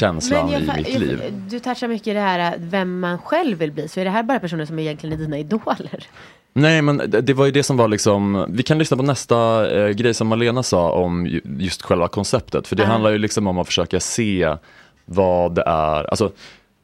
[0.00, 1.22] känslan jag i mitt jag- liv.
[1.50, 3.88] Du touchar mycket det här äh, vem man själv vill bli.
[3.88, 6.04] Så är det här bara personer som egentligen är dina idoler?
[6.52, 9.70] Nej men det, det var ju det som var liksom, vi kan lyssna på nästa
[9.76, 12.66] eh, grej som Malena sa om ju- just själva konceptet.
[12.66, 12.88] För det Ja.
[12.88, 14.56] handlar ju liksom om att försöka se
[15.06, 16.32] vad det är, alltså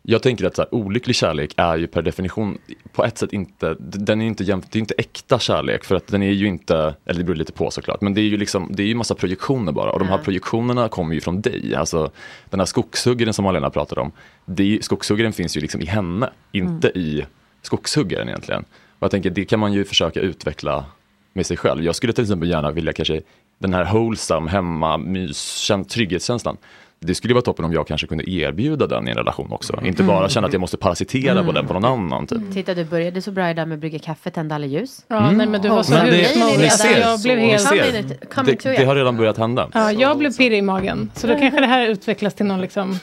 [0.05, 2.59] jag tänker att så här, olycklig kärlek är ju per definition
[2.93, 6.23] på ett sätt inte, den är inte, det är inte äkta kärlek för att den
[6.23, 8.83] är ju inte, eller det beror lite på såklart, men det är ju liksom, det
[8.83, 10.23] är ju massa projektioner bara och de här Ja.
[10.25, 11.75] projektionerna kommer ju från dig.
[11.75, 12.11] Alltså
[12.51, 14.13] den här skogshuggaren som Malena pratade om,
[14.45, 17.25] det skogshuggaren finns ju liksom i henne, inte i
[17.63, 18.65] skogshuggaren egentligen.
[18.99, 20.85] Och jag tänker det kan man ju försöka utveckla
[21.33, 21.85] med sig själv.
[21.85, 23.21] Jag skulle till exempel gärna vilja kanske
[23.59, 26.57] den här wholesome, hemma, mys, trygghetskänslan.
[27.05, 29.81] Det skulle vara toppen om jag kanske kunde erbjuda den i en relation också.
[29.85, 30.29] Inte bara Mm.
[30.29, 31.55] känna att jag måste parasitera på Mm.
[31.55, 32.27] den på någon annan.
[32.27, 32.39] Typ.
[32.55, 35.05] Titta du började så bra idag med att brygga kaffe, tända alla ljus.
[35.09, 36.59] Ja, nej, men du var så Men det, huvudmodig.
[36.59, 38.65] ni Alltså, ser, jag blev ni helt...
[38.65, 39.69] det, det har redan börjat hända.
[39.75, 41.11] Ja, jag blev pirrig i magen.
[41.15, 42.99] Så då kanske det här utvecklas till någon liksom...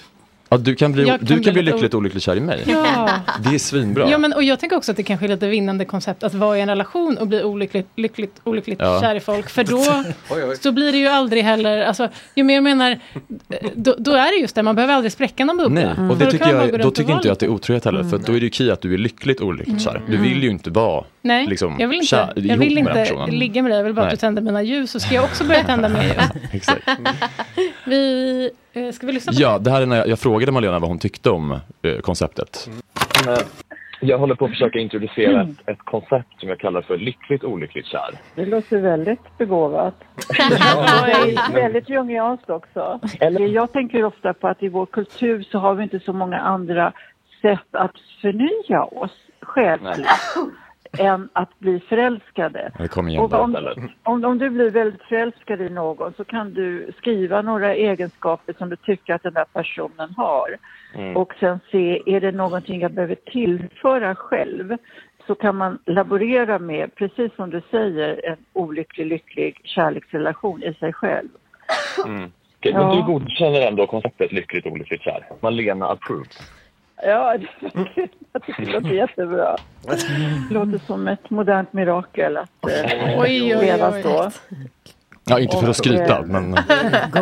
[0.50, 2.40] Ja, du kan bli, Jag kan du bli kan bli lite lyckligt olyckligt kär i
[2.40, 2.64] mig.
[2.68, 3.10] Ja.
[3.44, 4.10] Det är svinbra.
[4.10, 6.58] Ja, men, och jag tänker också att det kanske är lite vinnande koncept att vara
[6.58, 9.02] i en relation och bli olyckligt, lyckligt, olyckligt Ja.
[9.02, 9.50] kär i folk.
[9.50, 9.78] För då
[10.30, 10.56] Oj, oj.
[10.62, 13.00] så blir det ju aldrig heller, alltså, ju mer jag menar,
[13.74, 15.82] då, då är det just det, man behöver aldrig spräcka någon bubbla.
[15.82, 17.50] Nej, och För det då tycker jag, då och tycker inte jag att det är
[17.50, 18.04] otrohet heller.
[18.04, 20.02] För att då är det ju key att du är lyckligt olyckligt kär.
[20.08, 23.62] Du vill ju inte vara Nej, liksom, jag vill inte, kär, jag vill inte ligga
[23.64, 24.14] med dig, jag vill bara Nej.
[24.14, 26.44] att du tänder mina ljus så ska jag också börja tända mer ljus.
[26.52, 26.90] Exakt.
[27.86, 28.50] Vi,
[28.94, 31.00] ska vi lyssna på Ja, det här är när jag, jag frågade Malena vad hon
[31.00, 31.52] tyckte om
[31.82, 32.70] eh, konceptet.
[34.02, 37.86] Jag håller på att försöka introducera ett, ett koncept som jag kallar för lyckligt olyckligt
[37.86, 38.10] kär.
[38.36, 39.96] Det låter väldigt begåvat.
[41.06, 43.00] väldigt, väldigt jungianskt också.
[43.50, 46.94] Jag tänker ofta på att i vår kultur så har vi inte så många andra
[47.42, 49.12] sätt att förnya oss
[49.42, 50.08] själsligt
[50.98, 52.72] än att bli förälskade.
[52.80, 53.74] Igen Och om,
[54.04, 58.70] om, om du blir väldigt förälskad i någon så kan du skriva några egenskaper som
[58.70, 60.58] du tycker att den där personen har.
[60.96, 61.18] Mm.
[61.18, 64.78] Och sen se, är det någonting jag behöver tillföra själv?
[65.28, 70.94] Så kan man laborera med, precis som du säger, en olycklig, lycklig kärleksrelation i sig
[70.94, 71.30] själv.
[72.06, 72.32] Mm.
[72.60, 72.88] Okej, Ja.
[72.88, 75.26] Men du godkänner ändå konceptet lyckligt olyckligt kär?
[75.40, 76.59] Malena approves.
[77.04, 77.48] Ja, det-
[78.34, 79.56] jag tycker det låter jättebra.
[80.50, 84.32] Det låter som ett modernt mirakel att eh, Oj, oj, leva så.
[85.26, 86.56] Ja, inte för att skryta, men...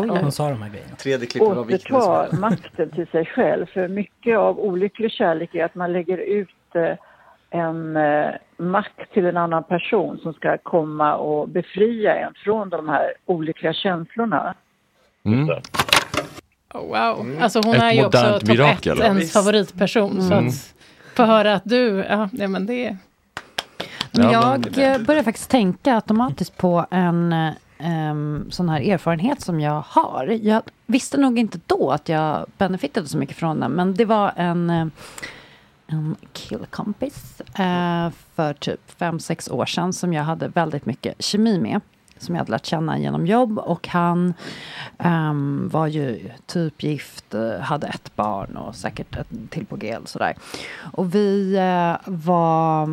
[0.09, 0.95] Hon sa de här grejerna.
[0.95, 3.65] Tredje klippet var återta makten till sig själv.
[3.65, 6.91] För mycket av olycklig kärlek är att man lägger ut eh,
[7.49, 12.89] en eh, makt till en annan person som ska komma och befria en från de
[12.89, 14.53] här olyckliga känslorna.
[15.25, 15.49] Mm.
[16.77, 17.37] Oh, wow.
[17.41, 19.33] Alltså hon Ett är ju också topp ett, ens Visst.
[19.33, 20.21] favoritperson.
[20.27, 20.47] Så Mm.
[20.47, 20.73] att
[21.15, 22.97] få höra att du, ja, nej, men det är...
[24.11, 27.33] Ja, jag börjar faktiskt tänka automatiskt på en
[27.79, 30.39] em, sån här erfarenhet som jag har.
[30.41, 34.31] Jag visste nog inte då att jag benefitade så mycket från den, men det var
[34.35, 34.87] en, eh,
[35.87, 41.59] en killkompis eh, för typ fem sex år sedan som jag hade väldigt mycket kemi
[41.59, 41.81] med.
[42.19, 44.33] Som jag hade lärt känna genom jobb och han
[44.97, 49.97] ehm, var ju typ gift, eh, hade ett barn och säkert ett till på G
[50.05, 50.33] sådär.
[50.93, 52.89] Och vi eh, var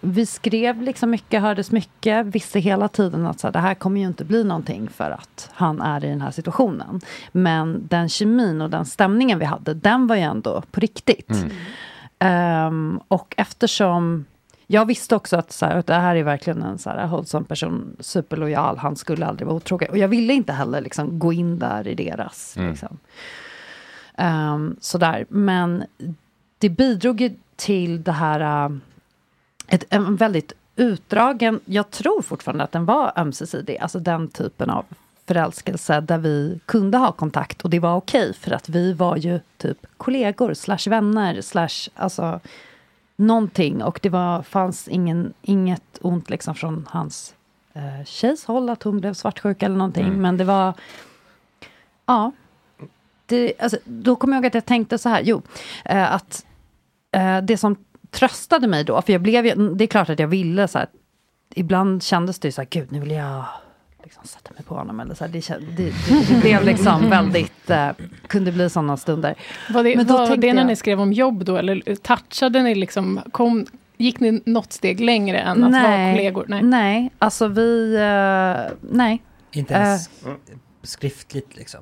[0.00, 4.00] vi skrev liksom mycket, hördes mycket, visste hela tiden att så här, det här kommer
[4.00, 7.00] ju inte bli någonting för att han är i den här situationen.
[7.32, 11.44] Men den kemin och den stämningen vi hade, den var ju ändå på riktigt.
[12.18, 14.24] Ehm, och eftersom
[14.72, 17.44] jag visste också att, så här, att det här är verkligen en så här, hållsam
[17.44, 19.90] person, superlojal, han skulle aldrig vara otrogen.
[19.90, 22.70] Och jag ville inte heller liksom, gå in där i deras Mm.
[22.70, 22.98] liksom,
[24.14, 25.26] Ehm, sådär.
[25.28, 25.84] Men
[26.58, 28.66] det bidrog ju till det här...
[28.66, 28.76] äh,
[29.66, 31.60] ett, en väldigt utdragen...
[31.64, 33.78] Jag tror fortfarande att den var ömsesidig.
[33.78, 34.84] Alltså den typen av
[35.26, 39.40] förälskelse där vi kunde ha kontakt och det var okej för att vi var ju
[39.56, 42.40] typ kollegor slash vänner slash alltså
[43.20, 43.82] någonting.
[43.82, 47.34] Och det var, fanns ingen, inget ont liksom från hans
[47.72, 50.06] eh, tjejs håll att hon blev svartsjuk eller någonting.
[50.06, 50.22] Mm.
[50.22, 50.74] men det var
[52.06, 52.32] ja.
[53.26, 55.42] Det, alltså, då kommer jag ihåg att jag tänkte så här, jo,
[55.84, 56.46] eh, att
[57.12, 57.76] eh, det som
[58.10, 60.88] tröstade mig då, för jag blev det är klart att jag ville så här,
[61.54, 63.44] ibland kändes det så här, gud nu vill jag
[64.10, 67.70] liksom sätta mig på honom eller så här, det, det, det, det blev liksom väldigt,
[67.70, 67.88] eh,
[68.26, 69.34] kunde bli sådana stunder.
[69.70, 71.56] Var det, Men då var det när jag- ni skrev om jobb då?
[71.56, 76.44] Eller touchade ni liksom, kom, gick ni något steg längre än att vara kollegor?
[76.48, 79.22] Nej, nej, alltså vi, eh, nej.
[79.52, 80.32] Inte ens Eh,
[80.82, 81.80] skriftligt liksom,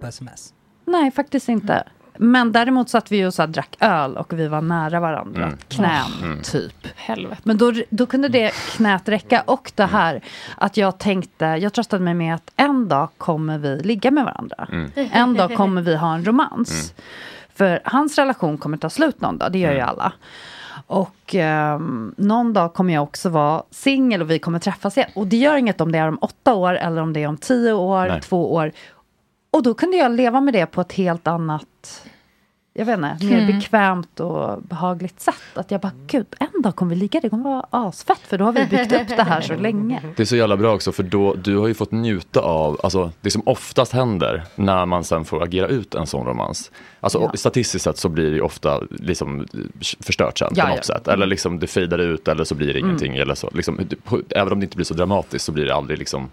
[0.00, 0.54] på sms.
[0.84, 1.84] Nej, faktiskt inte.
[2.18, 5.42] Men däremot satt vi och så här, drack öl och vi var nära varandra.
[5.42, 5.58] Mm.
[5.68, 6.42] Knän, Mm.
[6.42, 6.86] typ.
[6.96, 7.40] Helvete.
[7.44, 9.42] Men då, då kunde det knät räcka.
[9.46, 10.20] Och det här
[10.56, 14.68] att jag tänkte, jag tröstade mig med att en dag kommer vi ligga med varandra.
[14.72, 14.90] Mm.
[15.12, 16.70] En dag kommer vi ha en romans.
[16.70, 17.08] Mm.
[17.54, 20.12] För hans relation kommer ta slut någon dag, det gör ju alla.
[20.86, 25.10] Och ehm, någon dag kommer jag också vara singel och vi kommer träffas igen.
[25.14, 27.36] Och det gör inget om det är om åtta år eller om det är om
[27.36, 28.20] tio år, Nej.
[28.20, 28.72] två år.
[29.50, 32.02] Och då kunde jag leva med det på ett helt annat,
[32.74, 33.46] jag vet inte, mer Mm.
[33.58, 35.34] bekvämt och behagligt sätt.
[35.54, 38.44] Att jag bara, gud, en dag kommer vi ligga, det kommer vara asfett, för då
[38.44, 40.02] har vi byggt upp det här så länge.
[40.16, 43.12] Det är så jävla bra också för då, du har ju fått njuta av, alltså
[43.20, 46.70] det som oftast händer när man sen får agera ut en sån romans.
[47.00, 47.32] Alltså Ja.
[47.34, 49.46] statistiskt sett så blir det ju ofta liksom
[50.00, 50.94] förstört sen Ja, på något ja.
[50.94, 51.08] sätt.
[51.08, 52.86] Eller liksom det fejdar ut eller så blir det Mm.
[52.90, 53.16] ingenting.
[53.16, 53.50] Eller så.
[53.54, 53.80] Liksom,
[54.30, 56.30] även om det inte blir så dramatiskt så blir det aldrig liksom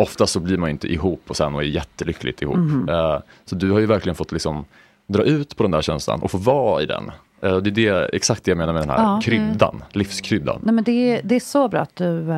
[0.00, 2.56] Ofta så blir man ju inte ihop och sen och är jättelyckligt ihop.
[2.56, 2.88] Mhm.
[2.88, 4.64] Eh, så du har ju verkligen fått liksom
[5.06, 7.10] dra ut på den där känslan och få vara i den.
[7.42, 9.20] Eh, det är det, exakt det jag menar med den här Ja.
[9.24, 10.60] kryddan, livskryddan.
[10.64, 12.30] Nej, men det, är- det är så bra att du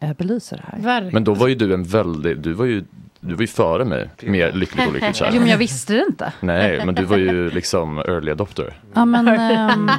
[0.00, 1.10] äh, belyser det här.
[1.12, 2.84] Men då var ju du en väldigt, du var ju,
[3.20, 5.30] du var ju före mig, mer lyckligt olyckligt kär.
[5.32, 6.32] Jo, men jag visste det inte.
[6.40, 8.74] Nej, men du var ju liksom early adopter.
[8.94, 9.28] Ja, men...
[9.28, 9.90] ehm,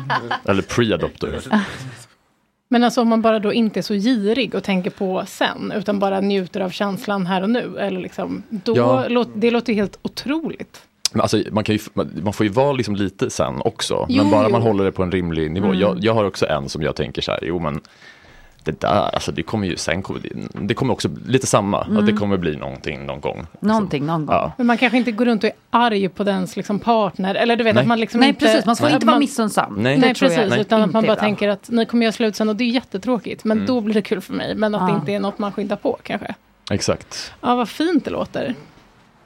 [0.45, 1.39] Eller pre-adopter.
[2.71, 5.99] Men alltså om man bara då inte är så girig och tänker på sen, utan
[5.99, 7.77] bara njuter av känslan här och nu.
[7.79, 9.05] Eller liksom, då Ja.
[9.07, 10.81] låt, det låter helt otroligt.
[11.11, 11.81] Men alltså, man, kan ju,
[12.23, 14.05] man får ju vara liksom lite sen också.
[14.09, 14.49] Jo, men bara jo.
[14.49, 15.67] man håller det på en rimlig nivå.
[15.67, 15.79] Mm.
[15.79, 17.81] Jag, jag har också en som jag tänker så här, jo men
[18.63, 20.29] det där, alltså det kommer ju, sen det,
[20.61, 21.97] det kommer också lite samma, Mm.
[21.97, 23.47] att det kommer bli någonting någon gång.
[23.59, 24.35] Någonting någon gång.
[24.35, 24.51] Ja.
[24.57, 27.35] Men man kanske inte går runt och är arg på dens liksom partner.
[27.35, 27.81] Eller du vet Nej.
[27.81, 28.45] att man liksom Nej, inte...
[28.45, 28.65] precis.
[28.65, 29.73] Man får att inte vara missunnsam.
[29.73, 29.97] Nej.
[29.97, 30.49] Nej, Det precis.
[30.49, 30.61] Nej.
[30.61, 33.43] Utan att man bara tänker att ni kommer göra slut sen och det är jättetråkigt.
[33.43, 33.67] Men Mm.
[33.67, 34.55] då blir det kul för mig.
[34.55, 34.99] Men att det Ja.
[34.99, 36.35] inte är något man skyndar på kanske.
[36.71, 37.33] Exakt.
[37.41, 38.55] Ja, vad fint det låter.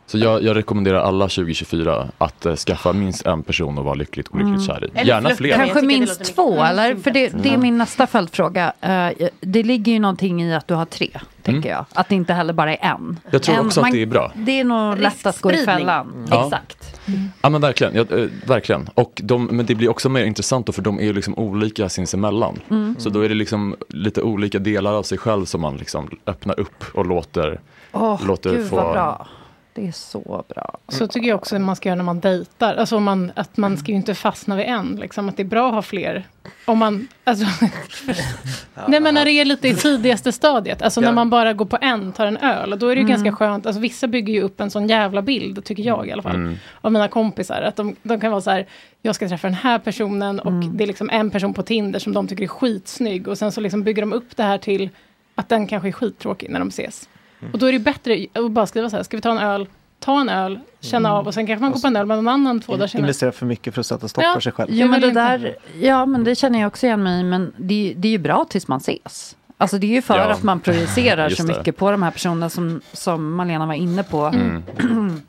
[0.05, 4.27] Så jag, jag rekommenderar alla 2024 att eh, skaffa minst en person och vara lyckligt
[4.33, 4.81] olyckligt Mm.
[4.81, 5.07] kär i.
[5.07, 5.55] Gärna fler.
[5.55, 6.95] Kanske minst två, eller?
[6.95, 7.61] För det, det är Mm.
[7.61, 8.73] min nästa följdfråga.
[8.81, 9.09] Eh,
[9.41, 11.09] det ligger ju någonting i att du har tre,
[11.41, 11.85] tänker jag.
[11.93, 12.95] Att det inte heller bara är en.
[12.95, 13.17] Mm.
[13.31, 14.31] Jag tror en, också att det är bra.
[14.35, 16.27] Det är nog lätt att gå i fällan.
[16.29, 16.45] Ja.
[16.45, 16.99] Exakt.
[17.41, 18.89] Ja men verkligen, ja, eh, verkligen.
[18.95, 21.89] Och de, men det blir också mer intressant då för de är ju liksom olika
[21.89, 22.59] sinsemellan.
[22.69, 22.95] Mm.
[22.99, 26.59] Så då är det liksom lite olika delar av sig själv som man liksom öppnar
[26.59, 27.59] upp och låter,
[27.91, 28.75] Åh, låter gud få...
[28.75, 29.27] vad bra.
[29.75, 30.77] Det är så bra.
[30.87, 32.75] Så tycker jag också att man ska göra när man dejtar.
[32.75, 34.95] Alltså man, att man ska ju inte fastna vid en.
[34.95, 36.27] Liksom, att det är bra att ha fler.
[36.65, 37.45] Om man, alltså,
[38.87, 40.81] nej men när det är lite i tidigaste stadiet.
[40.81, 41.11] Alltså när Ja.
[41.13, 42.79] man bara går på en, tar en öl.
[42.79, 43.09] Då är det ju Mm.
[43.21, 43.65] ganska skönt.
[43.65, 46.35] Alltså vissa bygger ju upp en sån jävla bild, tycker jag i alla fall.
[46.35, 46.55] Mm.
[46.81, 47.61] Av mina kompisar.
[47.61, 48.65] Att de, de kan vara så här,
[49.01, 50.39] jag ska träffa den här personen.
[50.39, 50.77] Och Mm.
[50.77, 53.27] det är liksom en person på Tinder som de tycker är skitsnygg.
[53.27, 54.89] Och sen så liksom bygger de upp det här till
[55.35, 57.09] att den kanske är skittråkig när de ses.
[57.53, 59.67] Och då är det bättre att bara skriva så här, ska vi ta en öl?
[59.99, 61.19] Ta en öl, känna Mm.
[61.19, 63.03] av och sen kanske man går på en öl med någon annan två dagar senare.
[63.03, 64.33] Investera för mycket för att sätta stopp Ja.
[64.33, 64.69] för sig själv.
[64.73, 67.23] Jo, men det där, ja, men det känner jag också igen mig i.
[67.23, 69.35] Men det, är- det är ju bra tills man ses.
[69.57, 71.57] Alltså det är ju för Ja, att man projicerar så det.
[71.57, 74.25] mycket på de här personerna som, som Malena var inne på.
[74.25, 74.63] Mm.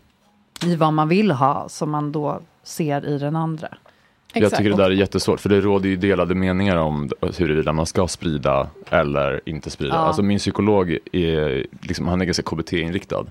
[0.64, 3.68] I vad man vill ha, som man då ser i den andra.
[4.34, 7.86] Jag tycker det där är jättesvårt för det råder ju delade meningar om huruvida man
[7.86, 9.94] ska sprida eller inte sprida.
[9.94, 10.00] Ja.
[10.00, 13.26] Alltså min psykolog är, liksom, han är ganska KBT-inriktad.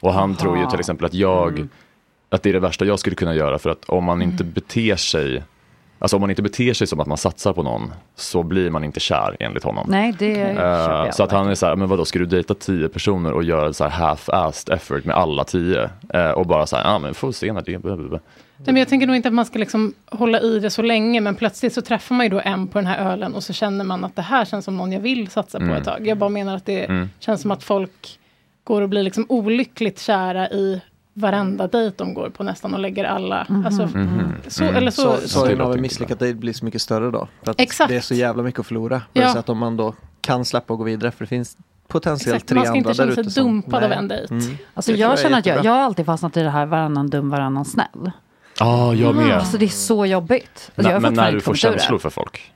[0.00, 0.38] Och han Aha.
[0.40, 1.68] tror ju till exempel att jag, Mm.
[2.28, 4.96] att det är det värsta jag skulle kunna göra för att om man inte beter
[4.96, 5.42] sig
[5.98, 8.84] Alltså om man inte beter sig som att man satsar på någon så blir man
[8.84, 9.86] inte kär enligt honom.
[9.88, 12.88] Nej, det jag så att han är så här, men vadå, ska du dejta tio
[12.88, 15.90] personer och göra så här half-assed effort med alla tio?
[16.14, 18.20] Eh, och bara så här, ja men får se när det blablabla.
[18.58, 21.20] Nej, men jag tänker nog inte att man ska liksom hålla i det så länge,
[21.20, 23.84] men plötsligt så träffar man ju då en på den här ölen och så känner
[23.84, 25.76] man att det här känns som någon jag vill satsa på Mm.
[25.76, 26.06] ett tag.
[26.06, 27.10] Jag bara menar att det Mm.
[27.18, 28.18] känns som att folk
[28.64, 30.80] går och blir liksom olyckligt kära i
[31.14, 33.46] varenda dejt de går på nästan och lägger alla.
[33.64, 33.88] Alltså,
[34.48, 34.76] så, Mm.
[34.76, 37.28] eller så, Så, så, sorgen av en misslyckad dejt blir så mycket större då.
[37.42, 37.88] För att Exakt.
[37.88, 39.02] det är så jävla mycket att förlora.
[39.12, 39.32] Ja.
[39.32, 41.56] Så att om man då kan släppa och gå vidare, för det finns
[41.88, 43.30] potentiellt Exakt, tre man ska andra inte där känna sig ute.
[43.30, 44.34] som- dumpad av en dejt.
[44.34, 44.56] Mm.
[44.74, 47.30] Alltså jag, tror känner att jag, jag har alltid fastnat i det här varannan dum,
[47.30, 48.10] varannan snäll.
[48.58, 49.36] Ja, jag med.
[49.38, 50.70] Alltså det är så jobbigt.
[50.76, 51.58] Alltså, jag har men när du får det.
[51.58, 52.52] känslor för folk?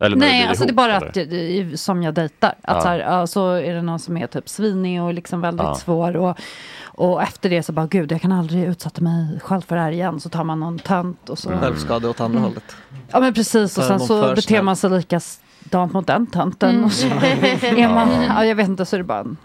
[0.00, 1.06] Eller när du Nej, blir alltså det är ihop, bara eller?
[1.06, 2.48] att det- som jag dejtar.
[2.48, 2.80] Att Ja.
[2.82, 5.74] så, här, ja, så är det någon som är typ svinig och liksom väldigt Ja.
[5.74, 6.16] svår.
[6.16, 6.38] Och,
[6.84, 9.92] och efter det så bara, gud jag kan aldrig utsätta mig själv för det här
[9.92, 10.20] igen.
[10.20, 11.48] Så tar man någon tönt och så.
[11.48, 11.60] Mm.
[11.60, 12.76] Självskade åt andra hållet.
[13.10, 14.64] Ja men precis, och sen någon så för beter snäll.
[14.64, 14.90] man sig
[15.68, 16.70] likadant mot den tönten.
[16.70, 16.84] Mm.
[16.84, 19.36] Och så är man, ja, jag vet inte, så är det bara en,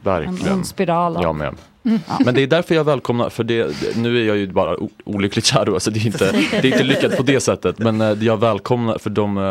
[0.45, 1.17] en ond spiral.
[1.17, 1.55] av- Jag med.
[1.83, 1.91] Ja.
[2.25, 5.45] Men det är därför jag välkomnar, för det, det- nu är jag ju bara olyckligt
[5.45, 7.79] kär då, så det är inte, det är inte lyckat på det sättet.
[7.79, 9.43] Men eh, jag välkomnar, för de, eh,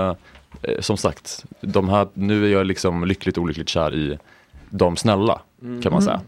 [0.73, 4.19] eh, som sagt, de här, nu är jag liksom lyckligt olyckligt kär i
[4.71, 5.41] de snälla,
[5.83, 6.21] kan man säga.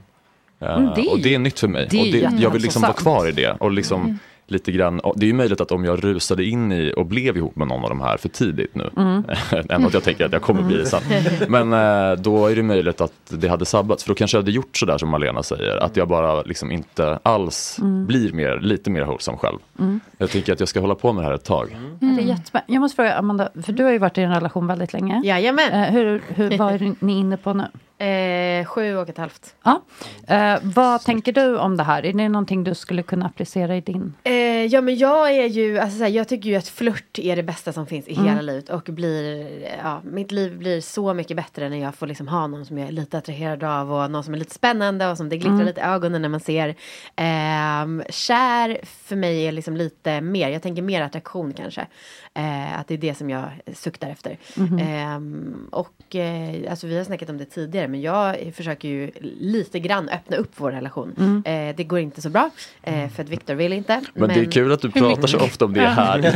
[0.60, 1.86] Eh, Mm, det är och det är nytt för mig.
[1.90, 3.56] det och det, jag vill liksom vara kvar i det.
[3.60, 4.18] Och liksom Mm.
[4.54, 7.36] Lite grann, och det är ju möjligt att om jag rusade in i och blev
[7.36, 9.24] ihop med någon av de här för tidigt nu, Mm.
[9.70, 11.02] än att jag tänker att jag kommer bli det sen.
[11.48, 14.50] Men eh, då är det möjligt att det hade sabbats, för då kanske jag hade
[14.50, 18.06] gjort sådär som Malena säger, att jag bara liksom inte alls Mm.
[18.06, 19.58] blir mer, lite mer wholesome själv.
[19.78, 20.00] Mm.
[20.18, 21.68] Jag tänker att jag ska hålla på med det här ett tag.
[22.00, 22.72] Ja, det är jättespännande.
[22.72, 25.22] Jag måste fråga Amanda, för du har ju varit i en relation väldigt länge.
[25.24, 25.72] Jajamän.
[25.72, 27.64] Eh, hur, hur, vad är ni inne på nu?
[27.98, 29.54] Eh, sju och ett halvt.
[29.62, 29.82] Ja.
[30.28, 32.04] Eh, vad tänker du om det här?
[32.06, 34.14] Är det någonting du skulle kunna applicera i din?
[34.24, 34.34] Eh,
[34.66, 37.72] ja men jag är ju, alltså, såhär, jag tycker ju att flört är det bästa
[37.72, 38.26] som finns i Mm.
[38.28, 38.68] hela livet.
[38.68, 39.46] Och blir,
[39.82, 42.88] ja, mitt liv blir så mycket bättre när jag får liksom ha någon som jag
[42.88, 43.92] är lite attraherad av.
[43.92, 45.66] Och någon som är lite spännande och som det glittrar Mm.
[45.66, 46.74] lite i ögonen när man ser.
[47.16, 51.86] Ehm, kär för mig är liksom lite mer, jag tänker mer attraktion kanske.
[52.34, 54.38] Eh, att det är det som jag suktar efter.
[54.80, 59.10] Ehm, och eh, alltså vi har snackat om det tidigare men jag försöker ju
[59.40, 61.14] lite grann öppna upp vår relation.
[61.18, 61.68] Mm.
[61.70, 62.50] Eh, det går inte så bra
[62.82, 64.00] eh, för att Viktor vill inte.
[64.14, 66.18] Men, det är kul att du pratar så ofta om det här.
[66.24, 66.30] Ja,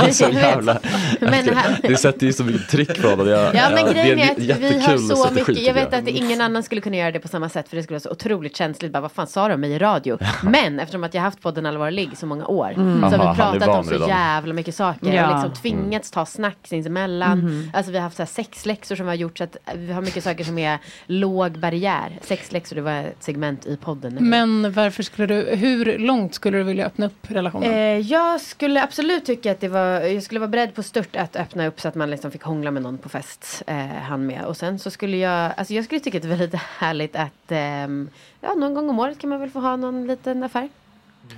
[0.00, 0.78] Det är så jävla...
[1.20, 3.28] Men här- Det sätter ju så mycket tryck på honom.
[3.28, 5.94] Jag, Ja men det grejen en är att vi har så strategi, mycket, jag vet
[5.94, 8.10] att ingen annan skulle kunna göra det på samma sätt för det skulle vara så
[8.10, 8.92] otroligt känsligt.
[8.92, 10.18] Bara, vad fan sa de mig i radio?
[10.42, 13.00] Men eftersom att jag haft podden Allvarlig så många år Mm.
[13.10, 15.28] så har vi är pratat om så jävla mycket saker Ja.
[15.28, 17.38] och liksom tvingats ta snack sinsemellan.
[17.38, 17.70] Mhm.
[17.74, 20.02] Alltså vi har haft så här sexläxor som vi har gjort så att vi har
[20.02, 22.18] mycket saker som är låg barriär.
[22.22, 24.16] Sexläxor det var ett segment i podden.
[24.20, 27.70] Men varför skulle du, hur långt skulle du vilja öppna upp relationen?
[27.70, 31.36] Eh, jag skulle absolut tycka att det var, jag skulle vara beredd på stört att
[31.36, 34.44] öppna upp så att man liksom fick hångla med någon på fest, eh, han med.
[34.44, 37.52] Och sen så skulle jag, alltså jag skulle tycka att det var lite härligt att,
[37.52, 38.08] ehm,
[38.40, 40.68] ja någon gång om året kan man väl få ha någon liten affär.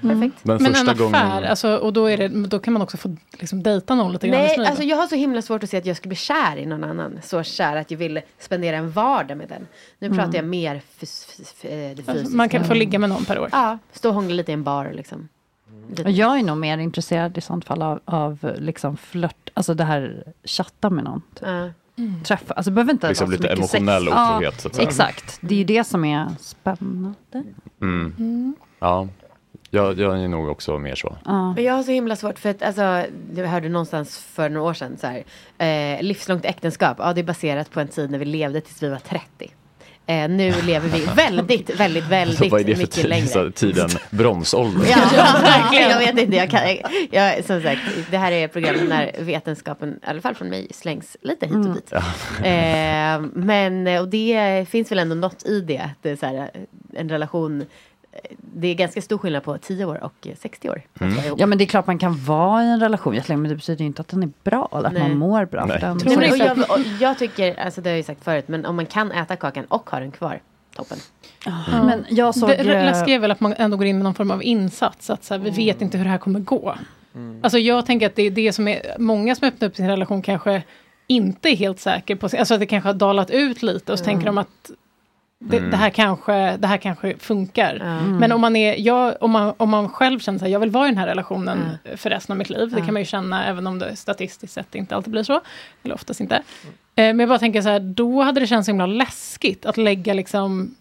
[0.00, 0.44] Perfekt.
[0.44, 1.44] Men Men en första affär, gången...
[1.50, 4.40] alltså, och då, är det, då kan man också få liksom, dejta någon lite grann
[4.40, 4.66] i Nej, smyg.
[4.66, 6.84] alltså jag har så himla svårt att se att jag skulle bli kär i någon
[6.84, 7.18] annan.
[7.22, 9.66] Så kär att jag vill spendera en vardag med den.
[9.98, 10.18] Nu Mm.
[10.18, 12.36] pratar jag mer fys- fys- eh, Alltså, fysiska.
[12.36, 13.48] man kan få ligga med någon per år.
[13.52, 15.28] Ja, stå och hångla lite i en bar liksom.
[16.04, 19.84] Och Jag är nog mer intresserad i sånt fall av, av liksom flört, alltså det
[19.84, 21.22] här chatta med någon.
[21.34, 21.48] Typ.
[21.48, 21.68] Ja.
[22.24, 24.14] Träffa, alltså det behöver inte Liksom vara så lite mycket emotionell sex.
[24.16, 24.88] otrohet, säga.
[24.88, 27.14] Exakt, det är ju det som är spännande.
[27.80, 28.54] Mm.
[28.78, 29.08] Ja,
[29.74, 31.16] jag, jag är nog också mer så.
[31.24, 31.52] Ja.
[31.54, 33.04] Men jag har så himla svårt för att alltså,
[33.34, 35.24] jag hörde någonstans för några år sedan så här,
[35.96, 38.88] eh, livslångt äktenskap, ja det är baserat på en tid när vi levde tills vi
[38.88, 39.52] var 30.
[40.06, 43.26] Eh, nu lever vi väldigt, väldigt, väldigt Vad är det för mycket tid, längre.
[43.26, 43.88] så, tiden?
[44.10, 44.86] Bronsålder?
[44.90, 44.96] Ja,
[45.42, 45.90] verkligen.
[45.90, 46.36] Jag vet inte.
[46.36, 46.60] Jag kan,
[47.10, 50.68] jag, som sagt, det här är ett program när vetenskapen, i alla fall från mig,
[50.70, 51.92] slängs lite hit och dit.
[51.92, 55.78] Eh, men, och det finns väl ändå något i det.
[55.78, 56.50] Att det är så här,
[56.94, 57.64] en relation,
[58.38, 60.82] det är ganska stor skillnad på 10 år och eh, 60 år.
[61.36, 63.80] Ja men det är klart man kan vara i en relation jättelänge men det betyder
[63.80, 65.02] ju inte att den är bra eller att Nej.
[65.02, 65.66] man mår bra.
[65.66, 66.00] för den.
[66.04, 68.66] Nej, men, och jag, och jag tycker, alltså det har jag ju sagt förut, men
[68.66, 70.40] om man kan äta kakan och ha den kvar,
[70.76, 70.98] toppen.
[71.70, 72.48] Men jag såg...
[72.48, 75.10] Det eh, läskiga är väl att man ändå går in med någon form av insats.
[75.10, 76.74] Att så här, vi vet inte hur det här kommer gå.
[77.42, 80.22] Alltså jag tänker att det är det som är, många som öppnar upp sin relation
[80.22, 80.62] kanske
[81.06, 84.04] inte är helt säker på alltså att det kanske har dalat ut lite och så
[84.04, 84.14] Mm.
[84.14, 84.70] tänker de att
[85.44, 85.70] det, Mm.
[85.70, 87.74] det, här kanske, det här kanske funkar.
[87.74, 88.16] Mm.
[88.16, 90.86] Men om man, är, jag, om, man, om man själv känner att jag vill vara
[90.86, 91.58] i den här relationen
[91.96, 92.68] för resten av mitt liv.
[92.68, 92.84] Det Mm.
[92.86, 95.40] kan man ju känna även om det statistiskt sett inte alltid blir så.
[95.82, 96.34] Eller oftast inte.
[96.36, 96.42] Eh,
[96.94, 100.14] Men jag bara tänker så här, då hade det känts så himla läskigt att lägga
[100.14, 100.74] liksom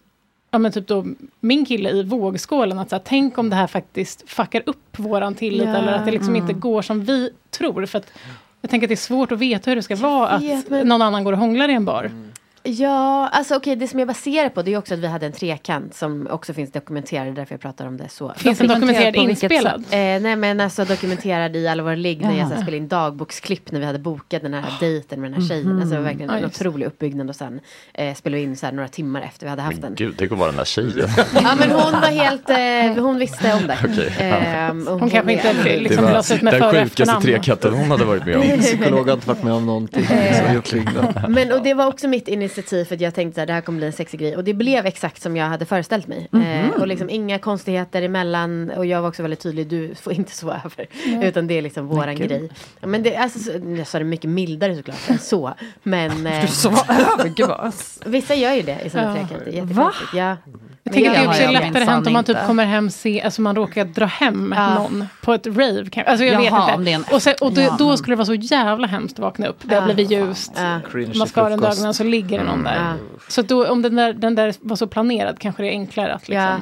[0.54, 1.06] Ja men typ då
[1.40, 5.34] min kille i vågskålen att så här, tänk om det här faktiskt fuckar upp våran
[5.34, 5.76] tillit Ja.
[5.76, 6.42] eller att det liksom Mm.
[6.42, 7.86] inte går som vi tror.
[7.86, 8.12] För att
[8.60, 10.88] jag tänker att det är svårt att veta hur det ska vara att vet, men-
[10.88, 12.10] någon annan går och hånglar i en bar.
[12.64, 15.32] Ja, alltså okej, det som jag baserar på det är också att vi hade en
[15.32, 18.32] trekant som också finns dokumenterad, därför jag pratar om det så.
[18.36, 19.84] Finns den dokumenterad inspelad?
[19.90, 22.88] Eh, nej men alltså dokumenterad i Alla våra ligg när jag så här, spelade in
[22.88, 25.76] dagboksklipp när vi hade bokat den här dejten med den här tjejen.
[25.76, 27.60] Alltså det var verkligen Ja, en otrolig uppbyggnad och sen
[27.94, 29.94] eh, spelade vi in så här några timmar efter vi hade haft den.
[29.94, 31.08] Gud, tänk att vara den där tjejen.
[31.34, 33.78] Ja men hon var helt, eh, hon visste om det.
[34.20, 37.22] Ehm, och Hon kanske inte liksom lades ut med den före och sjukaste efternamn.
[37.22, 38.42] trekanten hon hade varit med om.
[38.60, 40.02] Psykolog har inte varit med om någonting
[40.72, 41.24] liknande.
[41.28, 43.76] Men och det var också mitt initiativ för att jag tänkte att det här kommer
[43.78, 44.36] bli en sexig grej.
[44.36, 46.28] Och det blev exakt som jag hade föreställt mig.
[46.30, 46.42] Mhm.
[46.42, 48.70] Eh, och liksom inga konstigheter emellan.
[48.70, 50.86] Och jag var också väldigt tydlig, du får inte sova över.
[51.06, 51.28] Nej.
[51.28, 52.28] Utan det är liksom våran gud.
[52.28, 52.50] grej.
[52.80, 55.54] Men det, alltså, så- jag sa det mycket mildare såklart än så.
[55.82, 56.26] Men...
[56.26, 58.08] eh, Du sova över.
[58.10, 59.12] Vissa gör ju det i sina Ja.
[59.14, 59.52] trekanter.
[59.52, 60.14] Jättekonstigt.
[60.14, 60.36] Ja.
[60.84, 62.46] Jag tänker att det också är lättare hänt om man typ inte.
[62.46, 64.74] kommer hem se, alltså man råkar dra hem Ja.
[64.74, 65.84] någon på ett rave.
[66.06, 66.90] Alltså jag Jaha, vet inte.
[66.90, 67.76] en- Och, sen, och då, Ja.
[67.78, 69.58] då skulle det vara så jävla hemskt att vakna upp.
[69.62, 69.94] Det har Ja.
[69.94, 70.52] blivit ljust,
[70.92, 72.74] Cringe mascaran ögonen så ligger det någon där.
[72.76, 72.92] Ja.
[73.28, 76.28] Så då, om den där, den där var så planerad kanske det är enklare att
[76.28, 76.56] liksom, Ja.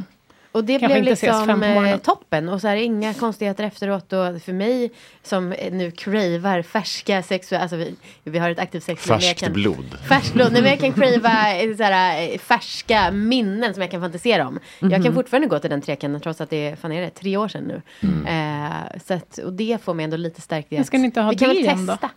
[0.53, 2.48] Och det kanske blev liksom eh, toppen.
[2.48, 4.12] Och så här, inga konstigheter efteråt.
[4.12, 4.90] Och för mig
[5.22, 7.62] som nu cravar färska sexuella...
[7.62, 7.94] Alltså vi,
[8.24, 9.12] vi har ett aktivt sexliv.
[9.12, 9.98] jag Färskt kan- blod.
[10.09, 10.53] Färskt blod.
[10.53, 14.48] Nej, men jag kan crava eh, så här, eh, färska minnen som jag kan fantisera
[14.48, 14.59] om.
[14.78, 15.14] Jag kan Mhm.
[15.14, 17.64] fortfarande gå till den trekanten trots att det är, fan är det, tre år sedan
[17.64, 17.82] nu.
[18.28, 21.07] Eh, så att, och det får mig ändå lite starkt i Men ska att ni
[21.07, 22.11] inte ha vi kan det väl testa.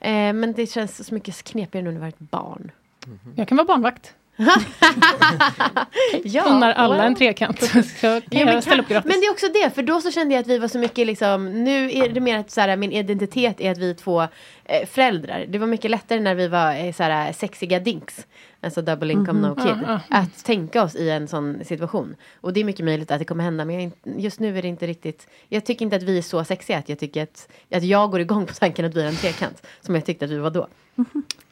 [0.00, 2.70] Eh, men det känns så mycket knepigare nu när vi har ett barn.
[3.36, 4.14] Jag kan vara barnvakt.
[6.24, 7.06] Ja, Unnar alla well.
[7.06, 7.62] en trekant.
[8.00, 9.08] Så kan Ja, men, ställa upp gratis.
[9.12, 11.06] men det är också det, för då så kände jag att vi var så mycket
[11.06, 14.22] liksom, nu är det mer att så här, min identitet är att vi är två
[14.64, 15.44] eh, föräldrar.
[15.48, 18.26] Det var mycket lättare när vi var eh, så här, sexiga dinks.
[18.60, 19.48] Alltså double income Mhm.
[19.48, 19.78] no kid.
[19.86, 20.16] Ja, ja.
[20.18, 22.16] Att tänka oss i en sån situation.
[22.40, 24.86] Och det är mycket möjligt att det kommer hända men just nu är det inte
[24.86, 25.28] riktigt.
[25.48, 28.20] Jag tycker inte att vi är så sexiga att jag tycker att, att jag går
[28.20, 29.66] igång på tanken att vi är en trekant.
[29.80, 30.66] Som jag tyckte att vi var då.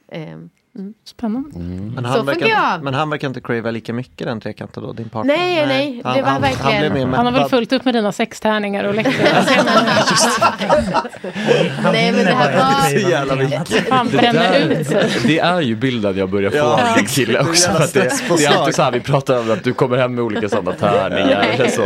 [0.09, 0.95] Ehm, mm.
[1.05, 1.59] Spännande.
[1.59, 2.83] Men Så han, funkar verkar, jag.
[2.83, 5.37] men han verkar inte crava lika mycket den trekanten då, din partner?
[5.37, 7.95] Nej, nej, det Han- var han, verkligen- Han, mer Han har väl fullt upp med
[7.95, 9.13] dina sextärningar och läckor.
[11.93, 13.65] Nej men det här var...
[13.65, 13.95] Så.
[13.95, 15.11] Han Det bränner där- ut sig.
[15.27, 16.91] Det är ju bilden jag börjar få Ja.
[16.91, 17.71] av din kille Det också.
[17.71, 18.01] att det,
[18.39, 20.73] det är alltid så här, vi pratar om att du kommer hem med olika sådana
[20.73, 21.47] tärningar.
[21.55, 21.83] Eller så.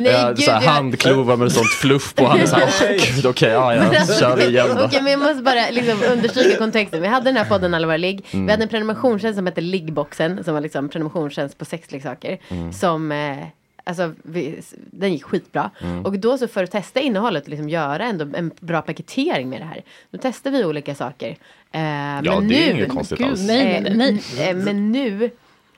[0.00, 2.26] Nej, så här, jag- handklovar med sånt fluff på.
[2.26, 2.68] Han är så här,
[3.26, 3.82] okej, ja ja,
[4.20, 4.84] kör vi igen då.
[4.84, 7.02] Okej men jag måste bara liksom understryka kontexten.
[7.02, 8.34] Vi hade den här podden Alla våra ligg.
[8.34, 8.46] Mm.
[8.46, 10.44] Vi hade en prenumerationstjänst som hette Liggboxen.
[10.44, 12.38] Som var liksom prenumerationstjänst på sexleksaker.
[12.48, 12.72] Mm.
[12.72, 13.46] Som eh,
[13.84, 15.70] Alltså, vi, den gick skitbra.
[15.80, 16.04] Mm.
[16.04, 19.60] Och då så för att testa innehållet och liksom göra ändå en bra paketering med
[19.60, 19.82] det här.
[20.10, 21.28] Då testade vi olika saker.
[21.28, 21.36] Eh,
[21.72, 23.46] men det är nu, inget konstigt Gud, alls.
[23.46, 24.20] nej, nej, nej.
[24.38, 25.30] Eh, eh, men nu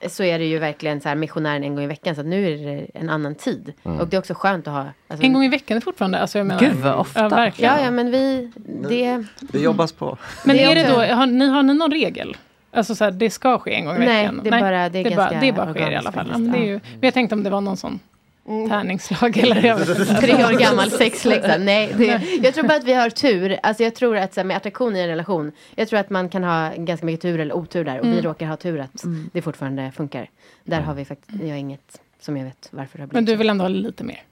[0.07, 2.15] så är det ju verkligen så här missionären en gång i veckan.
[2.15, 3.73] Så att nu är det en annan tid.
[3.83, 3.99] Mm.
[3.99, 4.85] Och det är också skönt att ha.
[5.07, 6.59] Alltså, En gång i veckan är fortfarande, alltså jag menar.
[6.61, 7.21] Gud, vad ofta.
[7.21, 7.73] Ja, verkligen.
[7.77, 8.51] Ja, ja men vi,
[8.89, 10.17] det, Det jobbas på.
[10.45, 12.37] Men Det är det då, har ni, har ni någon regel?
[12.71, 14.41] Alltså så här, det ska ske en gång i Nej, veckan?
[14.43, 16.27] det är bara- det är bara, ganska det bara sker i alla fall.
[16.31, 17.99] Ja, men, det är ju, men jag tänkte om det var någon sån
[18.45, 19.85] tärningslag eller jag.
[20.21, 21.57] Tre år gammal sexläxa.
[21.57, 23.59] Nej, det, jag tror bara att vi har tur.
[23.63, 25.51] Alltså jag tror att så här, med attraktion i en relation.
[25.75, 27.99] Jag tror att man kan ha ganska mycket tur eller otur där.
[27.99, 28.23] Och vi Mm.
[28.23, 30.29] råkar ha tur att det fortfarande funkar.
[30.63, 33.25] Där har vi faktiskt, jag har inget som jag vet varför det har blivit Men
[33.25, 34.23] du vill ändå ha lite mer?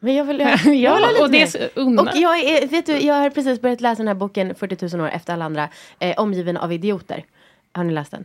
[0.00, 1.46] Men jag vill, jag, jag Ja, vill ha lite och det är mer.
[1.46, 2.02] så unna.
[2.02, 5.06] Och jag, är, vet du, jag har precis börjat läsa den här boken 40 000
[5.06, 5.68] år efter alla andra.
[5.98, 7.24] Eh, omgiven av idioter.
[7.72, 8.24] Har ni läst den?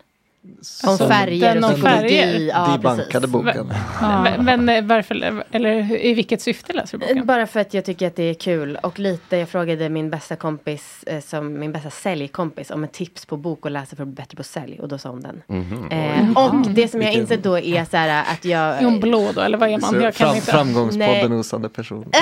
[0.87, 2.49] Om färger och psykologi.
[2.53, 3.31] Ja, debankade precis.
[3.31, 3.73] boken.
[4.01, 7.25] Men, men eh, varför, eller i vilket syfte läser du boken?
[7.25, 10.35] Bara för att jag tycker att det är kul och lite, jag frågade min bästa
[10.35, 14.07] kompis, eh, som min bästa säljkompis om ett tips på bok att läsa för att
[14.07, 15.41] bli bättre på sälj och då sa hon den.
[15.47, 15.91] Mhm.
[15.91, 18.77] Eh, och det som jag insett då är så här att jag...
[18.77, 19.89] Är hon blå då eller vad är man?
[19.89, 20.51] Så Jag kan fram, inte.
[20.51, 22.05] framgångspodden osande person.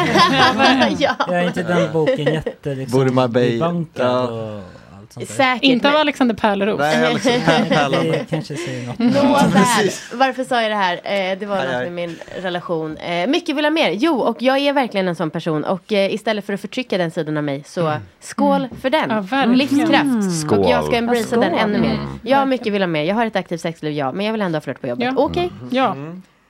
[0.99, 1.15] ja.
[1.27, 4.27] Jag är inte den boken jätte liksom, Ja.
[4.27, 4.80] och
[5.17, 5.45] allt sånt där.
[5.53, 5.63] Säkert.
[5.63, 6.79] Inte av men- Alexander Pärleros.
[6.79, 8.99] Nej, Alex, här, här, Det kanske säger något.
[8.99, 10.93] Nåväl, varför sa jag det här?
[10.93, 12.97] Eh, det var Aj, något med min relation.
[12.97, 13.91] Eh, mycket vill ha mer.
[13.91, 15.63] Jo, och jag är verkligen en sån person.
[15.63, 19.25] Och eh, istället för att förtrycka den sidan av mig, så skål för den.
[19.31, 19.45] Ja.
[19.45, 20.39] Livskraft.
[20.41, 20.59] Skål.
[20.59, 21.39] Och jag ska embracea Skål.
[21.39, 21.93] den ännu mer.
[21.93, 22.19] Mm.
[22.23, 23.03] Jag har mycket vill ha mer.
[23.03, 24.11] Jag har ett aktivt sexliv, ja.
[24.11, 25.05] Men jag vill ändå ha flört på jobbet.
[25.05, 25.13] Ja.
[25.17, 25.49] Okej.
[25.69, 25.95] Ja,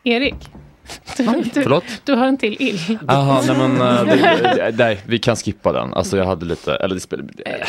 [0.03, 0.35] Erik.
[1.17, 1.23] Du,
[1.53, 1.83] du, Förlåt?
[2.03, 2.99] du har en till ill.
[3.07, 4.03] Jaha, nej men eh,
[4.55, 5.93] det, nej, vi kan skippa den.
[5.93, 7.25] Alltså jag hade lite, eller det spelar...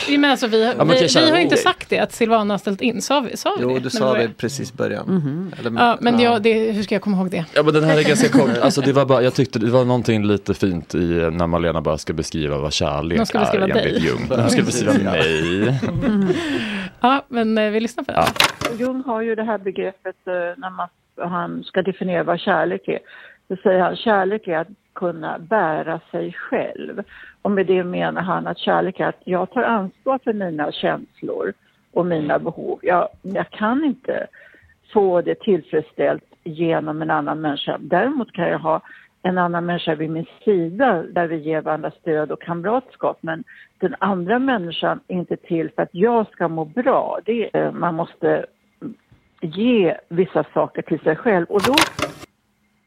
[0.09, 2.81] Ja, men alltså, vi, men vi, vi har inte sagt det att Silvana har ställt
[2.81, 3.03] in.
[3.03, 3.81] Sa vi, sa vi Jo, det?
[3.81, 5.07] du sa vi det precis i början.
[5.09, 5.53] Mhm.
[5.59, 7.45] Eller, Ja, men jag, det, hur ska jag komma ihåg det?
[7.55, 9.85] Ja men den här är ganska kort, alltså det var bara, jag tyckte det var
[9.85, 13.65] någonting lite fint i eh, när Malena bara ska beskriva vad kärlek Hon ska beskriva
[13.67, 13.99] är dig.
[14.07, 14.31] Jung.
[14.41, 15.79] Hon ska beskriva mig.
[17.01, 18.25] Ja, men eh, vi lyssnar på det.
[18.79, 22.99] Jung har ju det här begreppet eh, när man, han ska definiera vad kärlek är.
[23.49, 27.03] Då säger han kärlek är att kunna bära sig själv.
[27.43, 31.53] Och med det menar han att kärlek är att jag tar ansvar för mina känslor
[31.93, 32.79] och mina behov.
[32.83, 34.27] Jag, jag kan inte
[34.93, 37.77] få det tillfredsställt genom en annan människa.
[37.81, 38.81] Däremot kan jag ha
[39.23, 43.19] en annan människa vid min sida där vi ger varandra stöd och kamratskap.
[43.21, 43.45] Men
[43.79, 47.19] den andra människan är inte till för att jag ska må bra.
[47.25, 48.47] Det, är- eh, man måste
[49.43, 51.75] ge vissa saker till sig själv och då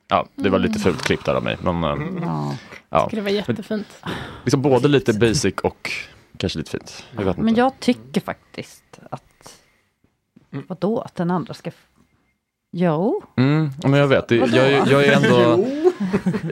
[0.08, 1.58] Ja, det var lite fult klippt där av mig.
[1.64, 1.90] Men, eh,
[2.22, 2.56] ja.
[2.90, 4.02] Jag tycker det var jättefint.
[4.44, 5.92] Liksom både lite basic och
[6.38, 7.06] kanske lite fint.
[7.18, 7.60] Jag vet Men inte.
[7.62, 9.62] jag tycker faktiskt att...
[10.68, 11.72] Vadå, att den andra ska...
[12.72, 13.22] Jo.
[13.38, 15.66] Mm, ja, men jag vet, det, jag, är- jag är ändå...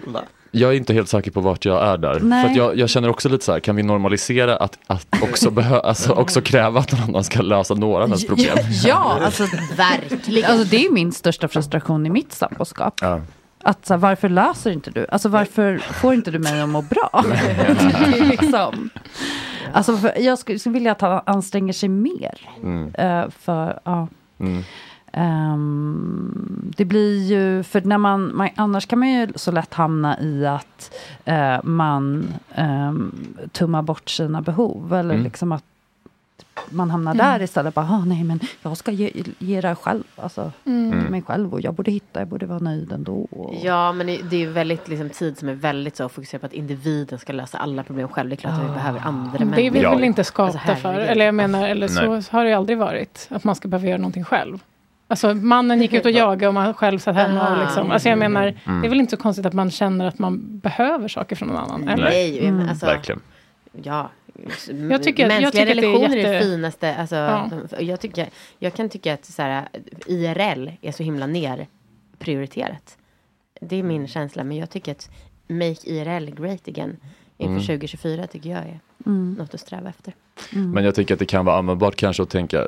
[0.56, 2.20] Jag är inte helt säker på vart jag är där.
[2.20, 2.44] Nej.
[2.44, 5.52] För att jag, jag känner också lite så här, kan vi normalisera att, att också,
[5.52, 8.58] behö, alltså, också kräva att någon annan ska lösa några av ens problem?
[8.86, 9.44] Ja, alltså
[9.78, 10.52] verkligen.
[10.52, 12.94] Alltså, det är min största frustration i mitt samboskap.
[13.02, 13.22] Ja.
[13.64, 15.06] Att så här, varför löser inte du?
[15.10, 17.24] Alltså varför får inte du mig att må bra?
[18.18, 18.90] Liksom.
[19.74, 22.50] Alltså jag skulle, vilja att han anstränger sig mer.
[22.64, 22.96] Mm.
[22.96, 24.08] Eh, för, ja.
[24.40, 24.64] Mm.
[25.14, 30.20] Ehm, det blir ju, för när man, man, annars kan man ju så lätt hamna
[30.20, 30.94] i att
[31.26, 33.12] eh, man um,
[33.52, 34.94] tummar bort sina behov.
[34.94, 35.24] Eller Mm.
[35.24, 35.64] liksom att
[36.70, 37.26] man hamnar Mm.
[37.28, 37.74] där istället.
[37.74, 40.04] Bara, ah, nej men jag ska ge, ge det själv.
[40.16, 40.92] Alltså, Mm.
[41.02, 43.28] till mig själv och jag borde hitta, jag borde vara nöjd ändå.
[43.64, 46.54] Ja, men det är ju väldigt liksom, tid som är väldigt så fokuserad på att
[46.54, 48.30] individen ska lösa alla problem själv.
[48.30, 48.74] Det är klart att vi Ah.
[48.74, 49.96] behöver andra Det är vi människor.
[49.96, 50.94] väl inte skapta Alltså, för.
[51.00, 52.24] Eller jag menar, eller så Nej.
[52.32, 53.28] har det ju aldrig varit.
[53.32, 54.60] Att man ska behöva göra någonting själv.
[55.08, 57.92] Alltså mannen gick ut och jagade och man själv satt hemma och liksom.
[57.92, 58.82] Alltså jag menar, Mm.
[58.82, 61.58] det är väl inte så konstigt att man känner att man behöver saker från någon
[61.58, 61.88] annan.
[61.88, 62.04] Eller?
[62.04, 63.22] Nej, men alltså, Verkligen.
[63.84, 64.10] Ja.
[64.90, 66.96] Jag tycker- jag Mänskliga tycker att det är relationer är det jätte- finaste.
[66.96, 67.50] Alltså, Ja.
[67.80, 68.30] jag, tycker,
[68.60, 69.68] jag kan tycka att så här,
[70.08, 72.98] IRL är så himla nerprioriterat.
[73.62, 74.44] Det är min känsla.
[74.44, 75.10] Men jag tycker att
[75.48, 76.98] Make IRL great again
[77.38, 77.64] inför Mm.
[77.64, 79.34] 2024 tycker jag är Mm.
[79.40, 80.14] något att sträva efter.
[80.52, 82.68] Men jag tycker att det kan vara användbart kanske att tänka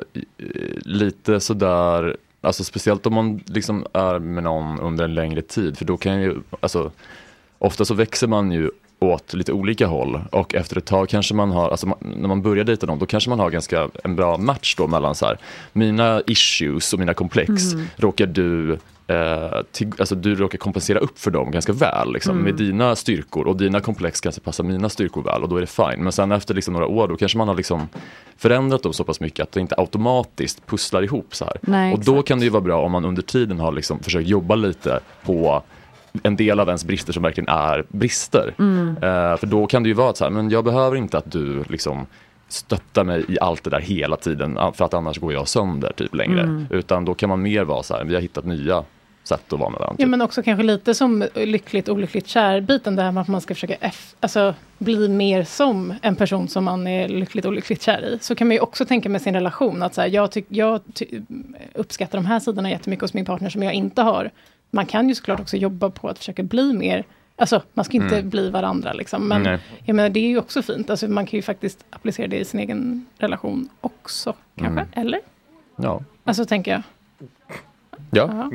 [0.84, 2.16] lite sådär,
[2.46, 6.20] alltså speciellt om man liksom är med någon under en längre tid, för då kan
[6.20, 6.90] ju, alltså
[7.58, 11.50] ofta så växer man ju åt lite olika håll och efter ett tag kanske man
[11.50, 14.38] har, alltså man, när man börjar dejta någon, då kanske man har ganska en bra
[14.38, 15.38] match då mellan så här,
[15.72, 17.86] mina issues och mina komplex Mm.
[17.96, 18.78] råkar du
[19.08, 22.44] Eh, till, alltså du råkar kompensera upp för dem ganska väl liksom, Mm.
[22.44, 25.66] med dina styrkor och dina komplex kanske passar mina styrkor väl och då är det
[25.66, 26.02] fine.
[26.02, 27.88] Men sen efter liksom några år då kanske man har liksom
[28.36, 31.56] förändrat dem så pass mycket att det inte automatiskt pusslar ihop så här.
[31.60, 34.28] Nej, och då kan det ju vara bra om man under tiden har liksom försökt
[34.28, 35.62] jobba lite på
[36.22, 38.54] en del av ens brister som verkligen är brister.
[38.58, 38.88] Mm.
[38.88, 41.64] Eh, för då kan det ju vara så här, men jag behöver inte att du
[41.68, 42.06] liksom
[42.48, 46.14] stöttar mig i allt det där hela tiden för att annars går jag sönder typ
[46.14, 46.40] längre.
[46.42, 46.66] Mm.
[46.70, 48.84] Utan då kan man mer vara så här, vi har hittat nya
[49.26, 49.96] sätt att vara med varandra.
[50.02, 52.96] Ja men också kanske lite som lyckligt olyckligt kär-biten.
[52.96, 56.64] Det här med att man ska försöka eff- alltså, bli mer som en person som
[56.64, 58.18] man är lyckligt olyckligt kär i.
[58.20, 59.82] Så kan man ju också tänka med sin relation.
[59.82, 61.20] Att så här, jag, tyck, jag ty-
[61.74, 64.30] uppskattar de här sidorna jättemycket hos min partner som jag inte har.
[64.70, 67.04] Man kan ju såklart också jobba på att försöka bli mer
[67.38, 68.30] Alltså man ska inte Mm.
[68.30, 69.28] bli varandra liksom.
[69.28, 69.58] Men Nej.
[69.84, 70.90] jag menar, det är ju också fint.
[70.90, 74.34] Alltså, man kan ju faktiskt applicera det i sin egen relation också.
[74.58, 74.80] Kanske?
[74.80, 74.88] Mm.
[74.92, 75.20] Eller?
[75.76, 76.00] Ja.
[76.24, 76.82] Alltså tänker jag.
[78.10, 78.50] Ja.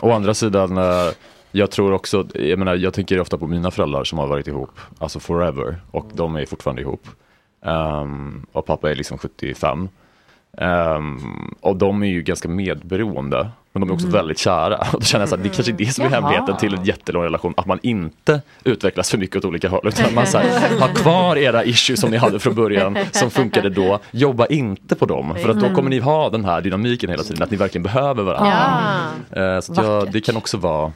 [0.00, 1.10] Å andra sidan, eh,
[1.52, 4.80] jag tror också, jag menar, jag tänker ofta på mina föräldrar som har varit ihop,
[4.98, 7.08] alltså forever, och de är fortfarande ihop.
[7.60, 9.78] Um, och pappa är liksom 75.
[9.80, 9.88] Um,
[10.58, 13.50] ehm, och de är ju ganska medberoende.
[13.72, 14.12] Men de är också Mhm.
[14.14, 14.76] väldigt kära.
[14.92, 16.20] Och då känner jag att det kanske är det som är Jaha.
[16.20, 17.54] hemligheten till en jättelång relation.
[17.56, 19.88] Att man inte utvecklas för mycket åt olika håll.
[19.88, 22.98] Utan man så här, har kvar era issues som ni hade från början.
[23.12, 23.98] Som funkade då.
[24.10, 25.34] Jobba inte på dem.
[25.42, 25.74] För att då Mm.
[25.74, 27.42] kommer ni ha den här dynamiken hela tiden.
[27.42, 28.54] Att ni verkligen behöver varandra.
[29.30, 30.92] Eh, så jag, det kan också vara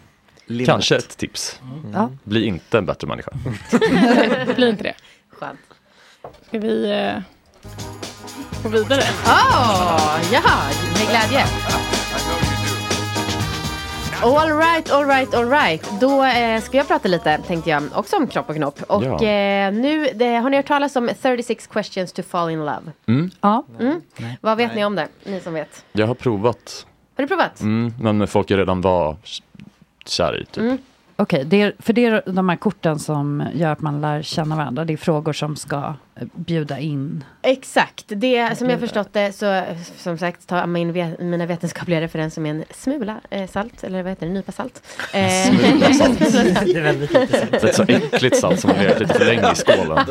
[0.47, 0.67] Limmet.
[0.67, 1.61] kanske ett tips.
[1.93, 2.11] Ja.
[2.25, 3.31] Bli inte en bättre människa.
[4.57, 4.95] Blir inte det.
[5.41, 5.59] Skönt.
[6.49, 7.23] Ska vi eh,
[8.63, 9.03] gå vidare?
[9.27, 10.43] Åh, ja,
[10.99, 11.45] med glädje.
[14.23, 16.01] All right, all right, all right.
[16.01, 18.83] Då eh, ska jag prata lite, tänkte jag, också om kropp och knopp.
[18.87, 19.15] Och Ja.
[19.15, 22.93] eh, nu, det, har ni hört talas om 36 questions to fall in love?
[23.07, 23.31] Mm.
[23.41, 23.65] Ja.
[23.81, 24.01] Mm.
[24.41, 25.85] Vad vet ni om det, ni som vet?
[25.93, 26.87] Jag har provat.
[27.17, 27.61] Har du provat?
[27.61, 29.17] Mm, men folk jag redan var
[30.07, 30.45] kär i.
[30.45, 30.57] Typ.
[30.57, 30.79] Mm.
[31.17, 34.85] Okej, är, för det är de här korten som gör att man lär känna varandra.
[34.85, 37.25] Det är frågor som ska bjuda in.
[37.43, 39.63] Exakt, det som jag förstått det så
[39.97, 44.27] som sagt ta min, mina vetenskapliga referenser med en smula eh, salt, eller vad heter
[44.27, 44.83] det, en nypa salt.
[45.15, 46.19] Eh, Smula salt.
[46.19, 47.51] Det är väldigt lite salt.
[47.51, 50.07] Det är så äckligt salt som har legat lite för länge i skålen.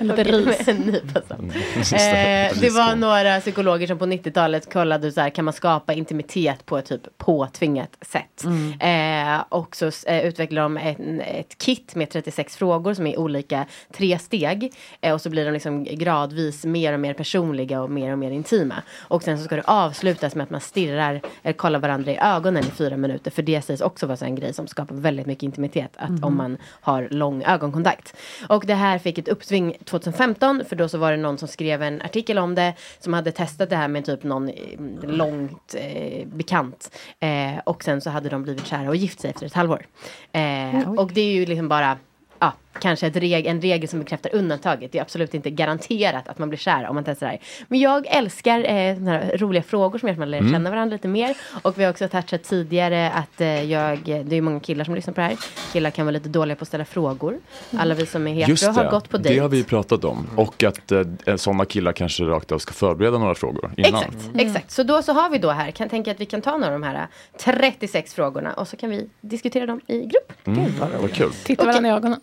[0.00, 0.68] Lite ris.
[0.68, 1.40] en nypa salt.
[1.40, 2.50] Mm.
[2.50, 6.66] Eh, det var några psykologer som på 90-talet kollade så här, kan man skapa intimitet
[6.66, 8.44] på ett typ påtvingat sätt.
[8.80, 13.66] Eh, och så eh, utvecklade de ett, ett kit med 36 frågor som är olika
[13.92, 14.72] tre steg.
[15.00, 18.30] Eh, och så blir de liksom gradvis mer och mer personliga och mer och mer
[18.30, 18.74] intima.
[18.98, 22.62] Och sen så ska det avslutas med att man stirrar, eller kollar varandra i ögonen
[22.64, 23.30] i fyra minuter.
[23.30, 25.90] För det sägs också vara en grej som skapar väldigt mycket intimitet.
[25.96, 26.24] Att Mhm.
[26.24, 28.16] om man har lång ögonkontakt.
[28.48, 31.82] Och det här fick ett uppsving 2015 för då så var det någon som skrev
[31.82, 34.54] en artikel om det som hade testat det här med typ någon eh,
[35.02, 36.90] långt eh, bekant.
[37.20, 39.86] Eh, och sen så hade de blivit kära och gift sig efter ett halvår.
[40.32, 41.96] Eh, och det är ju liksom bara
[42.38, 44.92] Ja, kanske ett reg en regel som bekräftar undantaget.
[44.92, 47.40] Det är absolut inte garanterat att man blir kär om man testar det här.
[47.68, 50.52] Men jag älskar eh, såna här roliga frågor som gör att man lär Mm.
[50.52, 51.36] känna varandra lite mer.
[51.62, 55.14] Och vi har också touchat tidigare att eh, jag, det är många killar som lyssnar
[55.14, 55.36] på det här.
[55.72, 57.38] Killar kan vara lite dåliga på att ställa frågor.
[57.78, 59.40] Alla vi som är hetero har gått på det dejt.
[59.42, 60.26] har vi pratat om.
[60.36, 63.94] Och att eh, sådana killar kanske rakt av ska förbereda några frågor innan.
[64.02, 64.70] Exakt, exakt.
[64.70, 66.80] Så då så har vi då här, kan tänka att vi kan ta några av
[66.80, 67.06] de här
[67.38, 70.32] 36 frågorna och så kan vi diskutera dem i grupp.
[70.46, 71.30] Mm, vad kul.
[71.44, 72.20] Titta varandra i ögonen.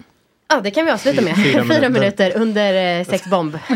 [0.54, 1.36] Ja, det kan vi avsluta med.
[1.36, 2.32] Fyra Fyra, minuter.
[2.36, 3.58] under eh, sex bomb.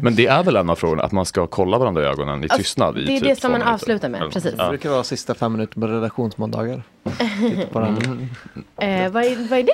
[0.00, 2.48] Men det är väl en av frågorna, att man ska kolla varandra i ögonen i
[2.48, 3.74] tystnad i det är typ det som man minuter.
[3.74, 4.50] avslutar med, Eller- precis.
[4.54, 4.68] Det Ja.
[4.68, 6.82] brukar vara sista fem minuter på redaktionsmåndagar.
[7.72, 8.02] Varandra.
[8.80, 9.72] eh, vad, är, vad är det?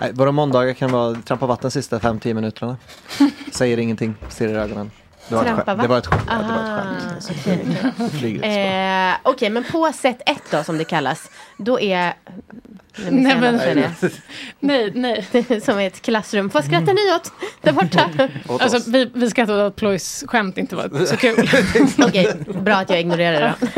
[0.00, 2.76] Nej, våra måndagar kan vara trampa vatten sista 5-10 minuterna.
[3.52, 4.90] Säger ingenting, stirrar i ögonen.
[5.28, 5.74] Det var ett Trampa.
[5.74, 6.22] Det var ett skämt.
[6.28, 6.82] Ja, det var ett Aha,
[7.20, 7.30] skämt.
[7.40, 8.10] okej, okej.
[8.18, 9.08] Flyger.
[9.10, 11.30] Eh, Okej, men på set ett då som det kallas.
[11.56, 12.14] Då är...
[13.10, 13.90] Nej, men, Nej.
[14.60, 15.60] Nej, nej.
[15.62, 16.48] Som är ett klassrum.
[16.48, 17.32] Vad skrattar ni åt?
[17.62, 18.10] Där borta.
[18.64, 21.48] Alltså, vi, vi skrattade åt att Ploys skämt inte var så kul.
[22.08, 23.68] Okej, bra att jag ignorerar det.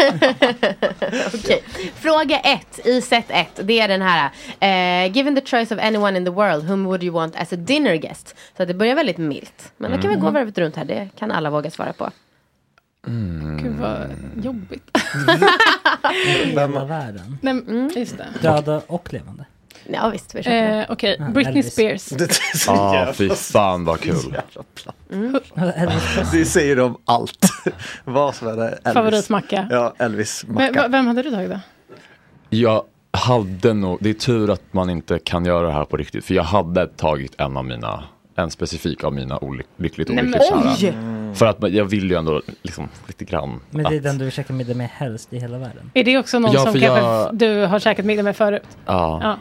[1.35, 1.62] Okej.
[1.94, 3.61] Fråga ett i set ett.
[3.62, 4.31] Det är den här.
[4.61, 7.57] Eh, given the choice of anyone in the world, whom would you want as a
[7.57, 8.36] dinner guest?
[8.57, 9.73] Så att det börjar väldigt milt.
[9.77, 10.24] Men då kan vi Mm.
[10.27, 10.85] gå varvet runt här.
[10.85, 12.11] Det kan alla våga svara på.
[13.62, 14.07] Gud vad
[14.43, 14.91] jobbigt.
[16.27, 17.39] Hela världen.
[17.43, 18.27] Nej, men, just det.
[18.43, 19.45] Döda och levande.
[19.93, 20.83] Ja visst, vi köper det.
[20.85, 21.73] Eh, Okej, Ja, Britney Elvis.
[21.73, 22.66] Spears.
[22.66, 24.37] Ja, fy fan vad kul.
[26.33, 27.49] Det säger de allt.
[28.05, 28.69] Vad som är det?
[28.69, 28.93] Elvis.
[28.95, 29.69] Favoritmacka.
[29.70, 30.83] Ja, Elvis Men, macka.
[30.83, 31.61] va- vem hade du tagit då?
[32.51, 36.24] Jag hade nog, det är tur att man inte kan göra det här på riktigt.
[36.24, 38.05] För jag hade tagit en av mina,
[38.37, 40.77] en specifik av mina olyck, lyckligt Nej, men olyckligt oj!
[40.77, 41.15] kära.
[41.36, 43.60] För att jag vill ju ändå liksom lite grann.
[43.70, 45.90] Men det är att, den du käkar middag med helst i hela världen.
[45.94, 48.62] Är det också någon Ja, som kanske jag- f- du har käkat middag med förut?
[48.86, 49.20] ja.
[49.22, 49.36] Ja.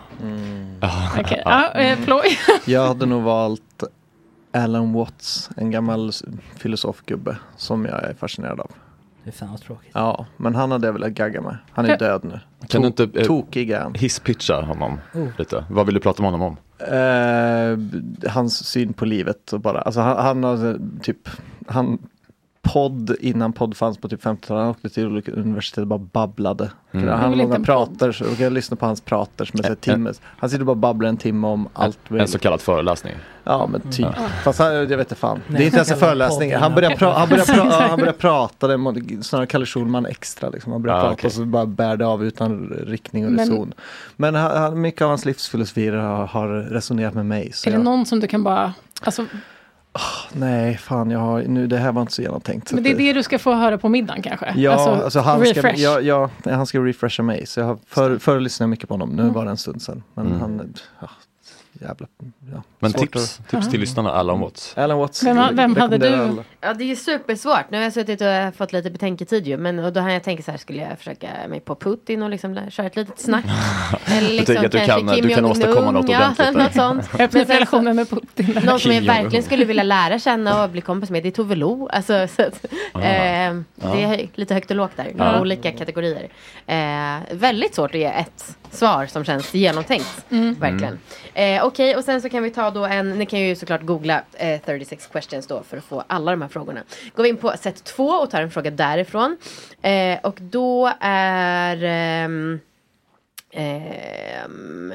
[0.81, 1.09] Ja.
[1.19, 2.21] Okej, ja, eh, Ploy.
[2.65, 3.83] Jag hade nog valt
[4.53, 6.11] Alan Watts, en gammal
[6.57, 8.71] filosofgubbe som jag är fascinerad av.
[9.23, 9.91] Det är fan vad tråkigt.
[9.93, 11.57] Ja, men han hade jag velat gagga med.
[11.71, 12.39] Han är död nu.
[12.67, 13.03] Kan du To-
[13.41, 15.27] inte eh, hisspitcha honom Oh.
[15.37, 15.65] lite?
[15.69, 16.57] Vad vill du prata med honom om?
[16.79, 21.29] Eh, hans syn på livet och bara, alltså han, han har typ,
[21.65, 21.97] han
[22.73, 26.71] podd innan podd fanns på typ 50-talet, han åkte till olika universitet och bara babblade.
[26.91, 27.07] Mm.
[27.19, 30.13] Han långa en prater, så jag lyssna på hans prater som är så här timme.
[30.23, 33.13] Han sitter och bara babblar en timme om allt En så kallad föreläsning?
[33.43, 33.99] Ja men typ.
[34.17, 34.27] Ja.
[34.43, 35.39] Fast han, jag vet inte fan.
[35.47, 36.55] Nej, det är inte ens en föreläsning.
[36.55, 40.49] Han börjar, pra- han börjar, pra- han börjar prata, det är snarare Kalle Schulman extra.
[40.49, 40.71] Liksom.
[40.71, 41.27] Han börjar Ah, prata okej.
[41.27, 43.73] och så bara bär det av utan riktning och Men- reson.
[44.15, 47.51] Men han, han, mycket av hans livsfilosofier har, har resonerat med mig.
[47.53, 48.73] Så Är det jag, någon som du kan bara...
[49.03, 49.25] Alltså,
[50.33, 52.67] Nej, fan jag har, nu, det här var inte så genomtänkt.
[52.67, 54.53] Så men det är det du ska få höra på middagen kanske?
[54.55, 54.71] Ja,
[55.03, 55.79] alltså, han, ska, refresh.
[55.81, 57.45] ja, ja, han ska refresha mig.
[57.45, 59.33] Så jag har, förr, förr lyssnade jag mycket på honom, nu Mm.
[59.33, 60.03] var det en stund sedan.
[60.13, 60.39] Men Mm.
[60.41, 61.09] han, ja,
[61.73, 62.07] jävla,
[62.53, 62.63] ja.
[62.85, 64.73] Men svårt tips, att- tips till lyssnarna, Alan Watts.
[64.77, 65.23] Alan Watts.
[65.23, 66.43] Vem, vem hade du?
[66.61, 67.69] Ja det är ju supersvårt.
[67.71, 69.57] Nu har jag suttit och fått lite betänketid ju.
[69.57, 72.29] Men och då har jag tänkt så här, skulle jag försöka mig på Putin och
[72.29, 73.45] liksom köra ett litet snack.
[74.05, 76.63] Eller liksom tänker att du kan- Kim du kan åstadkomma något ja, ordentligt där.
[76.63, 76.73] något
[77.05, 77.19] sånt.
[77.21, 78.59] Öppna relationer med Putin.
[78.65, 81.55] Någon som jag verkligen skulle vilja lära känna och bli kompis med, det är Tove
[81.55, 81.87] Lo.
[81.91, 82.65] Alltså, så att,
[83.03, 83.91] eh, Ja.
[83.95, 85.41] Det är lite högt och lågt där, Ja.
[85.41, 86.27] olika kategorier.
[86.67, 90.25] Eh, väldigt svårt att ge ett svar som känns genomtänkt.
[90.59, 90.99] Verkligen.
[91.33, 94.23] Eh, Okej, och sen så kan vi ta då en, ni kan ju såklart googla
[94.33, 96.83] eh, 36 questions då för att få alla de här frågorna.
[97.15, 99.37] Går vi in på set 2 och tar en fråga därifrån.
[99.81, 102.59] Eh, och då är ehm,
[103.51, 104.93] ehm,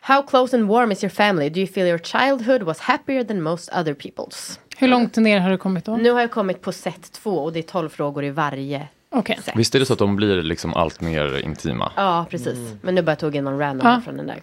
[0.00, 1.50] How close and warm is your family?
[1.50, 4.58] Do you feel your childhood was happier than most other people's?
[4.78, 5.96] Hur långt ner har du kommit då?
[5.96, 8.88] Nu har jag kommit på set 2 och det är 12 frågor i varje.
[9.10, 9.38] Okej.
[9.54, 11.92] Visst är det så att de blir liksom allt mer intima?
[11.96, 12.58] Ja, precis.
[12.82, 14.00] Men nu bara tog jag någon random Ja.
[14.04, 14.40] från den där.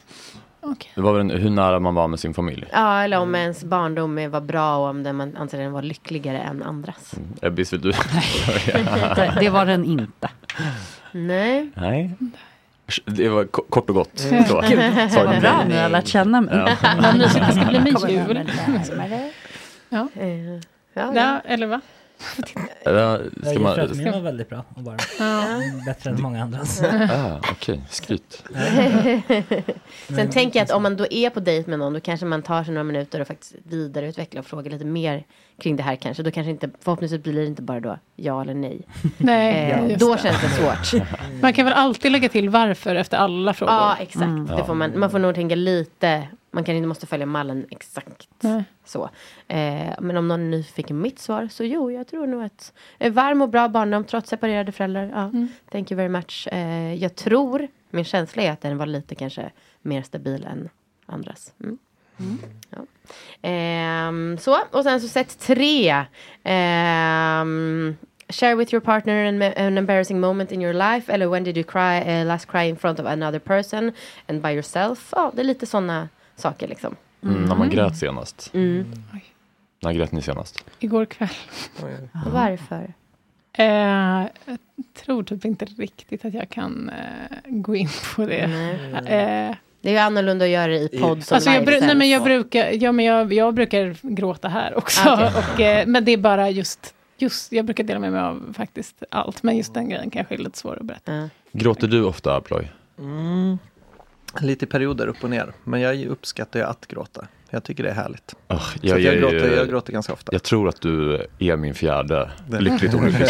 [0.96, 2.66] Det var väl en, hur nära man var med sin familj?
[2.72, 6.40] Ja, eller om ens barndom var bra och om den man anser den var lyckligare
[6.40, 7.14] än andras.
[7.42, 7.92] Ebbis, vill du?
[9.16, 10.30] Det, det var den inte.
[11.12, 11.70] Nej.
[11.76, 12.12] Nej.
[13.06, 14.10] Det var ko- kort och gott.
[14.20, 14.30] Så.
[14.30, 14.76] Gud, Sorry.
[15.26, 16.76] vad bra ni har lärt känna mig.
[17.02, 18.52] Vad mysigt det ska bli med jul.
[19.90, 20.08] Ja.
[20.16, 20.54] Eh,
[20.94, 21.82] ja, ja, eller va?
[22.84, 22.92] Ja,
[23.44, 23.80] Jag ska man...
[23.80, 24.64] att min var väldigt bra.
[24.76, 25.46] Och bara Ja.
[25.86, 26.82] bättre än många andras.
[27.12, 28.44] Ah, Okej, skryt.
[30.08, 32.42] Sen tänker jag att om man då är på dejt med någon då kanske man
[32.42, 35.24] tar sig några minuter och faktiskt vidareutveckla och fråga lite mer
[35.62, 36.24] kring det här kanske.
[36.24, 38.82] Då kanske inte, förhoppningsvis blir det inte bara då ja eller nej.
[39.18, 40.22] Nej, Eh, då det.
[40.22, 41.04] känns det svårt.
[41.42, 43.74] Man kan väl alltid lägga till varför efter alla frågor?
[43.74, 44.24] Ja, exakt.
[44.26, 44.46] Mm.
[44.46, 46.28] Det får man, man får nog tänka lite.
[46.58, 48.64] Man kan inte måste följa mallen exakt Nej.
[48.86, 49.10] så.
[49.48, 52.74] Eh, men om någon är nyfiken på mitt svar så jo, jag tror nog att
[53.00, 55.12] eh, varm och bra barndom trots separerade föräldrar.
[55.14, 55.48] Ja, Mm.
[55.72, 56.48] Thank you very much.
[56.52, 59.52] Eh, jag tror, min känsla är att den var lite kanske
[59.82, 60.70] mer stabil än
[61.06, 61.54] andras.
[61.64, 61.78] Mm.
[62.70, 62.78] Ja.
[63.42, 66.06] Ehm, så, och sen så set tre.
[66.44, 67.96] Ehm,
[68.30, 71.14] share with your partner an, an embarrassing moment in your life.
[71.14, 73.92] Eller when did you cry, eh, last cry in front of another person
[74.28, 75.14] and by yourself.
[75.16, 76.96] Ja, det är lite sådana saker liksom.
[77.24, 78.52] Mm, när man grät senast.
[78.54, 78.86] Mm.
[79.80, 80.64] När grät ni senast?
[80.80, 81.30] Igår kväll.
[82.34, 82.94] Varför?
[83.54, 83.66] Eh,
[84.46, 84.58] jag
[85.04, 88.42] tror typ inte riktigt att jag kan eh, gå in på det.
[88.94, 91.96] Eh, Det är ju annorlunda att göra det i podd som Alltså jag, live nej,
[91.96, 95.10] men jag, brukar, ja, men jag, jag brukar gråta här också.
[95.14, 95.32] Okej.
[95.54, 99.04] Och, eh, men det är bara just, just, jag brukar dela med mig av faktiskt
[99.12, 99.44] allt.
[99.44, 101.30] Men just den grejen kanske är lite svår att berätta.
[101.52, 102.68] Gråter du ofta, Ploy?
[103.00, 103.60] Mm,
[104.42, 105.54] lite perioder upp och ner.
[105.64, 107.28] Men jag uppskattar ju att gråta.
[107.50, 108.36] Jag tycker det är härligt.
[108.50, 110.32] Oh, jag, är ju- gråter, jag gråter ganska ofta.
[110.34, 113.30] Jag tror att du är min fjärde Det- lyckligt olyckligt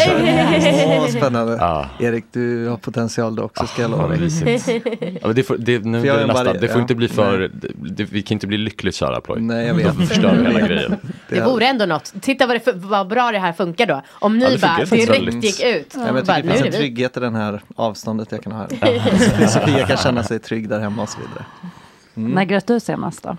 [0.86, 1.56] Åh, spännande.
[1.60, 1.86] Ja.
[2.00, 4.28] Erik, du har potential du också, ska jag lova dig.
[5.22, 8.34] Ja, det, får, det, nu jag det, det inte bli för, det, det, vi kan
[8.34, 9.40] inte bli lyckligt kära Ploy.
[9.40, 10.08] Nej, jag Då vet.
[10.08, 10.96] förstör vi hela grejen.
[11.28, 12.12] Det vore ändå något.
[12.20, 14.02] Titta vad, det, vad bra det här funkar då.
[14.10, 15.44] Om ni Ja, det bara direkt väldigt.
[15.44, 15.92] gick ut.
[15.94, 16.82] Ja, men jag bara, tycker det nu finns är en det vi.
[16.82, 19.46] trygghet i den här avståndet jag kan ha här.
[19.46, 21.44] Sofia kan känna sig trygg där hemma och så vidare.
[22.14, 22.30] Mm.
[22.30, 23.36] När grät du senast då?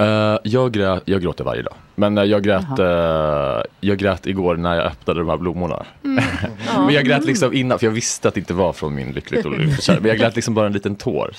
[0.00, 1.74] Eh, jag, grät, jag gråter varje dag.
[1.94, 5.86] Men eh, jag grät, eh, jag grät igår när jag öppnade de här blommorna.
[6.04, 6.24] Mm.
[6.76, 9.44] Men jag grät liksom innan, för jag visste att det inte var från min lyckligt.
[9.88, 11.30] Men jag grät liksom bara en liten tår.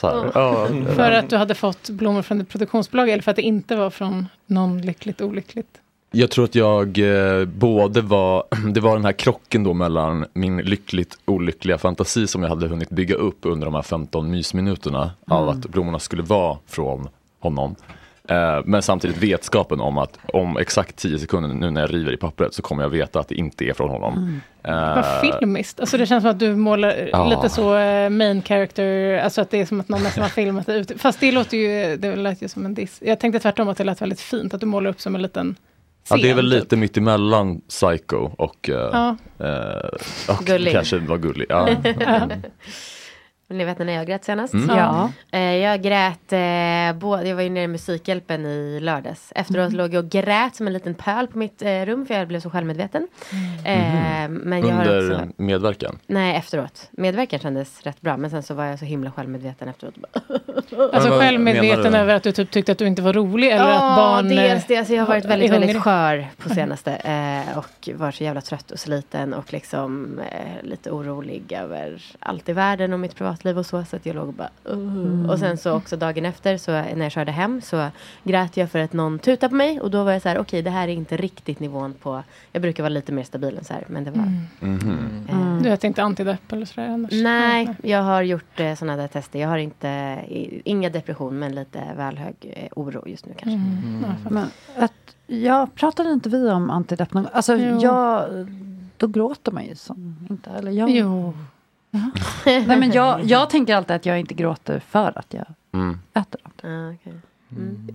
[0.95, 3.89] För att du hade fått blommor från ett produktionsbolag eller för att det inte var
[3.89, 5.67] från någon lyckligt olyckligt?
[6.11, 8.43] Jag tror att jag eh, både var,
[8.73, 12.89] det var den här krocken då mellan min lyckligt olyckliga fantasi som jag hade hunnit
[12.89, 15.59] bygga upp under de här 15 mysminuterna av Mm.
[15.59, 17.07] att blommorna skulle vara från
[17.39, 17.75] honom.
[18.31, 22.17] Eh, men samtidigt vetskapen om att om exakt 10 sekunder nu när jag river i
[22.17, 24.41] pappret så kommer jag veta att det inte är från honom.
[24.63, 25.79] Eh, Vad filmiskt.
[25.79, 27.29] Alltså det känns som att du målar Ja.
[27.29, 30.65] lite så eh, main character, alltså att det är som att någon nästan har filmat
[30.65, 30.91] det ut.
[31.01, 32.99] Fast det låter ju, det lät ju som en diss.
[33.05, 35.55] Jag tänkte tvärtom att det lät väldigt fint, att du målar upp som en liten
[36.09, 36.59] Ja, det är scen, väl typ.
[36.63, 39.15] lite mitt emellan Psycho och, Ja.
[39.39, 41.45] eh, och kanske var gullig.
[41.49, 41.69] Ja.
[43.51, 44.53] Vill ni veta när jag grät senast?
[44.53, 44.77] Mm.
[44.77, 45.11] Ja.
[45.31, 49.31] Eh, jag grät, eh, både, jag var ju nere i Musikhjälpen i lördags.
[49.35, 49.77] Efteråt Mm.
[49.77, 52.39] låg jag och grät som en liten pöl på mitt eh, rum för jag blev
[52.39, 53.07] så självmedveten.
[53.65, 54.87] Eh, men jag har Mm.
[54.97, 55.99] Under också, medverkan.
[56.07, 56.89] nej efteråt.
[56.91, 59.93] Medverkan kändes rätt bra men sen så var jag så himla självmedveten efteråt.
[60.93, 63.89] Alltså vad självmedveten över att du typ tyckte att du inte var rolig eller Ja,
[63.91, 64.29] att barn...
[64.29, 64.77] dels det.
[64.77, 66.97] Alltså jag har varit väldigt, väldigt skör på senaste.
[67.55, 70.19] Och var så jävla trött och sliten och liksom
[70.61, 73.83] lite orolig över allt i världen och mitt privatliv privatliv och så.
[73.85, 74.49] Så att jag låg och bara...
[74.65, 75.29] "Ugh." Mm.
[75.29, 77.87] Och sen så också dagen efter så när jag körde hem så
[78.23, 79.79] grät jag för att någon tutade på mig.
[79.81, 82.23] Och då var jag så här, okej det här är inte riktigt nivån på...
[82.51, 83.83] Jag brukar vara lite mer stabil än så här.
[83.87, 84.25] Men det var...
[84.59, 85.25] Mhm.
[85.29, 87.11] Eh, Du äter inte antidepp eller sådär annars?
[87.11, 89.39] Nej, jag har gjort eh, sådana där tester.
[89.39, 90.19] Jag har inte,
[90.65, 93.55] inga depression men lite väl hög eh, oro just nu kanske.
[93.55, 94.05] Mm.
[94.29, 94.47] Men
[94.77, 94.93] att,
[95.27, 97.09] ja, pratade inte vi om antidepp?
[97.33, 97.79] Alltså, Jo.
[97.81, 98.25] jag,
[98.97, 100.49] då gråter man ju som inte.
[100.49, 101.33] Eller jag, Jo.
[102.45, 105.99] Nej, men jag, jag tänker alltid att jag inte gråter för att jag Mm.
[106.13, 106.61] äter något.
[106.63, 107.13] Ah, okej.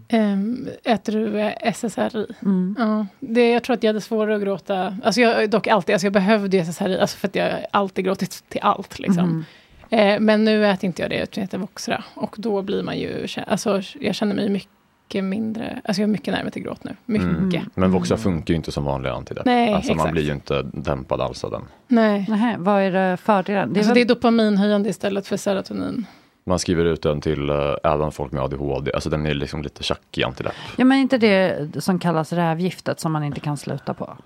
[0.08, 2.26] Ehm, äter du eh, SSRI?
[2.42, 2.76] Mm.
[2.78, 4.96] Ja, det, jag tror att jag hade svårare att gråta.
[5.04, 8.60] Alltså jag, dock alltid, alltså jag behövde SSRI, alltså för att jag alltid gråtit till
[8.62, 8.98] allt.
[8.98, 9.44] Liksom.
[9.90, 10.14] Mm.
[10.14, 12.04] Eh, men nu äter inte jag det, utan jag äter Voxra.
[12.14, 14.70] Och då blir man ju, alltså jag känner mig mycket
[15.14, 16.96] mindre, alltså jag är mycket närmare till gråt nu.
[17.06, 17.26] Mycket.
[17.28, 17.70] Mm.
[17.74, 19.46] Men Voxa funkar ju inte som vanliga antidepp.
[19.46, 20.12] Nej, alltså man exakt.
[20.12, 21.62] blir ju inte dämpad alls av den.
[21.88, 22.26] Nej.
[22.28, 23.72] Nähä, vad är det fördelen?
[23.72, 26.06] Det är, väl- alltså det är dopaminhöjande istället för serotonin.
[26.44, 28.92] Man skriver ut den till uh, även folk med ADHD.
[28.92, 30.52] Alltså den är liksom lite tjackig antidepp.
[30.76, 34.16] Ja, men inte det som kallas rävgiftet som man inte kan sluta på?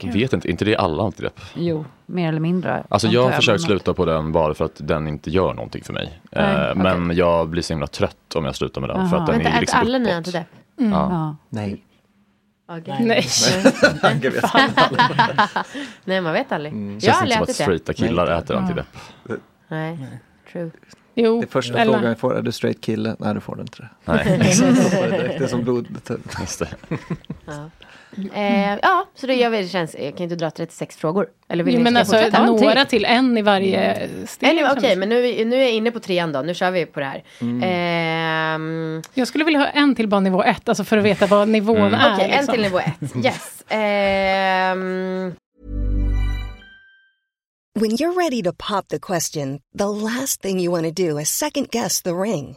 [0.00, 1.40] Jag vet inte, inte det alla antidepp?
[1.54, 2.84] Jo, mer eller mindre.
[2.88, 5.92] Alltså jag har försökt sluta på den bara för att den inte gör någonting för
[5.92, 6.20] mig.
[6.30, 9.08] Nej, Eh, Men jag blir så himla trött om jag slutar med den.
[9.10, 10.16] För att den Vänta, är liksom alla ni uppåt.
[10.16, 10.46] antidepp?
[10.80, 10.92] Mm.
[10.92, 11.36] Ja.
[11.48, 11.84] Nej.
[12.68, 13.04] Okay.
[13.04, 13.24] Nej.
[14.22, 14.44] Vet.
[16.04, 16.72] Nej, man vet aldrig.
[16.74, 17.62] Det Jag har känns inte aldrig som att ätit det.
[17.62, 18.38] straighta killar Nej.
[18.38, 18.86] äter antidepp.
[19.68, 19.98] Nej,
[20.52, 20.70] true.
[21.14, 23.16] Jo, Det är första eller- frågan jag får, är du straight kille?
[23.18, 23.88] Nej, du får du inte det.
[24.04, 24.24] Nej.
[24.24, 24.36] Det
[25.38, 25.86] det är som blod.
[26.40, 26.68] Just det.
[27.46, 27.70] Ja.
[28.34, 31.26] Eh, ja, så det gör vi, det känns, jag kan inte dra 36 frågor.
[31.48, 32.46] Eller vill Jo, men alltså fortsätta?
[32.46, 34.48] några till, en i varje steg.
[34.48, 36.40] Anyway, Okej, känns- men nu, nu är jag inne på trean då.
[36.40, 37.24] Nu kör vi på det här.
[37.40, 37.62] Mm.
[37.64, 41.48] Ehm, Jag skulle vilja ha en till bara nivå ett, alltså för att veta vad
[41.48, 41.94] nivån Mm.
[41.94, 42.14] är.
[42.14, 42.52] Okej, en liksom.
[42.54, 43.16] till nivå ett.
[43.24, 43.64] Yes.
[43.68, 45.34] Ehm,
[47.80, 51.28] When you're ready to pop the question, the last thing you want to do is
[51.28, 52.56] second guess the ring.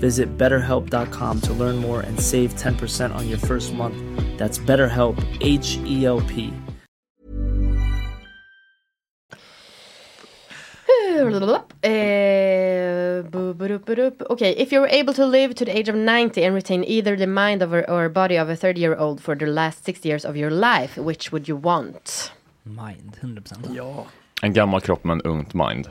[0.00, 3.96] Visit betterhelp.com to learn more and save 10% on your first month.
[4.38, 6.52] That's BetterHelp, H E L P.
[11.82, 13.22] Eh,
[14.30, 17.16] Okay, if you were able to live to the age of 90 and retain either
[17.16, 20.08] the mind of a, or body of a 30 year old for the last 60
[20.08, 22.32] years of your life, which would you want?
[22.64, 23.74] Mind, 100%.
[23.74, 24.04] Ja.
[24.42, 25.88] En gammal kropp med en ungt mind.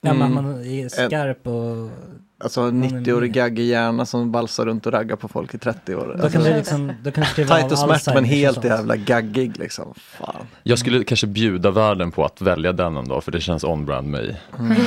[0.00, 0.34] Ja, men Mm.
[0.44, 1.90] man är skarp och...
[2.38, 6.04] Alltså en 90-årig gaggig hjärna som balsar runt och raggar på folk i 30 år.
[6.06, 8.96] Då Alltså, kan du liksom, då kan du skriva Tight och smärt men helt jävla
[8.96, 9.94] gaggig liksom.
[9.96, 10.46] Fan.
[10.62, 14.08] Jag skulle kanske bjuda världen på att välja den en dag för det känns on-brand
[14.08, 14.40] mig.
[14.58, 14.76] Mm.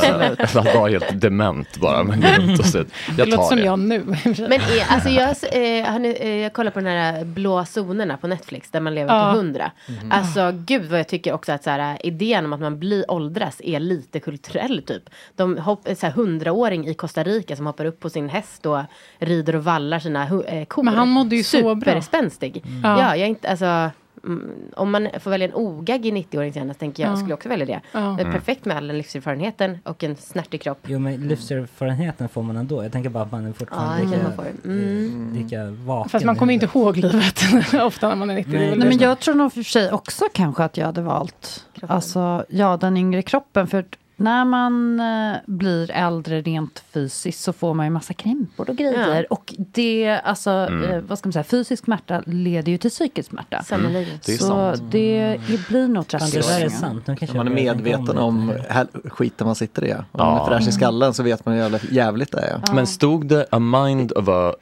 [0.00, 2.04] Eh, Att vara helt dement bara.
[2.04, 2.78] Men runt och så.
[2.78, 2.88] Det
[3.18, 3.64] Jag låter tar som det.
[3.64, 4.02] jag nu.
[4.24, 8.16] Men är, alltså jag, eh, har ni, eh, jag kollar på den här blå zonerna
[8.16, 9.30] på Netflix där man lever Ja.
[9.32, 9.70] till hundra.
[10.10, 13.60] Alltså gud vad jag tycker också att så här, idén om att man blir åldras
[13.64, 15.02] är lite kulturell typ.
[15.36, 18.78] De hopp, så här, hundraåring i Costa Rica som hoppar upp på sin häst och
[19.18, 20.82] rider och vallar sina eh, kor.
[20.82, 21.92] Men han mådde ju så bra.
[21.92, 22.62] Superspänstig.
[22.82, 23.00] Ja.
[23.00, 23.90] Ja, jag är inte, alltså
[24.24, 27.16] mm, om man får välja en ogaggig 90-åring senare tänker jag, Ja.
[27.16, 27.80] skulle jag också välja det.
[27.92, 27.98] Ja.
[28.00, 28.32] Det är Mm.
[28.32, 30.78] perfekt med all den livserfarenheten och en snärtig kropp.
[30.86, 32.82] Jo men livserfarenheten får man ändå.
[32.82, 34.42] Jag tänker bara att man är fortfarande Ja, lika.
[34.64, 35.32] Mm.
[35.34, 36.08] lika vaken.
[36.10, 37.44] Fast man i kommer inte ihåg livet
[37.82, 38.52] ofta när man är 90.
[38.52, 41.96] Nej, Nej, men jag tror nog för sig också kanske att jag hade valt Kroppen.
[41.96, 43.66] alltså, ja, den yngre kroppen.
[43.66, 43.84] För
[44.20, 49.16] när man eh, blir äldre rent fysiskt så får man ju massa krämpor och grejer.
[49.20, 49.26] Ja.
[49.36, 50.84] Och det, alltså, Mm.
[50.90, 53.62] eh, vad ska man säga, fysisk smärta leder ju till psykisk smärta.
[53.62, 54.18] Sannerligen.
[54.26, 54.82] Det är så sant.
[54.90, 57.34] det blir nog 30 Fan, det sant.
[57.34, 59.92] Man är medveten om hel- skiten man sitter i.
[59.94, 60.24] Om Ja.
[60.24, 62.74] man är fräsch i skallen så vet man hur jävla jävligt det är.
[62.74, 64.52] Men stod det a mind of a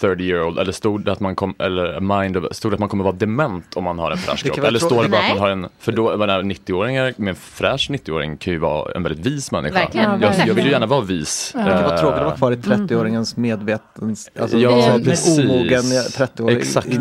[0.00, 2.74] 30 year old eller stod det att man kom, eller a mind of, stod det
[2.74, 4.58] att man kommer vara dement om man har en fräsch kropp?
[4.66, 7.34] Eller står det bara att man har en, för då, jag menar, 90-åringar med en
[7.36, 9.74] fräsch 90-åring kan ju vara en väldigt vis människa.
[9.74, 10.20] Verkligen.
[10.20, 11.52] Ja, Jag, jag vill ju gärna vara vis.
[11.56, 11.60] Ja.
[11.64, 14.30] Det kan vara tråkigt att vara kvar i 30-åringens medvetens...
[14.40, 14.68] Alltså, Ja.
[14.70, 16.56] Omogen 30-åring.
[16.58, 16.86] Exakt.
[16.86, 16.98] I,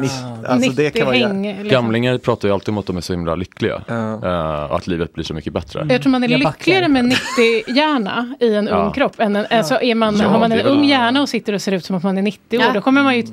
[0.48, 1.48] alltså, det 90 kan vara häng.
[1.48, 1.68] Liksom.
[1.69, 3.82] Gamlingar pratar ju alltid om att de är så himla lyckliga.
[3.88, 4.14] Ja.
[4.14, 5.86] eh, och att livet blir så mycket bättre.
[5.90, 8.76] Jag tror man är lyckligare med 90-hjärna i en Ja.
[8.76, 9.19] ung kropp.
[9.19, 11.61] Än en, alltså är man, Ja, har man det en ung hjärna och sitter och
[11.61, 12.72] ser ut som att man är 90 år, Ja.
[12.73, 13.23] då kommer man ju...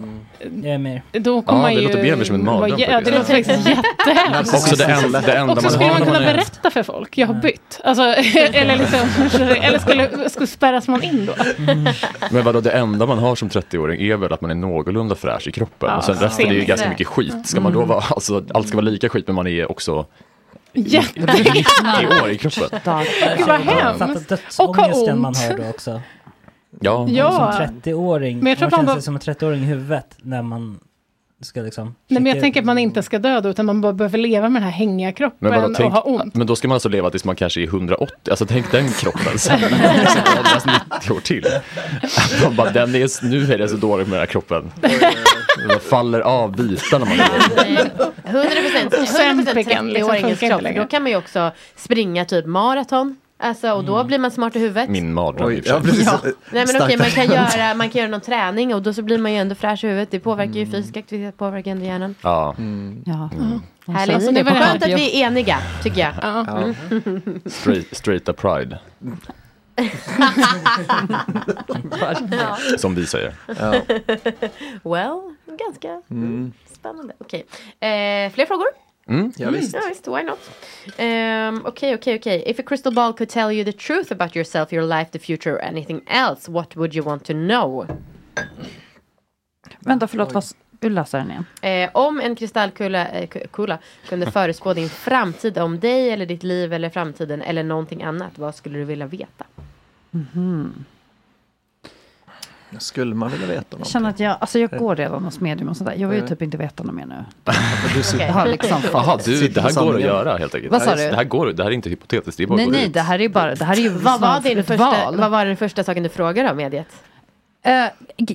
[0.79, 1.01] Med.
[1.13, 3.13] Då kommer Ja, man det ju låter mer och mer som en mardröm Ja, det
[3.13, 3.19] faktiskt.
[3.19, 3.69] låter faktiskt
[4.09, 4.55] jättehemskt.
[4.55, 6.35] Också det, en, det enda Och så man skulle har man när kunna man är...
[6.35, 7.81] berätta för folk, jag har bytt.
[7.85, 8.03] Alltså,
[8.59, 9.01] eller liksom,
[9.63, 11.35] eller skulle, skulle spärras man in då?
[12.31, 15.49] Men vadå, det enda man har som 30-åring är väl att man är någorlunda fräsch
[15.49, 15.89] i kroppen.
[15.89, 17.47] Ja, och sen resten är ju ganska mycket skit.
[17.47, 20.07] Ska man då vara, alltså allt ska vara lika skit men man är också
[20.73, 21.21] Jätte...
[21.21, 22.81] 90 år i kroppen.
[23.37, 24.33] Gud vad hemskt.
[24.59, 25.39] Och ha dödsångesten man ont.
[25.39, 26.01] har då också.
[26.81, 27.53] Ja, Ja.
[27.53, 28.39] Som 30-åring.
[28.39, 30.79] Men jag tror man känner sig som en 30-åring i huvudet när man
[31.43, 31.95] ska liksom...
[32.09, 34.49] Nej, men jag tänker att man inte ska dö då, utan man bara behöver leva
[34.49, 36.35] med den här hängiga kroppen Men, vadå, tänk, och ha ont.
[36.35, 39.39] men då ska man alltså leva tills man kanske är 180, alltså tänk den kroppen
[39.39, 39.61] sen.
[39.61, 40.67] Så åldras
[41.01, 41.47] 90 år till.
[42.43, 44.71] Man bara, den är, nu är det så dåligt med den här kroppen.
[45.69, 47.25] Den faller av bitarna man går.
[48.25, 50.77] 100 procent Ozempican, liksom, 30-åringens funkar inte kropp.
[50.77, 53.17] Då kan man ju också springa typ maraton.
[53.41, 54.89] Alltså, och då blir man smart i huvudet.
[54.91, 55.91] Min mardröm i och för ja, sig.
[55.91, 56.07] precis.
[56.53, 59.19] Nej men okej, man kan, göra, man kan göra någon träning och då så blir
[59.19, 60.11] man ju ändå fräsch i huvudet.
[60.11, 62.15] Det påverkar ju fysisk aktivitet, påverkar ändå hjärnan.
[62.23, 62.55] Ja.
[63.07, 63.31] Ja.
[63.87, 66.15] De Härligt, säger det var skönt att vi är eniga, tycker jag.
[66.23, 66.75] Ja.
[67.47, 68.79] Straight, straighta pride,
[72.79, 73.35] som vi säger.
[73.47, 73.75] Ja.
[74.83, 76.03] well, ganska
[76.73, 77.15] spännande.
[77.19, 77.47] Okej,
[77.81, 78.88] eh, fler frågor?
[79.09, 79.33] Mm.
[79.37, 79.75] Ja, visst.
[79.75, 80.39] Ja, visst, why not?
[80.99, 82.43] Um, Okej, okej, okej.
[82.47, 85.53] If a crystal ball could tell you the truth about yourself, your life, the future
[85.55, 87.87] or anything else, what would you want to know?
[89.81, 91.47] Vänta, förlåt, vad, du läser den igen.
[91.63, 93.79] Eh, om en kristallkula eh, ku- kula
[94.09, 98.55] kunde förutspå din framtid om dig eller ditt liv eller framtiden eller någonting annat, vad
[98.55, 99.45] skulle du vilja veta?
[102.79, 103.89] Skulle man vilja veta Jag något?
[103.89, 105.95] känner att jag, alltså jag går redan hos medium och sådär.
[105.97, 107.25] Jag vill ju typ inte veta något mer nu.
[107.97, 108.81] Du sitter- Jag har liksom.
[108.93, 110.73] Jaha, du, det här går att göra helt enkelt.
[110.73, 111.11] Vad sa det, här, du?
[111.11, 112.95] det här går, det här är inte hypotetiskt, det är bara Nej, gå nej, ut.
[112.95, 115.17] det här är ju bara, det här är ju Vad var, din ett första, val.
[115.17, 116.87] vad var den första saken du frågade om mediet?
[117.69, 117.87] Eh,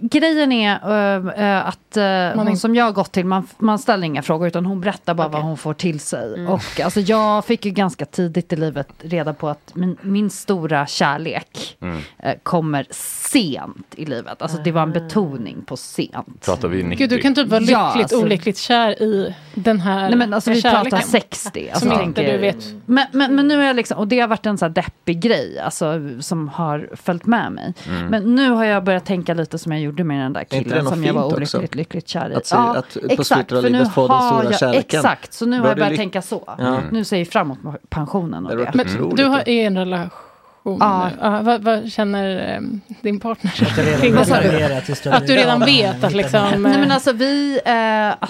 [0.02, 0.80] grejen är
[1.18, 4.22] eh, eh, att uh, Man hon som jag har gått till, man, man ställer inga
[4.22, 5.34] frågor utan hon berättar bara Okej.
[5.34, 6.34] vad hon får till sig.
[6.34, 6.50] Mm.
[6.50, 10.86] Och alltså, jag fick ju ganska tidigt i livet reda på att min, min stora
[10.88, 12.02] kärlek Mm.
[12.20, 14.42] eh, kommer sent i livet.
[14.42, 16.46] Alltså det var en betoning på sent.
[16.46, 16.98] Pratar vi 90?
[16.98, 20.34] Gud, du kan typ vara Ja, lyckligt alltså- olyckligt kär i den här Nej men
[20.34, 20.90] alltså vi kärleken.
[20.92, 21.70] pratar 60.
[21.74, 22.58] Alltså, Som inte du vet.
[22.86, 25.20] Men, men, men nu är jag liksom, och det har varit en så här deppig
[25.22, 27.74] grej, alltså som har följt med mig.
[27.90, 28.06] Mm.
[28.08, 30.94] Men nu har jag börjat tänka lite som jag gjorde med den där killen något
[30.94, 31.78] som jag var olyckligt också?
[31.78, 32.36] lyckligt kär i.
[32.36, 35.00] Att se- att på slutet av för livet nu få den stora jag- kärleken.
[35.00, 36.56] Exakt, så nu har jag börjat tänka så.
[36.58, 36.80] Ja.
[36.91, 38.72] Nu ser jag fram emot pensionen och Det det.
[38.74, 39.18] Men otroligt.
[39.18, 40.10] du har, en relation.
[40.64, 41.10] Ja.
[41.22, 43.52] Ja, vad, vad känner ehm, din partner?
[43.62, 46.41] Att du Att du redan vet att liksom...
[46.50, 48.28] Nej men eh, alltså vi, eh,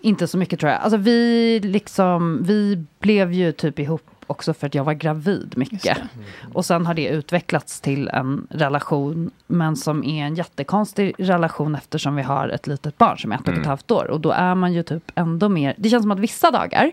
[0.00, 0.80] inte så mycket tror jag.
[0.80, 5.82] Alltså vi liksom, vi blev ju typ ihop också för att jag var gravid mycket.
[5.82, 6.08] det.
[6.54, 12.16] Och sen har det utvecklats till en relation, men som är en jättekonstig relation eftersom
[12.16, 13.68] vi har ett litet barn som är ett och ett Mm.
[13.68, 14.10] halvt år.
[14.10, 16.90] Och då är man ju typ ändå mer, det känns som att vissa dagar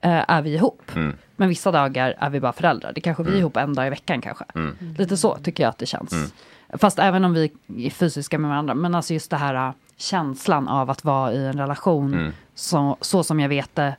[0.00, 0.82] eh, är vi ihop.
[0.96, 1.16] Mm.
[1.36, 2.92] Men vissa dagar är vi bara föräldrar.
[2.94, 4.44] Det kanske vi är ihop en dag i veckan kanske.
[4.54, 4.76] Mm.
[4.98, 6.12] Lite så tycker jag att det känns.
[6.12, 6.30] Mm.
[6.78, 7.52] Fast även om vi
[7.86, 8.74] är fysiska med varandra.
[8.74, 12.32] Men alltså just det här äh, känslan av att vara i en relation Mm.
[12.54, 13.96] så, så som jag vet det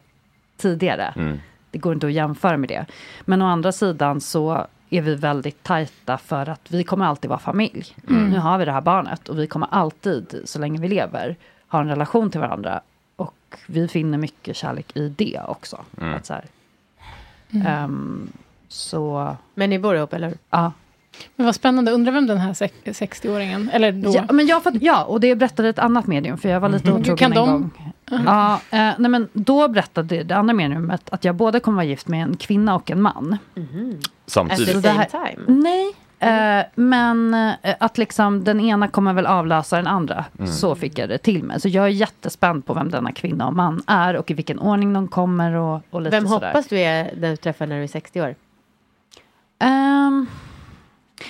[0.57, 1.14] tidigare.
[1.73, 2.85] Det går inte att jämföra med det.
[3.21, 7.39] Men å andra sidan så är vi väldigt tajta för att vi kommer alltid vara
[7.39, 7.95] familj.
[8.09, 8.29] Mm.
[8.29, 11.35] Nu har vi det här barnet och vi kommer alltid, så länge vi lever,
[11.67, 12.81] ha en relation till varandra.
[13.15, 15.79] Och vi finner mycket kärlek i det också.
[16.01, 16.13] Mm.
[16.13, 16.45] Att så, här,
[17.51, 17.67] Mm.
[17.67, 18.27] ehm,
[18.67, 20.37] så Men ni bor ihop, eller hur?
[20.49, 20.71] ja.
[21.35, 24.11] Men vad spännande, undrar vem den här sex- 60-åringen, eller då?
[24.15, 26.91] Ja, men jag, för, ja, och det berättade ett annat medium, för jag var lite
[26.91, 27.72] otrogen Kan en de- gång.
[28.26, 32.07] Ja, eh, nej, men då berättade det andra mediumet att jag både kommer vara gift
[32.07, 33.34] med en kvinna och en man.
[33.34, 34.72] At the Samtidigt.
[34.73, 35.44] Så det same time?
[35.48, 35.94] Nej,
[36.60, 40.26] eh, men eh, att liksom den ena kommer väl avlösa den andra.
[40.40, 40.52] Mm.
[40.52, 41.61] Så fick jag det till mig.
[41.61, 44.94] Så jag är jättespänd på vem denna kvinna och man är och i vilken ordning
[44.94, 46.48] de kommer och, och lite Vem sådär.
[46.48, 48.35] hoppas du är den du träffar när du är 60 år?
[49.60, 50.26] Ehm,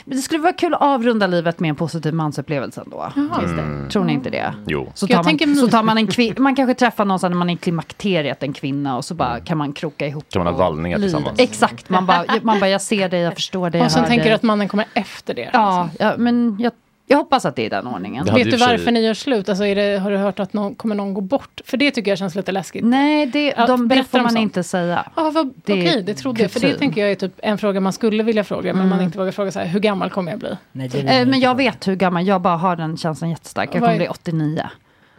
[0.05, 3.11] men det skulle vara kul att avrunda livet med en positiv mansupplevelse ändå.
[3.15, 3.89] Det?
[3.89, 4.53] Tror ni inte det?
[4.67, 4.91] Jo.
[4.95, 7.49] Så tar, man, så tar man en kvinna, man kanske träffar någon sån när man
[7.49, 10.25] är i klimakteriet, en kvinna, och så bara kan man kroka ihop.
[10.29, 11.39] Kan man ha vallningar tillsammans?
[11.39, 14.29] Exakt, man bara, man bara, jag ser dig, jag förstår dig, Och sen tänker dig.
[14.31, 15.49] du att mannen kommer efter det.
[15.53, 16.71] Ja, ja men jag,
[17.07, 18.25] jag hoppas att det är den ordningen.
[18.25, 19.49] Vet du och för sig- varför ni gör slut?
[19.49, 21.61] Alltså är det, har du hört att någon, kommer någon gå bort?
[21.65, 22.85] För det tycker jag känns lite läskigt.
[22.85, 24.39] Nej, det, Ja, de, det får man sånt.
[24.41, 25.05] inte säga.
[25.15, 26.51] Ah, vad, Det är Okej, det trodde jag.
[26.51, 28.89] För det tänker jag är typ en fråga man skulle vilja fråga, men Mm.
[28.89, 30.57] man inte vågar fråga så här, hur gammal kommer jag bli?
[30.71, 33.69] Nej, det Eh, men jag vet hur gammal, jag bara har den känslan jättestark.
[33.73, 34.69] Jag kommer är- bli 89.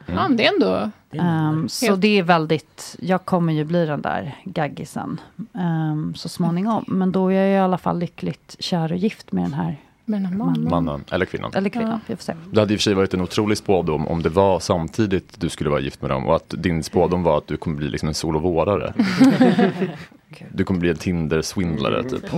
[0.06, 0.90] Ja, men det är ändå...
[1.12, 5.20] Ehm, så Helt- det är väldigt, jag kommer ju bli den där gaggisen
[5.52, 6.84] um, så småningom.
[6.88, 10.20] Men då är jag i alla fall lyckligt kär och gift med den här Med
[10.20, 10.70] den här mannen.
[10.70, 11.52] Mannen eller kvinnan.
[11.54, 12.34] Eller kvinnan, vi får se.
[12.52, 15.48] Det hade i och för sig varit en otrolig spådom om det var samtidigt du
[15.48, 18.08] skulle vara gift med dem och att din spådom var att du kommer bli liksom
[18.08, 18.94] en solovårare.
[20.52, 22.30] Du kommer bli en Tinder-swindlare typ.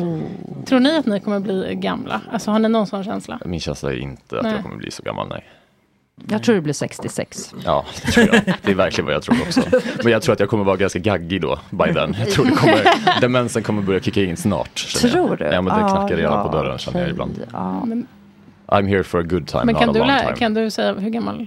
[0.67, 2.21] Tror ni att ni kommer bli gamla?
[2.33, 3.41] Alltså har ni någon sån känsla?
[3.45, 4.53] Min känsla är inte att Nej.
[4.53, 5.45] jag kommer bli så gammal, nej.
[6.29, 7.55] Jag tror det blir 66.
[7.65, 8.45] Ja, det tror jag.
[8.63, 9.63] Det är verkligen vad jag tror också.
[10.03, 12.17] Men jag tror att jag kommer vara ganska gaggig då, by then.
[12.19, 14.75] Jag tror det kommer, demensen kommer börja kicka in snart.
[14.75, 15.45] Tror du?
[15.45, 17.47] Ja, men det knackar redan ja, på dörren känner jag ibland.
[17.85, 18.07] Men,
[18.67, 20.37] I'm here for a good time, men not kan, a du time.
[20.37, 21.47] kan du säga hur gammal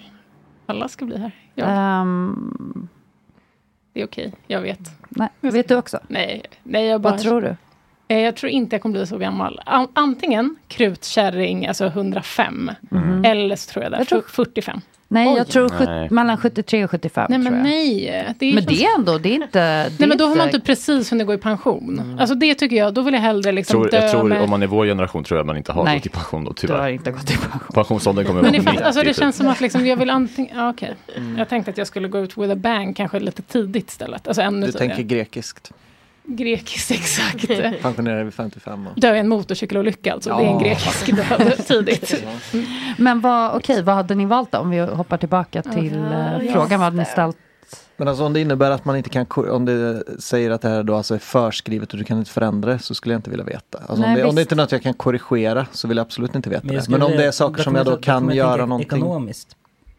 [0.65, 1.31] alla ska bli här?
[1.55, 2.87] Ehm,
[3.93, 4.79] det är okej, jag vet.
[5.09, 5.99] nej, vet du också?
[6.07, 7.13] Nej, nej jag bara...
[7.13, 7.55] Vad tror du?
[8.11, 9.61] Eh, Jag tror inte jag kommer bli så gammal.
[9.65, 12.71] An- Antingen krutkärring, alltså 105.
[12.89, 13.25] Mhm.
[13.25, 14.81] Eller så tror jag det, Jag tror- 45.
[15.11, 15.37] Nej, Oj.
[15.37, 16.07] jag tror Nej.
[16.11, 17.25] mellan 73 och 75.
[17.29, 18.25] Nej men nej.
[18.39, 19.49] Det är Men det är ändå, det är inte...
[19.83, 22.17] Det Nej men då har man inte- inte precis hunnit gå i pension.
[22.19, 24.41] Alltså det tycker jag, då vill jag hellre liksom tror, dö jag tror med...
[24.41, 25.97] om man är vår generation tror jag man inte har Nej.
[25.97, 26.89] gått i pension då, Du har tyvärr.
[26.89, 27.73] inte gått i pension.
[27.73, 29.23] Pensionsåldern kommer Men vara ni på fattar, alltså det 90 typ.
[29.23, 30.95] känns som att liksom, jag vill antingen, ja okej.
[31.37, 34.27] Jag tänkte att jag skulle gå ut with a bang kanske lite tidigt istället.
[34.27, 34.87] Alltså ännu Du tidigare.
[34.95, 35.71] tänker grekiskt.
[36.31, 37.47] Grekiskt, exakt.
[37.81, 38.93] Pensionerar vid 55 år.
[38.95, 40.59] Dö i en motorcykelolycka alltså, det är en Ja.
[40.59, 42.23] grekisk död tidigt.
[42.97, 44.57] Men vad, okej, vad hade ni valt då?
[44.57, 47.37] Om vi hoppar tillbaka till Ja, eh, frågan, vad hade ni ställt?
[47.97, 50.83] Men alltså om det innebär att man inte kan, om det säger att det här
[50.83, 53.45] då alltså är förskrivet och du kan inte förändra det så skulle jag inte vilja
[53.45, 53.77] veta.
[53.77, 56.05] Alltså Nej, om, det, om det inte är något jag kan korrigera så vill jag
[56.05, 56.89] absolut inte veta jag det.
[56.89, 58.97] Men om det är saker som jag då kan göra någonting.
[58.99, 59.55] Ekonomiskt.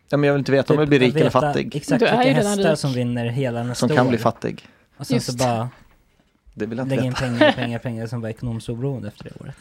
[0.09, 1.77] Ja, men jag vill inte veta om jag Typ blir rik eller fattig.
[1.77, 4.11] Exakt Du är vilka hästar som vinner hela nästa Som kan år.
[4.11, 4.69] bli fattig.
[4.97, 5.39] Och sen så Just.
[5.39, 5.69] bara
[6.55, 7.25] Det vill jag inte lägga in veta.
[7.25, 9.57] pengar, pengar, pengar som var ekonomiskt oberoende efter det året.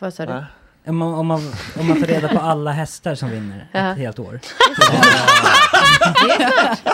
[0.00, 0.44] Vad sa du?
[0.86, 1.40] Om man, om, man,
[1.80, 3.92] om man tar reda på alla hästar som vinner Ja.
[3.92, 4.40] ett helt år.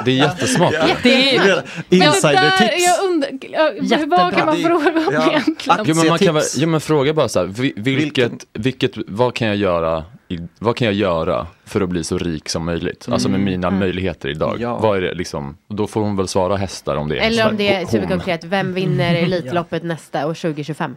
[0.05, 0.75] Det är jättesmart.
[1.03, 2.85] Det är, Insider-tips.
[2.85, 4.19] jag undrar, ja, Jättebra.
[4.19, 5.31] vad kan man fråga om ja.
[5.31, 5.79] egentligen?
[5.85, 9.35] Jo men, man kan, väl- jo men fråga bara så här, vi- vilket, vilket, vad
[9.35, 13.07] kan jag göra, i, vad kan jag göra för att bli så rik som möjligt?
[13.11, 14.57] Alltså med mina möjligheter idag.
[14.61, 14.79] Ja.
[14.79, 17.51] Vad är det liksom, då får hon väl svara hästar om det är Eller hästar.
[17.51, 17.87] om det är Hon.
[17.91, 20.97] superkonkret, vem vinner Elitloppet nästa år 2025?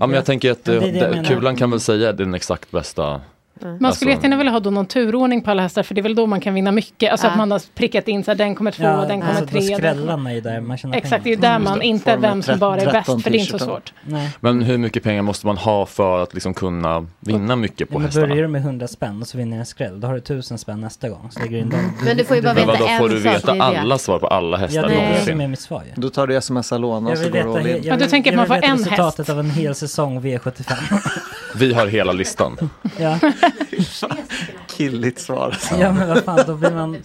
[0.00, 2.70] Ja men jag tänker att det eh, det det- kulan kan väl säga den exakt
[2.70, 3.20] bästa.
[3.62, 6.02] Man skulle Alltså- jättegärna vilja ha då någon turordning på alla hästar för det är
[6.02, 7.10] väl då man kan vinna mycket.
[7.12, 7.30] Alltså Ja.
[7.30, 9.60] att man har prickat in så här, den kommer två, den kommer alltså, tre.
[9.60, 10.16] Då den skrällar kommer...
[10.16, 11.52] man ju där man tjänar Exakt, det är pengar.
[11.52, 13.92] där man, inte vem som bara är 13 bäst, för det är inte så svårt.
[14.04, 14.30] Nej.
[14.40, 17.92] Men hur mycket pengar måste man ha för att liksom kunna vinna mycket Ja, på
[17.98, 18.26] men hästarna?
[18.26, 20.58] börjar du med 100 spänn och så vinner du en skräll, då har du 1000
[20.58, 21.28] spänn nästa gång.
[21.30, 21.92] Så lägger du in dem.
[22.04, 23.80] Men du får ju bara veta en får du sak, veta det är det.
[23.80, 25.40] alla svar på alla Ja, hästar det är det någonsin?
[25.40, 26.00] är mitt svar ju.
[26.00, 27.76] Då tar du sms Jag och så vill går du veta, all in.
[27.76, 29.30] Ja, jag du vill, tänker att jag man vill får veta en resultatet häst.
[29.30, 30.72] av en hel säsong V75.
[31.56, 32.70] Vi har hela listan.
[32.98, 33.18] ja.
[34.76, 35.56] Killigt svar.
[35.80, 36.96] ja, men vad fan, då blir man...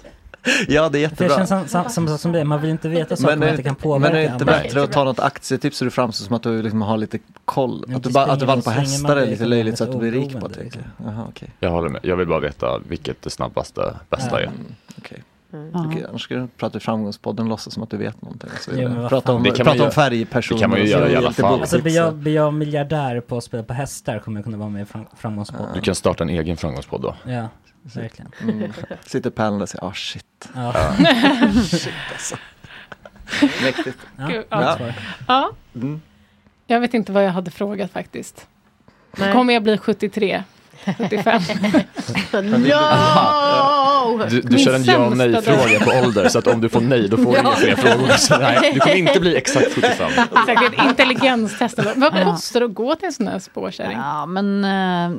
[0.67, 1.35] Ja, det är För det jättebra.
[1.47, 3.63] känns som, som, som, som det, man vill inte veta saker Men man är, inte
[3.63, 4.13] kan det- påverka.
[4.13, 6.61] men är det inte bättre att ta något aktietips så du framstår som att du
[6.61, 7.83] liksom har lite koll?
[7.87, 9.97] Men Att du, bara, att du vann på hästar är lite löjligt så att du
[9.97, 10.81] blir rik på tänker liksom.
[10.97, 11.13] jag.
[11.13, 11.49] Jaha, okej.
[11.59, 11.99] Jag håller med.
[12.03, 14.43] Jag vill bara veta vilket det snabbaste, bästa är.
[14.43, 14.53] Mm,
[14.97, 15.23] okej.
[15.73, 15.85] Ja.
[15.87, 18.49] Okej, annars ska du prata i Framgångspodden låtsas som att du vet någonting.
[18.61, 19.91] Så vad prata om, Det kan man prata om göra.
[19.91, 20.57] färgpersoner.
[20.57, 21.59] Det kan man ju göra i alla fall.
[21.59, 24.69] Alltså blir jag, blir jag miljardär på att spela på hästar kommer jag kunna vara
[24.69, 25.69] med i fram, framgångspodden.
[25.73, 27.15] Du kan starta en egen framgångspodd då.
[27.25, 27.47] Ja,
[27.81, 28.31] verkligen.
[28.41, 28.73] Mm.
[29.05, 30.49] Sitter Pärlan och säger, ah shit.
[30.55, 30.73] Ja.
[31.63, 32.35] shit alltså.
[33.63, 33.97] Mäktigt.
[34.17, 34.77] Ja, ja.
[35.27, 36.01] Ja, Mm.
[36.67, 38.47] jag vet inte vad jag hade frågat faktiskt.
[39.17, 39.33] Nej.
[39.33, 40.43] Kommer jag bli 73?
[40.97, 41.41] 75?
[42.31, 44.23] No!
[44.29, 47.07] Du, du kör en ja och nej-fråga på ålder så att om du får nej
[47.09, 48.07] då får du inga fler frågor.
[48.17, 49.91] Så nej, du kommer inte bli exakt 75.
[50.47, 51.79] Exakt, ett intelligenstest.
[51.95, 53.97] Vad kostar det att gå till en sån här spårkärring?
[53.97, 54.63] Ja, men...
[54.65, 55.17] eh,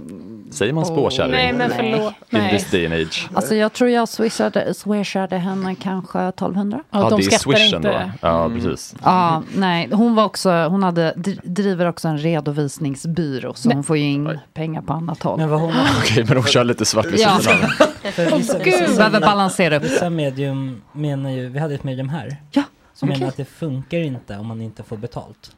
[0.50, 1.30] Säger man spåkärring?
[1.30, 2.12] Nej, men förlåt.
[2.30, 2.58] In Nej.
[2.58, 3.28] this day and age.
[3.34, 6.80] Alltså jag tror jag swishade, swishade henne kanske 1200.
[6.90, 7.88] Ja, Ja, de det är swishen inte.
[7.88, 8.10] då.
[8.28, 8.94] Ja, precis.
[9.04, 13.96] Ja, nej, hon var också, hon hade, dri- driver också en redovisningsbyrå så hon får
[13.96, 15.40] ju in pengar på annat håll.
[15.59, 15.86] Men vad hon...
[16.02, 17.39] Okej, men de kör lite svart vid Ja.
[17.39, 18.10] sidan av.
[18.12, 18.97] För vissa, Gud.
[18.97, 22.36] Behöver balansera upp vissa medium menar ju, vi hade ett medium här.
[22.51, 22.62] Ja,
[22.94, 23.18] Som okej.
[23.18, 25.51] menar att det funkar inte om man inte får betalt.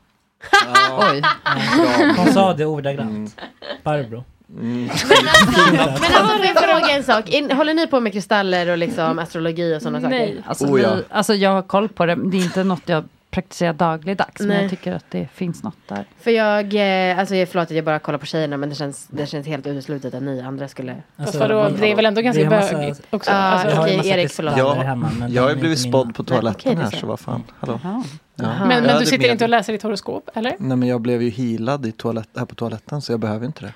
[1.12, 1.23] Oj.
[2.16, 3.36] Hon sa det ordagrant.
[3.82, 4.24] Barbro.
[4.48, 9.18] Men alltså får jag fråga en sak, In, håller ni på med kristaller och liksom
[9.18, 10.43] astrologi och sådana saker?
[10.47, 10.94] Alltså, Oh, ja.
[10.94, 13.05] vi, alltså jag har koll på det, men det är inte något jag
[13.36, 14.38] praktiserar dagligdags.
[14.40, 14.60] Men Nej.
[14.62, 16.04] jag tycker att det finns något där.
[16.20, 16.74] För jag,
[17.10, 19.46] eh, alltså jag- förlåt att jag bara kollar på tjejerna men det känns, det känns
[19.46, 20.96] helt uteslutet att ni andra skulle...
[21.16, 23.30] Alltså, vadå, det är väl ändå ganska bögigt också?
[23.30, 24.54] Ja, Alltså, okej, massa Erik, förlåt.
[24.58, 27.06] Ja, men jag har ju är blivit spådd på Nej, toaletten okej, det här så
[27.06, 27.42] vad fan.
[27.60, 27.80] Hallå.
[27.82, 28.04] Jaha.
[28.38, 28.66] Ja.
[28.66, 30.54] Men men du sitter med- inte och läser ditt horoskop, eller?
[30.58, 33.60] Nej men jag blev ju healad i toalett, här på toaletten så jag behöver inte
[33.64, 33.72] det.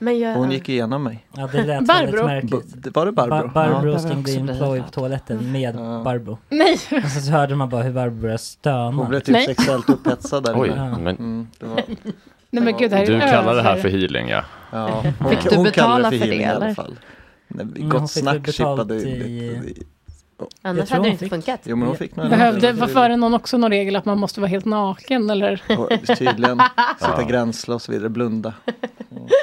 [0.00, 1.26] Men jag, Hon gick igenom mig.
[1.36, 2.26] Ja, det lät Barbro?
[2.26, 2.86] märkligt.
[2.96, 3.30] var det Barbro?
[3.30, 3.98] Bar- Barbro Ja.
[3.98, 6.02] Chloe bli på toaletten med Ja.
[6.04, 6.38] Barbro.
[6.48, 6.78] Nej!
[7.04, 9.04] Och så hörde man bara hur Barbro började Hon stöna.
[9.04, 9.46] blev typ Nej.
[9.46, 11.82] sexuellt upphetsad där Oj, men Mm, det var,
[12.50, 14.44] Nej men gud, det här är du kallar det här för healing ja.
[14.72, 15.02] ja.
[15.02, 16.96] Fick du hon kallar betala för healing det, i alla fall.
[17.48, 19.82] Nej, Mm, hon gott fick snack chippade i- i...
[20.62, 21.60] annars hade det inte fick- funkat.
[21.64, 24.18] Jo men hon fick nog Behövde, varför är det någon också någon regel att man
[24.18, 25.88] måste vara helt naken eller Och
[26.18, 26.62] Tydligen,
[26.98, 27.26] sitta Ja.
[27.28, 28.54] gränsle och så vidare, blunda.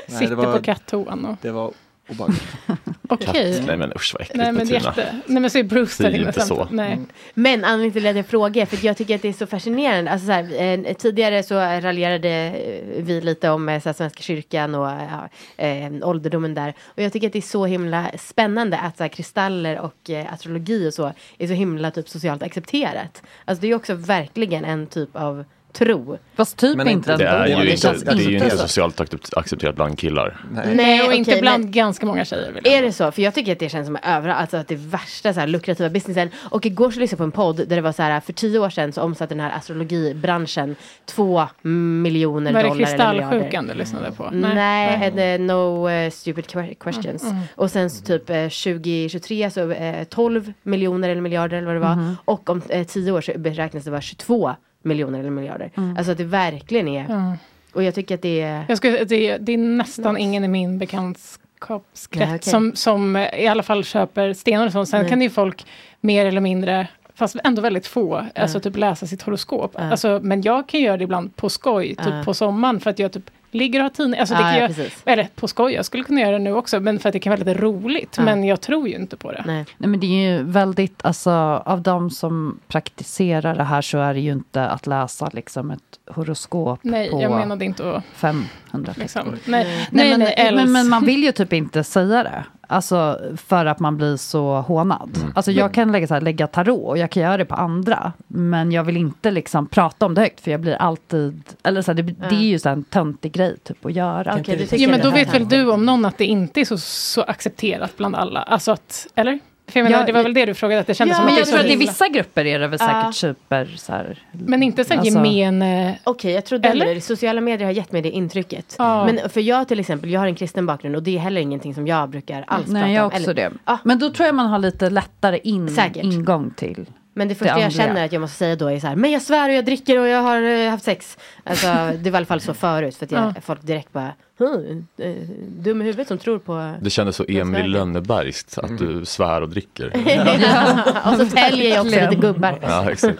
[0.07, 1.25] Nej, var, på kattoan?
[1.25, 1.35] Och...
[1.41, 1.71] Det var
[2.11, 2.43] obehagligt.
[3.09, 3.63] Okej.
[3.67, 5.15] Nej men usch vad äckligt Nej men jätte...
[5.25, 6.67] Nej men så är Bruce där inne inte så.
[6.71, 6.93] Nej.
[6.93, 7.07] Mm.
[7.33, 10.11] Men anledningen till att jag frågar, för jag tycker att det är så fascinerande.
[10.11, 14.21] Alltså så här, eh, tidigare så raljerade eh, vi lite om eh, så här, Svenska
[14.21, 16.73] kyrkan och ja, eh, ålderdomen där.
[16.85, 20.33] Och jag tycker att det är så himla spännande att så här, kristaller och eh,
[20.33, 23.23] astrologi och så är så himla typ socialt accepterat.
[23.45, 26.17] Alltså det är ju också verkligen en typ av tro.
[26.35, 28.99] Fast typ Men inte inte- Det är ju inte, känns det är ju inte socialt
[29.01, 30.37] accept- accepterat bland killar.
[30.51, 30.75] Nej.
[30.75, 32.51] Nej och okej, inte bland men- ganska många tjejer.
[32.51, 32.73] Vill jag.
[32.73, 33.11] Är det så?
[33.11, 35.47] För jag tycker att det känns som överallt, alltså att det är värsta så här,
[35.47, 36.29] lukrativa businessen.
[36.37, 38.59] Och igår så lyssnade jag på en podd där det var så här, för tio
[38.59, 40.75] år sedan så omsatte den här astrologibranschen
[41.05, 43.19] två miljoner Var det dollar eller miljarder.
[43.19, 44.29] kristallsjukan du lyssnade på?
[44.31, 47.23] Nej, eh, no eh, stupid que- questions.
[47.23, 51.75] Mm, Och sen så typ eh, 2023 så eh, 12 miljoner eller miljarder eller vad
[51.75, 51.95] det var.
[51.95, 52.17] Mhm.
[52.25, 55.71] Och om 10 år så beräknas det vara 22 miljoner eller miljarder.
[55.77, 55.97] Mm.
[55.97, 57.05] Alltså att det verkligen är.
[57.09, 57.37] Ja.
[57.73, 58.65] Och jag tycker att det är.
[58.69, 62.51] Jag skulle, det, det är nästan ingen i min bekantskapskrets Nej, okej.
[62.51, 64.89] som, som i alla fall köper stenar och sånt.
[64.89, 65.09] Sen Nej.
[65.09, 65.65] kan det ju folk
[66.01, 69.71] mer eller mindre, fast ändå väldigt få, alltså typ läsa sitt horoskop.
[69.77, 69.81] Ja.
[69.91, 72.21] Alltså, men jag kan göra det ibland på skoj, typ Ja.
[72.25, 74.19] på sommaren, för att jag typ ligger och har tidning.
[74.19, 76.99] Alltså, det Ja, jag, eller på skoj, jag skulle kunna göra det nu också, men
[76.99, 78.15] för att det kan vara lite roligt.
[78.17, 78.23] Ja.
[78.23, 79.43] Men jag tror ju inte på det.
[79.45, 79.65] Nej.
[79.77, 81.31] Nej, men det är ju väldigt, alltså
[81.65, 85.99] av de som praktiserar det här så är det ju inte att läsa liksom ett
[86.07, 88.03] horoskop Nej, på jag menade inte att...
[88.13, 89.27] 500 Liksom.
[89.27, 92.43] Nej, Nej, nej, men, nej, men, men man vill ju typ inte säga det.
[92.71, 95.31] Alltså för att man blir så hånad.
[95.35, 98.13] Alltså jag kan lägga, så här, lägga tarot och jag kan göra det på andra.
[98.27, 101.91] Men jag vill inte liksom prata om det högt för jag blir alltid, eller så
[101.91, 104.37] här, det, det är ju så här en töntig grej typ att göra.
[104.37, 107.21] Tycker Ja, men då vet väl du om någon att det inte är så, så
[107.21, 108.41] accepterat bland alla?
[108.41, 109.39] Alltså att, eller?
[109.71, 111.25] För jag menar, Ja, det var väl det du frågade, att det kändes Ja, som
[111.25, 113.11] Men att jag det är tror att i vissa grupper är det väl säkert Ja.
[113.11, 115.61] super så här, Men inte så Alltså- gemen...
[115.87, 116.85] eh, Okej, jag trodde Eller?
[116.85, 116.99] eller?
[117.01, 118.75] sociala medier har gett mig det intrycket.
[118.77, 119.05] Ja.
[119.05, 121.73] Men för jag till exempel, jag har en kristen bakgrund och det är heller ingenting
[121.75, 123.07] som jag brukar alls Nej, prata jag om.
[123.07, 123.77] också Eller- det.
[123.83, 126.03] Men då tror jag man har lite lättare in, Säkert.
[126.03, 126.85] ingång till.
[127.13, 129.11] Men det första Det jag känner att jag måste säga då är så här, men
[129.11, 131.17] jag svär och jag dricker och jag har eh, haft sex.
[131.43, 131.67] Alltså
[131.99, 133.41] det var i alla fall så förut för att jag, Ja.
[133.41, 135.11] folk direkt bara, "Hm, eh,
[135.47, 136.73] dum i huvudet som tror på...
[136.81, 137.65] Det kändes så Emil.
[137.65, 139.87] Lönnebergskt att du svär och dricker.
[141.11, 142.59] och så täljer jag också lite gubbar.
[142.61, 143.11] Ja.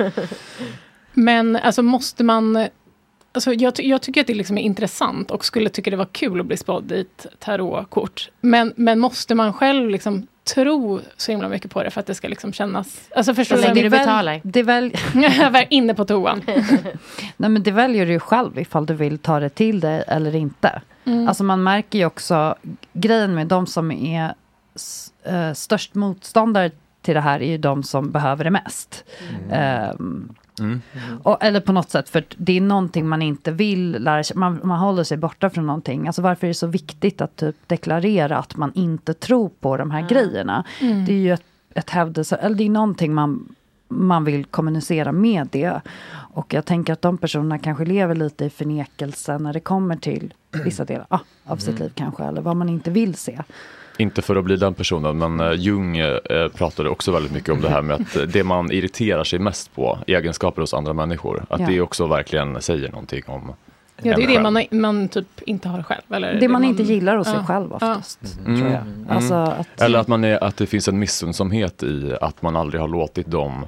[1.14, 2.68] Men alltså måste man...
[3.34, 6.40] Alltså jag, jag tycker att det liksom är intressant och skulle tycka det var kul
[6.40, 8.30] att bli spådd i ett tarotkort.
[8.42, 12.16] Men, men måste man själv liksom tro så himla mycket på det för att det
[12.16, 13.10] ska liksom kännas...
[13.16, 13.68] Alltså förstår Så du?
[13.68, 14.42] länge du betalar.
[14.44, 14.92] Det väl,
[15.70, 16.42] inne på toan.
[17.38, 20.82] nej, men det väljer du själv ifall du vill ta det till dig eller inte.
[21.28, 22.56] Alltså man märker ju också
[22.94, 24.34] grejen med de som är
[25.24, 29.04] eh, störst motståndare till det här är ju de som behöver det mest.
[29.52, 30.82] Ehm, Mm.
[31.24, 34.38] och, eller på något sätt, för det är någonting man inte vill lära sig.
[34.38, 36.08] Man, man håller sig borta från någonting.
[36.08, 39.92] Alltså varför är det så viktigt att typ deklarera att man inte tror på de
[39.92, 40.64] här grejerna?
[40.80, 41.44] Det är ju ett,
[41.74, 43.56] ett hävdelse, eller det är någonting man,
[43.88, 45.82] man vill kommunicera med det.
[46.34, 50.34] Och jag tänker att de personerna kanske lever lite i förnekelse när det kommer till
[50.64, 53.40] vissa delar ah, av sitt liv kanske, eller vad man inte vill se.
[53.98, 57.62] Inte för att bli den personen, men eh, Jung eh, pratade också väldigt mycket om
[57.62, 61.46] det här med att eh, det man irriterar sig mest på, egenskaper hos andra människor,
[61.50, 61.68] att Ja.
[61.68, 63.54] det också verkligen säger någonting om
[64.04, 66.02] Ja, det är det man, man typ inte har själv.
[66.14, 67.46] Eller Det man inte gillar hos sig ja.
[67.46, 68.60] själv oftast, Mm.
[68.60, 68.82] tror jag.
[68.82, 69.06] Mm.
[69.10, 72.82] Alltså att, Eller att, man är, att det finns en missunnsamhet i att man aldrig
[72.82, 73.66] har låtit dem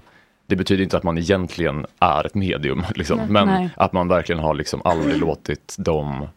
[0.47, 3.17] det betyder inte att man egentligen är ett medium, liksom.
[3.17, 3.27] Nej.
[3.29, 3.69] men Nej.
[3.77, 6.27] att man verkligen har liksom aldrig låtit de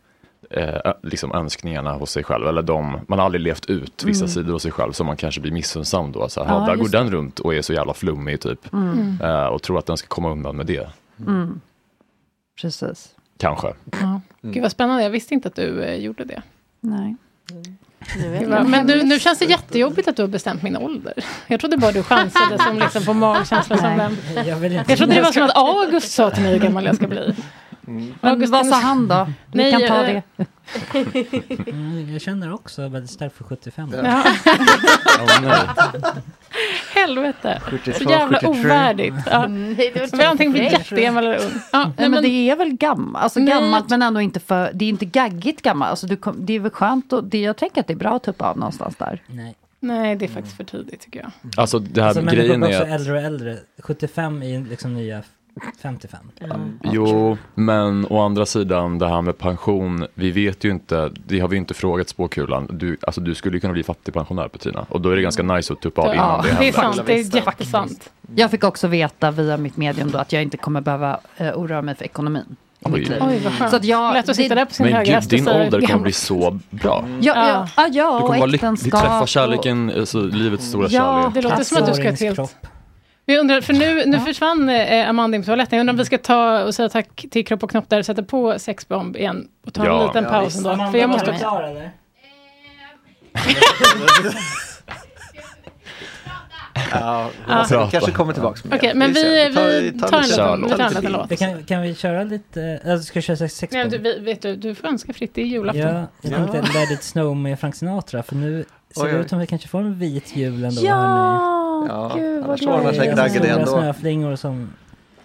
[0.51, 4.29] eh, liksom önskningarna hos sig själv, eller de, man har aldrig levt ut vissa Mm.
[4.35, 6.29] sidor hos sig själv, så man kanske blir missunnsam då.
[6.29, 8.73] Så här, Ja, "Ha, där går den runt och är så jävla flummig typ.
[8.73, 9.19] Mm.
[9.23, 10.89] Eh, och tror att den ska komma undan med det.
[11.27, 11.61] Mm.
[12.61, 13.09] Precis.
[13.39, 13.73] kanske.
[14.01, 14.21] Ja.
[14.43, 16.43] Gud vad spännande, jag visste inte att du eh, gjorde det.
[16.81, 17.17] Nej.
[18.67, 21.13] Men du, nu känns det jättejobbigt att du har bestämt min ålder.
[21.47, 24.17] Jag trodde bara du chansade som liksom på magkänsla som den.
[24.47, 26.85] Jag, vill inte Jag trodde det var som att August sa till mig hur gammal
[26.85, 27.35] jag ska bli.
[27.87, 29.29] Men August, vad sa han då?
[29.53, 30.47] Vi Nej, kan ta eh, det.
[31.71, 33.95] Mm, jag känner också väldigt starkt för 75.
[34.05, 34.25] Ja.
[36.95, 37.61] Helvete.
[37.65, 38.61] 72, Så jävla 73.
[38.61, 39.17] ovärdigt.
[39.31, 39.47] Ja.
[39.47, 40.91] Nej, det var antingen blir perfekt.
[40.91, 41.53] jättegammal eller ung.
[41.73, 43.49] Ja, nej, men men, det är väl gammalt, alltså Nej.
[43.49, 45.91] gammalt men ändå inte för, det är inte gaggigt gammalt.
[45.91, 48.17] Alltså du kom, det är väl skönt och det, jag tänker att det är bra
[48.17, 49.23] att tuppa av någonstans där.
[49.27, 49.55] Nej.
[49.81, 51.31] nej, det är faktiskt för tidigt tycker jag.
[51.57, 53.57] Alltså det här Alltså, grejen blir är också att, äldre och äldre.
[53.83, 55.23] 75 är liksom nya
[55.83, 56.21] 55.
[56.83, 61.49] jo, men å andra sidan det här med pension, vi vet ju inte, det har
[61.49, 62.67] vi inte frågat spåkulan.
[62.71, 65.73] Du, alltså du skulle ju kunna bli fattigpensionär Petrina och då är det ganska nice
[65.73, 66.93] att tuppa av innan Ja, det det är händer.
[66.93, 68.11] sant, det är jättesant.
[68.37, 71.83] Jag fick också veta via mitt medium då att jag inte kommer behöva uh, oroa
[71.83, 72.57] mig för ekonomin.
[72.83, 73.09] Oj.
[73.45, 73.71] vad skönt.
[73.71, 76.13] Så att jag, Lätt att sitta där på sin Men gud, din ålder kommer bli
[76.13, 77.05] så bra.
[77.21, 80.89] Ja, ja, ja, ja Du och kommer vara lycklig, träffa och- kärleken, alltså livets stora
[80.91, 81.35] Ja, kärlek.
[81.35, 82.57] Det låter som att du ska ha ett helt...
[83.27, 85.77] Men jag undrar, för nu, nu försvann eh, Amanda in på toaletten.
[85.77, 88.23] Jag undrar om vi ska ta och säga tack till Kropp och Knopp där, sätta
[88.23, 90.07] på sexbomb igen och ta en Ja.
[90.07, 90.71] liten Ja, paus ändå.
[90.71, 91.91] Amanda, För jag var måste du klar eller?
[96.93, 97.67] Ja, Ja.
[97.85, 98.95] vi kanske kommer tillbaka med Okej, det.
[98.99, 101.31] men vi, vi tar en liten, vi tar en liten låt.
[101.31, 104.19] Vi kan, kan vi köra lite, äh, ska vi köra sex sex Nej, du, vi-
[104.19, 105.83] vet du, du får önska fritt, det är julafton.
[105.83, 108.65] Ja, jag tänkte Let it snow med Frank Sinatra, för nu
[109.01, 110.81] ser det ut som vi kanske får en vit jul ändå.
[110.85, 113.29] Ja, Ja, gud vad glad jag är.
[113.29, 114.71] Stora snöflingor som,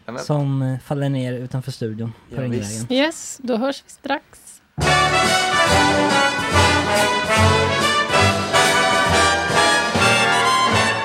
[0.06, 2.66] Ja, men- som eh, faller ner utanför studion på Ja, Ringvägen.
[2.68, 2.92] visst.
[2.92, 4.62] Yes, då hörs vi strax.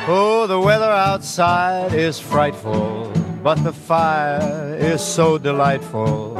[0.08, 3.10] Oh, the weather outside is frightful,
[3.42, 6.38] but the fire is so delightful.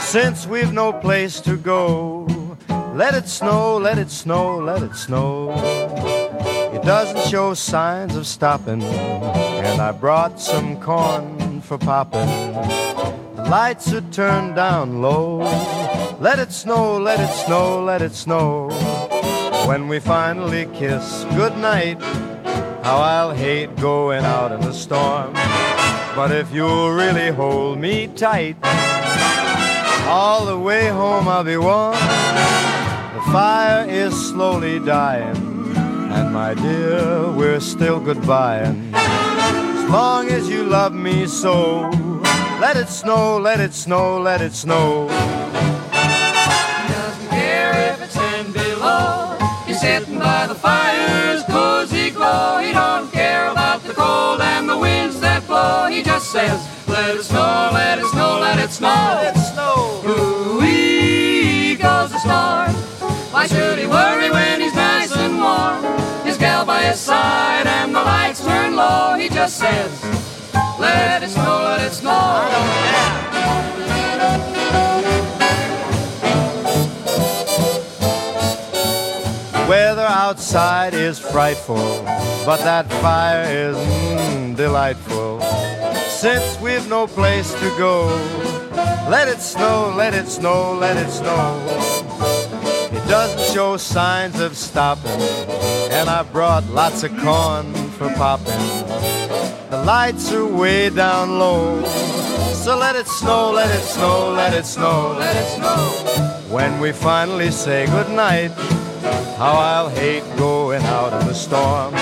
[0.00, 2.26] Since we've no place to go,
[2.98, 5.52] let it snow, let it snow, let it snow.
[6.74, 12.26] It doesn't show signs of stopping, and I brought some corn for popping.
[13.36, 15.38] The lights are turned down low.
[16.18, 18.68] Let it snow, let it snow, let it snow.
[19.68, 22.02] When we finally kiss goodnight,
[22.82, 25.34] how I'll hate going out in the storm.
[26.16, 28.56] But if you'll really hold me tight,
[30.08, 32.67] all the way home I'll be warm.
[33.32, 35.36] Fire is slowly dying,
[35.76, 38.90] and my dear, we're still goodbying.
[38.94, 41.90] As long as you love me so,
[42.58, 45.08] let it snow, let it snow, let it snow.
[46.88, 49.36] Doesn't care if it's ten below.
[49.66, 52.60] He's sitting by the fire's cozy glow.
[52.62, 55.86] He don't care about the cold and the winds that blow.
[55.90, 57.87] He just says, let it snow, let
[63.48, 65.82] should he worry when he's nice and warm?
[66.26, 69.16] His gal by his side and the lights turn low.
[69.18, 69.92] He just says,
[70.78, 73.08] let it snow, let it snow.
[79.68, 82.02] Weather outside is frightful,
[82.46, 85.40] but that fire is mm, delightful.
[86.08, 88.06] Since we've no place to go,
[89.08, 92.07] let it snow, let it snow, let it snow.
[93.08, 95.20] Doesn't show signs of stopping,
[95.90, 98.44] and I brought lots of corn for popping.
[99.70, 101.82] The lights are way down low,
[102.52, 105.78] so let it snow, let it snow, let it snow, let it snow.
[106.50, 108.50] When we finally say goodnight,
[109.38, 111.94] how I'll hate going out in the storm.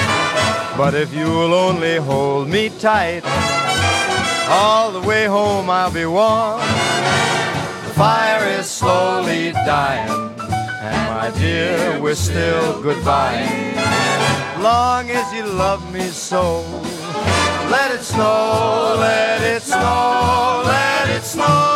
[0.76, 3.22] But if you'll only hold me tight,
[4.48, 6.60] all the way home I'll be warm.
[7.84, 10.25] The fire is slowly dying,
[10.86, 13.46] and my dear, we're still goodbye.
[14.62, 16.64] Long as you love me so,
[17.70, 21.72] let it snow, let it snow, let it snow.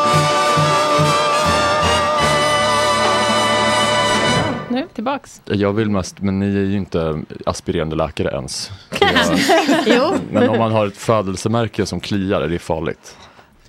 [4.68, 5.40] Nu, tillbaks.
[5.44, 8.70] Jag vill mest, men ni är ju inte aspirerande läkare ens.
[9.86, 10.14] Jo.
[10.30, 13.16] Men om man har ett födelsemärke som kliar är det farligt.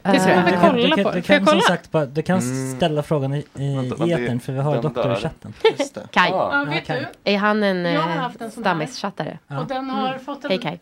[0.03, 1.11] Det ska Eh, vi du kan- kolla på.
[1.11, 1.61] du kan som kolla?
[1.61, 2.76] sagt bara, du kan Mm.
[2.76, 5.53] ställa frågan i, i Vänta, etern för vi har doktor i chatten.
[6.11, 7.06] Kaj, Ja, vet okej.
[7.23, 7.32] du?
[7.32, 9.38] är han en Jag har eh, haft en stammischattare?
[9.48, 10.49] Och den har fått en...
[10.52, 10.80] Hej Kaj.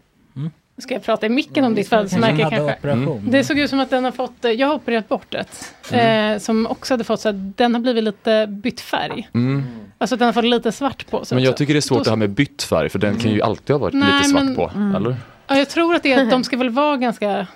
[0.78, 2.74] Ska jag prata i micken om ditt Kanske födelsemärke kanske?
[2.78, 3.28] operation.
[3.32, 5.74] Det såg ut som att den har fått, eh, jag har opererat bort ett.
[5.91, 6.34] Mm.
[6.36, 9.30] Eh, som också hade fått så att den har blivit lite bytt färg.
[9.34, 9.64] Mm.
[9.98, 11.58] Alltså att den har fått lite svart på sig Men jag också.
[11.58, 13.74] tycker det är svårt Då- det här med bytt färg, för den kan ju alltid
[13.74, 15.16] ha varit Nej, lite svart men- på, eller?
[15.48, 17.48] Ja, jag tror att det är, de ska väl vara ganska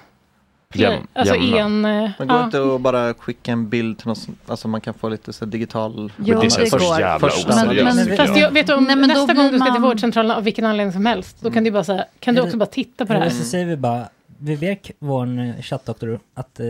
[0.73, 1.89] Jäm- Alltså jämna.
[1.89, 2.03] en...
[2.05, 2.43] eh, Men går ja.
[2.45, 5.45] inte att bara skicka en bild till någon, som- alltså man kan få lite så
[5.45, 6.11] digital...
[6.17, 6.99] Jo, det Först- går.
[6.99, 8.51] jävla första- Men- men- tycker Fast jag.
[8.51, 11.05] vet du, om Nej, nästa gång du ska till man- vårdcentralen av vilken anledning som
[11.05, 13.29] helst, då kan du bara säga, kan du också bara titta på det här?
[13.29, 14.03] så säger vi bara,
[14.39, 16.65] vi ber vår chattdoktor att eh,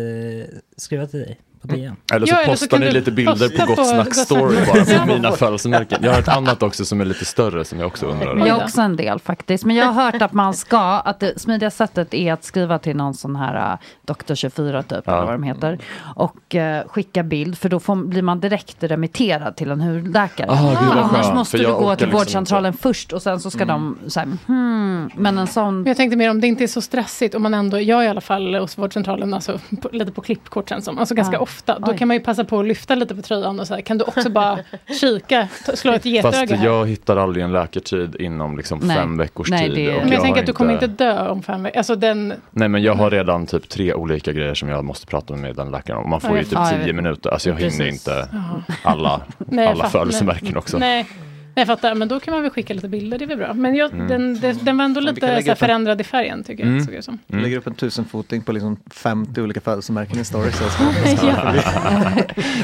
[0.78, 1.96] skriva till dig på DM.
[2.12, 4.16] Eller så Ja, eller så postar ni lite bilder på Gott Snack.
[4.16, 5.00] Story bara Ja.
[5.00, 6.00] på mina födelsemärken.
[6.04, 8.64] Jag har ett annat också som är lite större som jag också undrar Jag har
[8.64, 9.66] också en del faktiskt.
[9.66, 12.96] Men jag har hört att man ska, att det smidiga sättet är att skriva till
[12.96, 15.80] någon sån här uh, Doktor 24 typ, eller vad de heter.
[16.16, 20.48] Och eh, skicka bild, för då får, blir man direkt remitterad till en hudläkare.
[20.52, 23.98] Ah, vad Annars måste du gå till liksom vårdcentralen först och sen så ska de
[24.08, 25.12] säga hmm.
[25.16, 25.84] Men en sån...
[25.86, 28.22] Jag tänkte mer om det inte är så stressigt, om man ändå, jag i alla
[28.22, 31.44] fall hos vårdcentralen, alltså på, lite på klippkort känns som, alltså ganska Ja.
[31.58, 31.98] Ofta, då Oj.
[31.98, 34.04] kan man ju passa på att lyfta lite på tröjan och så här, kan du
[34.04, 34.60] också bara
[35.02, 36.66] kika, slå ett getöga Fast här?
[36.66, 38.98] jag hittar aldrig en läkartid inom liksom Nej.
[38.98, 39.76] fem veckors Nej, tid.
[39.76, 41.96] det- och Men jag tänker har att du kommer inte dö om fem veckor, alltså
[41.96, 45.56] den, Nej men jag har redan typ tre olika grejer som jag måste prata med
[45.56, 46.10] den läkaren om.
[46.10, 47.94] Man får Ja, ju jag typ tio minuter, alltså jag hinner Precis.
[48.08, 48.74] inte Ja.
[48.84, 50.78] alla, Nej, jag alla födelsemärken också.
[50.78, 51.06] Nej,
[51.56, 53.54] jag fattar, men då kan man väl skicka lite bilder, det är väl bra.
[53.54, 54.08] Men jag, Mm.
[54.08, 56.72] den, den, den var ändå kan lite så förändrad i färgen tycker jag.
[56.72, 56.86] Mm.
[56.86, 57.20] Såg det som.
[57.28, 60.58] Jag lägger upp en tusenfoting på liksom 50 olika födelsemärken i stories.
[60.58, 60.64] Så
[61.28, 61.54] Ja.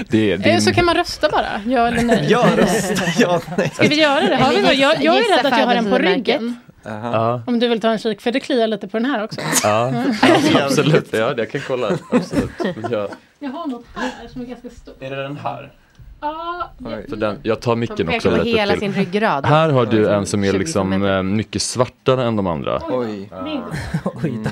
[0.09, 2.27] det, det, Eh, Så kan man rösta bara, ja eller nej.
[2.29, 3.69] Ja, rösta, ja, nej.
[3.73, 4.35] Ska vi göra det?
[4.35, 4.75] Har vi, något?
[4.75, 6.55] jag, jag är rädd att jag har en på ryggen.
[6.83, 9.41] Ja, Om du vill ta en kik, för det kliar lite på den här också.
[9.63, 9.93] ja,
[10.53, 11.09] ja, absolut.
[11.13, 11.89] Ja, jag kan kolla.
[12.11, 12.51] Absolut.
[12.59, 13.09] Men Jag,
[13.39, 15.01] Jag har något här som är ganska stort.
[15.03, 15.71] är det den här?
[16.21, 16.69] Ja,
[17.09, 18.79] Så den, jag tar micken också lite hela till.
[18.79, 19.45] sin ryggrad.
[19.45, 22.81] Här har du en som är 20 liksom eh, mycket svartare än de andra.
[22.89, 23.29] Oj.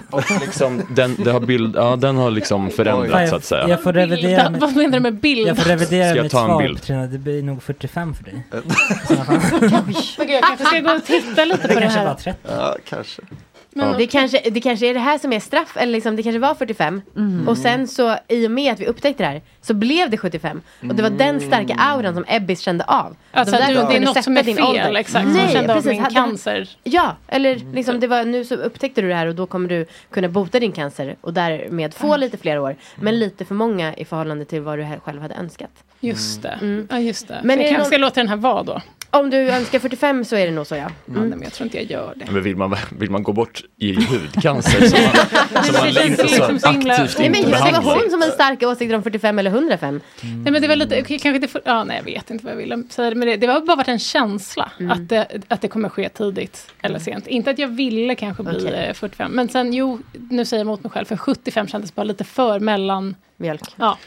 [0.10, 3.70] Och liksom, den, det har bild, ja, den har liksom förändrats så att säga.
[3.70, 5.48] Jag får revidera Vad menar du med bild?
[5.48, 6.78] Jag får revidera Ska jag mitt ta en svar bild?
[6.80, 8.44] Petrina, det blir nog 45 för dig.
[9.62, 9.86] Men
[10.28, 12.06] gud, jag kanske ska gå och titta lite Det på det kanske här.
[12.08, 12.40] var 30.
[12.50, 13.22] Ja, kanske.
[13.72, 16.40] Men, Det, kanske, det kanske är det här som är straff, eller liksom, det kanske
[16.40, 17.02] var 45.
[17.48, 20.62] Och sen så i och med att vi upptäckte det här så blev det 75.
[20.90, 23.16] Och det var den starka auran som Ebbis kände av.
[23.32, 24.96] Alltså, var du, det är något som är din fel, ålder.
[24.96, 25.26] exakt.
[25.26, 25.92] Som Nej, kände av precis.
[25.92, 26.70] min Hade- cancer.
[26.84, 29.86] Ja, eller liksom det var, nu så upptäckte du det här och då kommer du
[30.12, 32.76] kunna bota din cancer och därmed få lite fler år.
[32.96, 35.72] Men lite för många i förhållande till vad du själv hade önskat.
[36.00, 36.50] Just det.
[36.62, 36.88] Mm.
[36.92, 37.40] Ja, just det.
[37.44, 38.82] Men jag det kanske ska någon- låta den här vara då.
[39.20, 40.90] Om du önskar 45 så är det nog så ja.
[41.06, 42.32] Nej, men jag tror inte jag gör det.
[42.32, 46.36] Men vill man, vill man gå bort i hudcancer som man, som man inte så
[46.36, 49.40] liksom så aktivt Nej men just det var hon som hade starka åsikter om 45
[49.40, 50.02] eller 105.
[50.22, 52.58] Nej men det var lite, kanske inte, för, ja, nej jag vet inte vad jag
[52.58, 53.16] ville säga.
[53.16, 56.72] Men det, det har bara varit en känsla att, det, att det kommer ske tidigt
[56.82, 57.28] eller sent.
[57.28, 58.88] Inte att jag ville kanske bli Okej.
[58.88, 59.32] eh, 45.
[59.32, 60.00] Men sen jo,
[60.30, 61.06] nu säger jag emot mig själv.
[61.06, 63.16] För 75 kändes bara lite för mellan.
[63.40, 63.62] Mjölk.
[63.76, 63.98] Ja.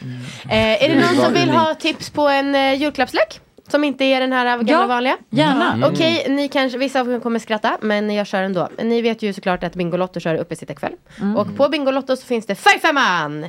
[0.49, 3.39] Eh, är det någon som vill ha tips på en eh, julklappslek?
[3.71, 5.17] Som inte är den här gamla Ja, vanliga?
[5.29, 5.73] gärna.
[5.73, 5.89] Mm.
[5.93, 8.69] Okej, ni kanske, vissa av er kommer skratta, men jag kör ändå.
[8.83, 10.93] Ni vet ju såklart att Bingolotto kör uppesittarkväll.
[11.21, 11.37] Mm.
[11.37, 13.45] Och på Bingolotto så finns det Färgfemman!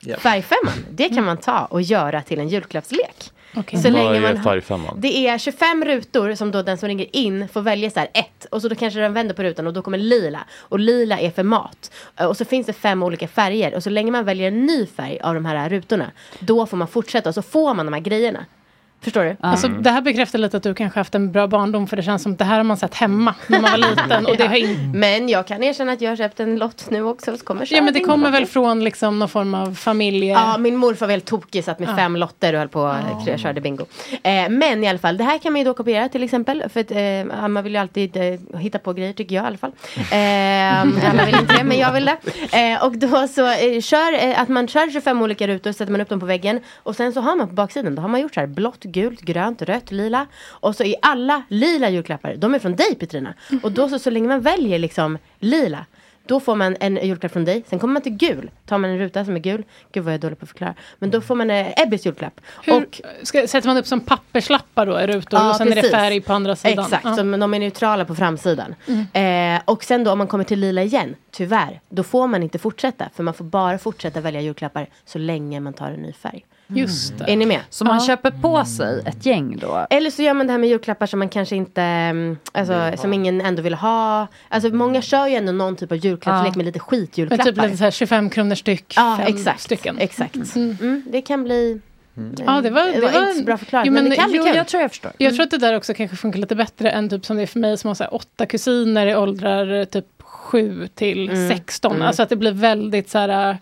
[0.00, 0.16] Ja.
[0.16, 3.30] Färgfemman, det kan man ta och göra till en julklappslek.
[3.56, 3.78] Okej.
[3.82, 7.16] Så Vad länge är man har, det är 25 rutor som då den som ringer
[7.16, 8.44] in får välja så här ett.
[8.50, 10.40] Och så då kanske den vänder på rutan och då kommer lila.
[10.58, 11.90] Och lila är för mat.
[12.16, 13.74] Eh, Och så finns det fem olika färger.
[13.74, 16.10] Och så länge man väljer en ny färg av de här rutorna.
[16.40, 18.44] Då får man fortsätta och så får man de här grejerna.
[19.00, 19.36] Förstår du?
[19.40, 21.86] Alltså, det här bekräftar lite att du kanske haft en bra barndom.
[21.86, 24.26] För det känns som att det här har man sett hemma när man var liten.
[24.26, 24.92] Och det har in...
[24.94, 27.36] Men jag kan erkänna att jag har köpt en lott nu också.
[27.36, 30.32] Så kommer Ja men det kommer väl från liksom någon form av familje...
[30.32, 31.96] Ja, min morfar var helt tokig, satt med Ja.
[31.96, 33.86] fem lotter och höll på och körde bingo.
[34.22, 36.64] Eh, men i alla fall, det här kan man ju då kopiera till exempel.
[36.72, 39.58] För att, eh, man vill ju alltid eh, hitta på grejer tycker jag i alla
[39.58, 39.72] fall.
[40.16, 42.16] Eh, alla vill inte det, men jag vill det.
[42.72, 46.00] Eh, och då så eh, kör, eh, att man kör 25 olika rutor, sätter man
[46.00, 46.60] upp dem på väggen.
[46.82, 49.20] Och sen så har man på baksidan, då har man gjort så här blått, gult,
[49.20, 50.26] grönt, rött, lila.
[50.44, 53.34] Och så är alla lila julklappar, de är från dig Petrina.
[53.62, 55.86] Och då så, så länge man väljer liksom lila.
[56.26, 57.64] Då får man en julklapp från dig.
[57.66, 58.50] Sen kommer man till gul.
[58.66, 59.64] Tar man en ruta som är gul.
[59.92, 60.74] Gud vad jag är dålig på att förklara.
[60.98, 62.40] Men då får man eh, Ebbis julklapp.
[62.64, 62.86] Hur,
[63.22, 65.90] ska, sätter man upp som papperslappar då rutor och sen är det precis.
[65.90, 66.84] färg på andra sidan?
[66.84, 67.14] Exakt, Ja.
[67.14, 68.74] så de är neutrala på framsidan.
[68.86, 69.56] Mm.
[69.56, 72.58] Eh, och sen då om man kommer till lila igen, tyvärr, då får man inte
[72.58, 73.08] fortsätta.
[73.14, 76.44] För man får bara fortsätta välja julklappar så länge man tar en ny färg.
[76.68, 77.24] Just det.
[77.32, 77.60] Är ni med?
[77.70, 79.86] Så man köper på sig ett gäng då?
[79.90, 83.12] Eller så gör man det här med julklappar som man kanske inte, mm, alltså som
[83.12, 84.26] ingen ändå vill ha.
[84.48, 86.56] Alltså många kör ju ändå någon typ av julklappslek Ja.
[86.56, 87.44] med lite Men skitjulklappar.
[87.44, 88.94] typ lite så här 25 kronor styck.
[88.96, 89.60] Ja, fem exakt.
[89.60, 89.98] stycken.
[89.98, 90.36] Exakt.
[90.56, 91.80] Mm, det kan bli...
[92.46, 94.46] Ja, det var, det var inte så bra förklarat, Jo, men det kan bli jo,
[94.46, 95.12] jag tror jag förstår.
[95.18, 97.46] Jag tror att det där också kanske funkar lite bättre än typ som det är
[97.46, 101.48] för mig som har så här, åtta kusiner i åldrar typ 7 till Mm.
[101.48, 101.92] 16.
[101.96, 102.06] Mm.
[102.06, 103.58] Alltså att det blir väldigt så här...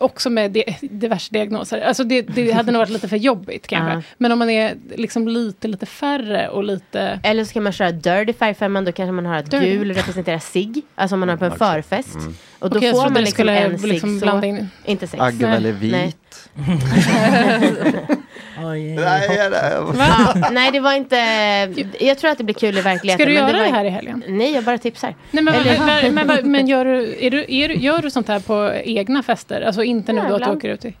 [0.00, 1.80] också med di- diverse diagnoser.
[1.80, 3.94] Alltså det, det hade nog varit lite för jobbigt kanske.
[3.94, 4.02] Ja.
[4.18, 7.20] Men om man är liksom lite, lite färre och lite...
[7.22, 9.70] Eller så kan man köra Dirty 55, då kanske man har att Dirty.
[9.70, 10.72] gul representerar sig.
[10.94, 12.14] Alltså om man har på en förfest.
[12.14, 12.34] Mm.
[12.58, 15.22] Och då jag får man liksom en cigg liksom Inte sex.
[15.22, 16.06] Agge väljer Nej.
[16.06, 16.50] vit.
[18.64, 20.34] Oj, Va?
[20.52, 21.16] Nej, det var inte...
[22.00, 23.24] Jag tror att det blir kul i verkligheten.
[23.26, 24.24] Ska du men göra det, det här i helgen?
[24.28, 25.14] Nej, jag bara tipsar.
[25.30, 28.40] Nej, men, Eller- men, men, men, gör, du, är du, är gör du sånt här
[28.40, 29.60] på egna fester?
[29.62, 30.94] Alltså inte nu då att du åker ut i...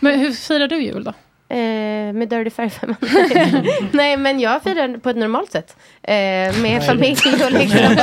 [0.00, 1.12] Men hur firar du jul då?
[1.50, 2.94] Eh, med Dirty 55.
[3.92, 5.76] Nej, men jag firar på ett normalt sätt.
[6.02, 6.12] Eh,
[6.62, 7.96] med familj och liksom...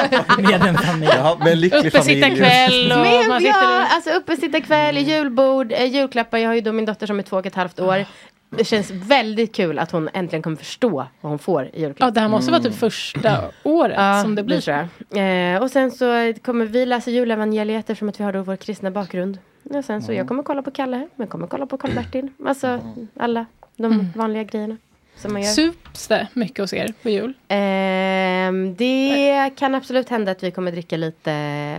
[0.43, 1.11] Med en familj.
[1.17, 5.83] Ja, med en lycklig Uppesittarkväll och Men, man sitter ja, i- alltså uppesittarkväll, julbord, eh,
[5.85, 6.37] julklappar.
[6.37, 8.05] Jag har ju då min dotter som är två och ett halvt år.
[8.49, 10.89] Det känns väldigt kul att hon äntligen kommer förstå
[11.21, 12.07] vad hon får i julklapp.
[12.07, 14.61] Ja, det här måste vara typ första året Ja, som det blir.
[14.61, 15.55] tror jag.
[15.55, 18.91] Eh, och sen så kommer vi läsa julevangeliet eftersom att vi har då vår kristna
[18.91, 19.37] bakgrund.
[19.63, 22.29] Och sen så jag kommer kolla på Kalle, jag kommer kolla på Karl-Bertil.
[22.47, 22.79] Alltså
[23.19, 23.45] alla
[23.77, 24.77] de vanliga grejerna.
[25.17, 25.49] Som man gör.
[25.51, 27.33] Sups det mycket hos er på jul?
[27.47, 31.33] Ehm, det kan absolut hända att vi kommer dricka lite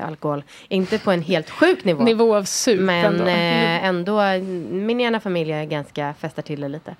[0.06, 0.42] alkohol.
[0.68, 2.04] Inte på en helt sjuk nivå.
[2.04, 3.24] Nivå av sup Men ändå.
[3.26, 4.20] eh, ändå,
[4.70, 6.94] min ena familj är ganska festar till det lite.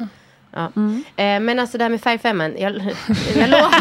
[0.53, 0.73] Ja.
[0.77, 1.05] Mm.
[1.17, 2.73] Eh, men alltså det här med 5 jag, jag
[3.51, 3.73] lovar.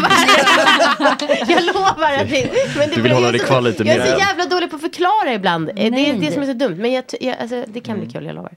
[1.48, 4.06] jag lovar att det, men det Du vill hålla dig kvar lite Jag är mer.
[4.12, 5.68] så jävla dålig på att förklara ibland.
[5.68, 6.16] Eh, Det är Nej.
[6.20, 6.76] det som är så dumt.
[6.78, 8.52] Men jag, jag, alltså, det kan bli kul, jag lovar.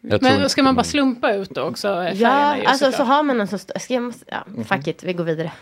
[0.00, 1.88] Jag Men tror, ska man bara slumpa ut då också?
[1.88, 3.56] eh, Ja, ju, alltså så har man som...
[3.56, 5.52] st- Ska jag, måste- ja, fuck it, vi går vidare.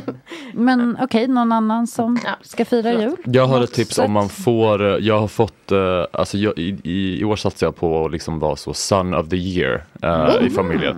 [0.52, 3.16] Men okej, någon annan som ska fira jul?
[3.24, 4.04] jag har Något ett tips sätt?
[4.04, 7.66] om man får, eh, jag har fått, eh, alltså jag, i, i, i år satsade
[7.66, 10.96] jag på att liksom vara så son of the year eh, i familjen.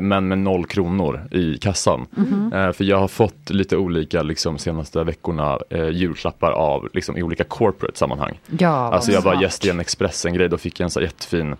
[0.00, 2.06] Men med noll kronor i kassan.
[2.54, 7.22] Eh, för jag har fått lite olika liksom senaste veckorna eh, julklappar av liksom i
[7.22, 8.40] olika corporate sammanhang.
[8.58, 11.56] Ja, Alltså jag var gäst i en Expressen-grej, då fick jag en så jättefin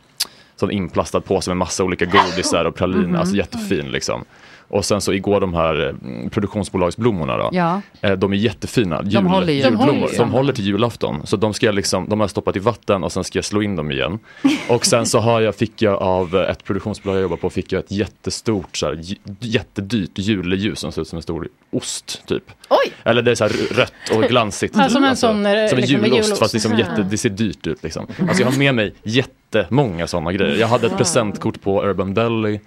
[0.57, 3.17] sån inplastad påse med massa olika godisar och praliner, Mhm.
[3.17, 4.25] alltså jättefin liksom.
[4.69, 7.49] Och sen så igår de här mm, produktionsbolagsblommorna då.
[7.53, 7.81] Ja.
[8.01, 9.61] Eh, De är jättefina, jul, håller ju.
[9.63, 9.87] julblommor.
[9.87, 10.19] De håller.
[10.19, 11.27] De håller till julafton.
[11.27, 13.45] Så de ska jag liksom, de har jag stoppat i vatten och sen ska jag
[13.45, 14.19] slå in dem igen.
[14.69, 17.79] Och sen så har jag, fick jag av ett produktionsbolag jag jobbar på, fick jag
[17.81, 19.01] ett jättestort, så här,
[19.41, 22.45] jättedyrt juleljus som ser ut som en stor ost typ.
[22.69, 22.93] Oj!
[23.05, 24.75] Eller det är så här rött och glansigt.
[24.77, 24.93] Ja, typ.
[24.93, 26.39] som en sån, eh, som en liksom, julost, julost.
[26.39, 28.07] fast liksom jätte, det ser dyrt ut liksom.
[28.29, 30.57] Alltså jag har med mig jättemånga sådana grejer.
[30.57, 32.61] Jag hade ett presentkort på Urban Deli.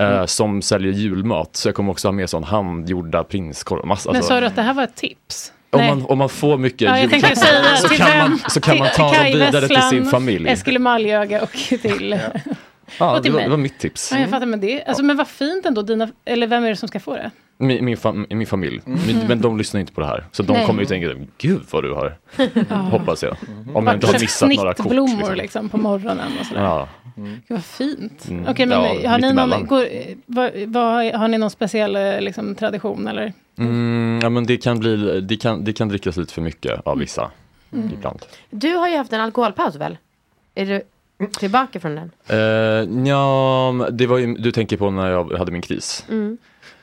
[0.00, 0.26] Mm.
[0.26, 3.86] som säljer julmat, så jag kommer också ha med sån handgjorda prinskorv.
[3.86, 5.52] Massa, Men alltså, sa du att det här var ett tips?
[5.70, 8.88] om, man, om man får mycket Ja, julklappar säga så kan, man, så kan man
[8.94, 10.48] ta dem vidare till sin familj.
[10.48, 12.18] Eskil Maljöga och till...
[12.98, 14.12] Ja, och det var, det var mitt tips.
[14.12, 15.82] Ja, jag fattar, men, det, alltså, men vad fint ändå.
[15.82, 17.30] Dina, eller vem är det som ska få det?
[17.60, 18.80] Min, min, fam, min familj.
[18.86, 19.00] Mm.
[19.06, 20.24] Men, men de lyssnar inte på det här.
[20.32, 20.66] Så de Nej.
[20.66, 22.16] kommer ju tänka, gud vad du har.
[22.68, 22.74] Ja.
[22.74, 23.36] Hoppas jag.
[23.74, 24.76] Om jag inte har missat några kort.
[24.76, 25.34] Snittblommor Liksom.
[25.36, 25.68] liksom.
[25.68, 26.62] på morgonen och sådär.
[26.62, 26.88] Ja.
[27.16, 28.28] Gud vad fint.
[28.28, 28.46] Mm.
[28.48, 29.86] Okej, men Ja, har, ni någon, går,
[30.26, 33.32] vad, vad, har ni någon speciell eh, liksom, tradition eller?
[33.58, 36.98] Mm, ja, men det kan bli, det kan, det kan drickas lite för mycket av
[36.98, 37.30] vissa.
[37.72, 37.90] Mm.
[37.94, 38.18] Ibland.
[38.50, 39.98] Du har ju haft en alkoholpaus väl?
[40.54, 40.82] Är du
[41.38, 42.10] tillbaka från den?
[42.30, 46.04] Uh, ja, men det var ju, du tänker på när jag hade min kris.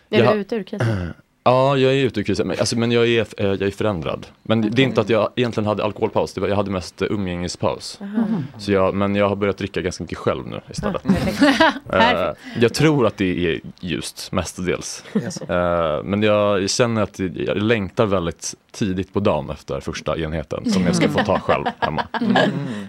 [0.09, 0.25] Mm.
[0.25, 1.13] Är Jag- du ute ur krisen?
[1.49, 4.27] Ja, jag är ute ur krisen, men, alltså, men jag, är, eh, jag är förändrad.
[4.43, 7.07] Men det är inte att jag egentligen hade alkoholpaus, det var, jag hade mest eh,
[7.11, 7.99] umgängespaus.
[8.01, 8.25] Aha.
[8.57, 11.03] Så jag, men jag har börjat dricka ganska mycket själv nu istället.
[11.03, 11.41] Perfekt.
[11.93, 15.03] Eh, jag tror att det är ljust mestadels.
[15.49, 20.83] Eh, men jag, känner att jag längtar väldigt tidigt på dagen efter första enheten som
[20.85, 22.03] jag ska få ta själv hemma.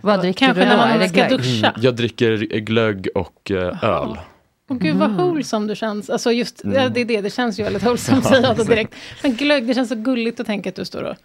[0.02, 0.76] Vad dricker Kanske du då?
[0.76, 1.40] när man Är det ska glögg?
[1.40, 1.72] duscha.
[1.80, 3.50] Jag dricker glögg och
[3.82, 4.18] öl.
[4.68, 6.10] Åh gud vad wholesome du känns.
[6.10, 8.52] Alltså just, ja, det är det, det känns ju väldigt wholesome Ja, säger jag då
[8.52, 8.68] exakt.
[8.70, 8.94] direkt.
[9.22, 11.16] Men glögg, det känns så gulligt att tänka att du står och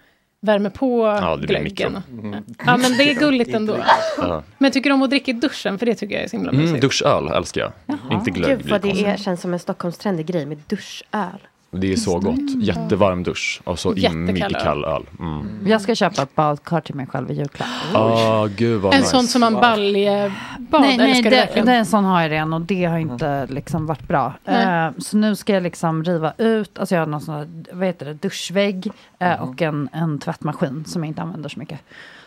[0.41, 1.93] värmer på Ja, det blir glöggen.
[2.11, 2.43] mikro.
[2.65, 3.77] Ja men det är gulligt ändå.
[4.17, 4.43] Ja.
[4.57, 5.79] Men tycker du om att dricka i duschen?
[5.79, 6.81] För det tycker jag är så himla Mm, mysigt.
[6.81, 7.97] duschöl älskar jag.
[8.11, 8.57] Inte glögg.
[8.57, 11.29] Gud vad det är, känns som en Stockholmstrendig grej med duschöl.
[11.75, 12.55] Det är så gott.
[12.61, 15.03] Jättevarm dusch och så in mycket kall öl.
[15.19, 15.47] Mm.
[15.65, 17.67] Jag ska köpa ett badkar till mig själv i julklapp.
[17.93, 19.11] Ah, gud vad en nice.
[19.11, 22.85] sån som man baljebad, nej, nej ska det, en sån har jag redan och det
[22.85, 24.33] har inte liksom varit bra.
[24.45, 27.87] Eh, så nu ska jag liksom riva ut, alltså jag har någon sån här, vad
[27.87, 31.79] heter det, duschvägg eh, och en, en tvättmaskin som jag inte använder så mycket.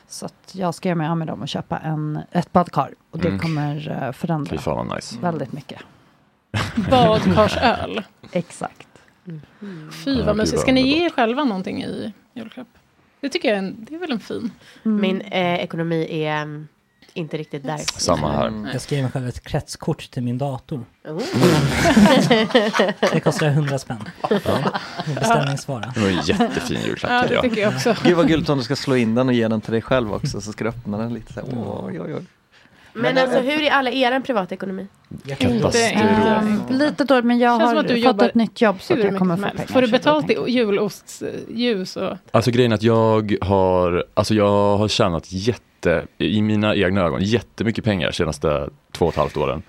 [0.08, 2.90] Så att jag ska göra mig av med dem och köpa en, ett badkar.
[3.10, 3.40] Och det Mm.
[3.40, 5.16] kommer eh, förändra fan nice.
[5.20, 5.80] väldigt mycket.
[6.90, 8.02] Badkarsöl.
[8.32, 8.85] Exakt.
[10.04, 10.60] Fy Ja, vad mysigt.
[10.60, 12.68] Ska ni ge er själva någonting i julklapp?
[13.20, 14.50] Det tycker jag är, en, det är väl en fin.
[14.82, 16.68] Min eh, ekonomi är mm,
[17.14, 17.78] inte riktigt där.
[17.78, 18.70] Samma här.
[18.72, 20.84] Jag ska ge mig själv ett kretskort till min dator.
[21.04, 21.18] Oh.
[23.12, 24.08] det kostar 100 spänn.
[25.14, 25.92] Beställningsvara.
[25.94, 27.42] Det var en jättefin julklapp Ja, det jag.
[27.42, 27.96] tycker jag också.
[28.04, 30.14] Gud vad gulligt om du ska slå in den och ge den till dig själv
[30.14, 31.48] också så ska du öppna den lite så här.
[31.86, 32.22] Oj, oj, oj.
[32.96, 34.86] Men alltså hur är alla er privatekonomi?
[36.68, 39.18] Lite dåligt men jag har att du fått jobbar ett nytt jobb så att jag
[39.18, 39.66] kommer få pengar.
[39.66, 42.16] Får du betalt i julostljus och...
[42.30, 47.84] Alltså grejen att jag har, alltså jag har tjänat jätte, i mina egna ögon, jättemycket
[47.84, 49.62] pengar de senaste två och ett halvt åren.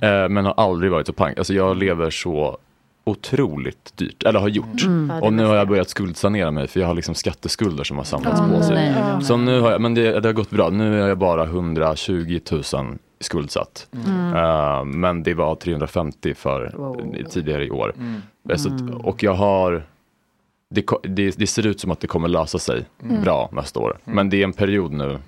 [0.00, 1.38] Eh, men har aldrig varit så pank.
[1.38, 2.58] Alltså jag lever så
[3.04, 4.82] otroligt dyrt, eller har gjort.
[4.84, 5.10] Mm.
[5.22, 8.40] Och nu har jag börjat skuldsanera mig för jag har liksom skatteskulder som har samlats
[8.40, 8.74] Ja, på sig.
[8.74, 9.24] nej, nej, nej.
[9.24, 10.70] Så nu har jag, men det, det har gått bra.
[10.70, 12.62] Nu är jag bara 120 000
[13.20, 13.86] skuldsatt.
[14.06, 14.34] Mm.
[14.36, 16.74] Eh, men det var 350 för
[17.30, 17.92] tidigare i år.
[17.96, 18.22] Mm.
[18.48, 18.88] Eh, Så, Mm.
[18.96, 19.82] att- och jag har
[20.70, 23.22] det, det, det ser ut som att det kommer lösa sig Mm.
[23.22, 23.98] bra nästa år.
[24.04, 25.18] Men det är en period nu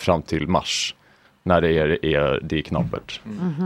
[0.00, 0.94] fram till mars
[1.42, 3.20] när det är, är, det är knapert.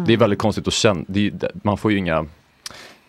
[0.07, 2.27] Det är väldigt konstigt att känna, det- man får ju inga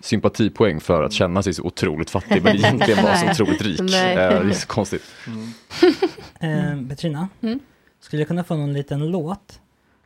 [0.01, 3.79] sympatipoäng för att känna sig så otroligt fattig men egentligen vara så otroligt rik.
[3.81, 4.13] Nej.
[4.17, 5.03] Eh, Det är så konstigt.
[6.39, 7.59] Eh, Petrina, Mm.
[7.99, 9.59] skulle jag kunna få någon liten låt?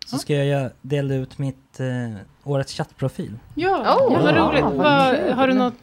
[0.06, 3.32] Så ska jag dela ut mitt eh, årets chattprofil.
[3.56, 4.78] Ja, Oh, ja, vad ja, roligt.
[4.78, 5.34] Vad, kul.
[5.34, 5.74] har du något...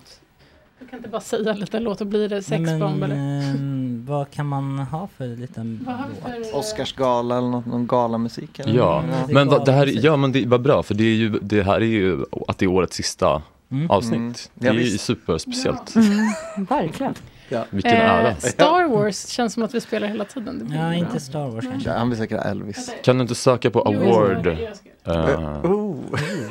[0.80, 3.16] Du kan inte bara säga lite låt och bli det sexbomb men, eller?
[3.54, 6.32] ehm, vad kan man ha för liten låt?
[6.52, 8.58] för- Oscarsgala eller något, någon galamusik?
[8.58, 8.74] Eller?
[8.78, 11.62] Ja, men vad, det här, ja men det var bra för det, är ju, det
[11.62, 13.90] här är ju att det är årets sista Mm.
[13.90, 14.12] avsnitt.
[14.14, 14.34] Mm.
[14.54, 15.94] Det är ju superspeciellt.
[15.96, 16.26] Mm,
[16.68, 17.14] verkligen.
[17.48, 17.64] Ja.
[17.70, 18.28] Vilken ära.
[18.28, 20.68] Eh, Star Wars känns som att vi spelar hela tiden.
[20.74, 20.94] Ja, bra.
[20.94, 21.90] inte Star Wars kanske.
[21.90, 22.92] Ja, han vill säkert Elvis.
[23.04, 24.40] Kan du inte söka på Jo, award?
[24.40, 24.88] ska- jag ska-
[25.32, 25.96] eh, Oh,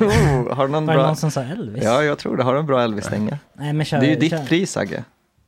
[0.00, 1.06] oh, har någon Var det bra?
[1.06, 1.84] någon som sa Elvis?
[1.84, 2.42] Ja, jag tror det.
[2.42, 3.38] Har du en bra Elvis-stänga?
[3.54, 4.38] Nej, men kör, Det är ju kör.
[4.38, 5.04] ditt pris, Agge.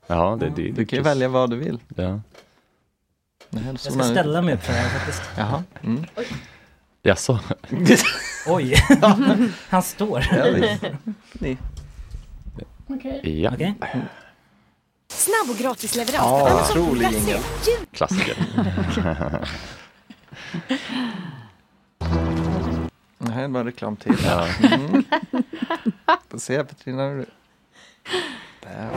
[0.07, 1.79] Ja, det, det, Du kan ju välja vad du vill.
[1.97, 2.21] Ja.
[3.51, 5.23] Jag ska ställa mig upp för det här faktiskt.
[5.39, 5.63] Jaha.
[5.83, 6.05] Mm.
[7.07, 7.39] Jaså?
[8.47, 8.75] Oj,
[9.69, 10.25] han står.
[12.87, 13.41] Okej.
[13.43, 13.75] Ja, Okej.
[15.09, 17.39] Snabb och gratis leverans Ja, otrolig jingel.
[17.93, 18.37] klassiker.
[23.19, 24.17] Det här är bara reklam till.
[24.25, 24.47] Ja.
[24.63, 25.05] Mm.
[26.29, 27.09] Får se Petrina.
[27.09, 27.27] hur du-
[28.61, 28.91] Där.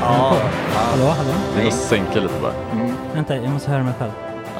[0.00, 0.36] Ja.
[0.74, 1.30] Hallå, hallå?
[1.56, 2.52] Vi måste sänka lite bara.
[2.72, 2.94] Mm.
[3.14, 4.10] Vänta, jag måste höra mig själv.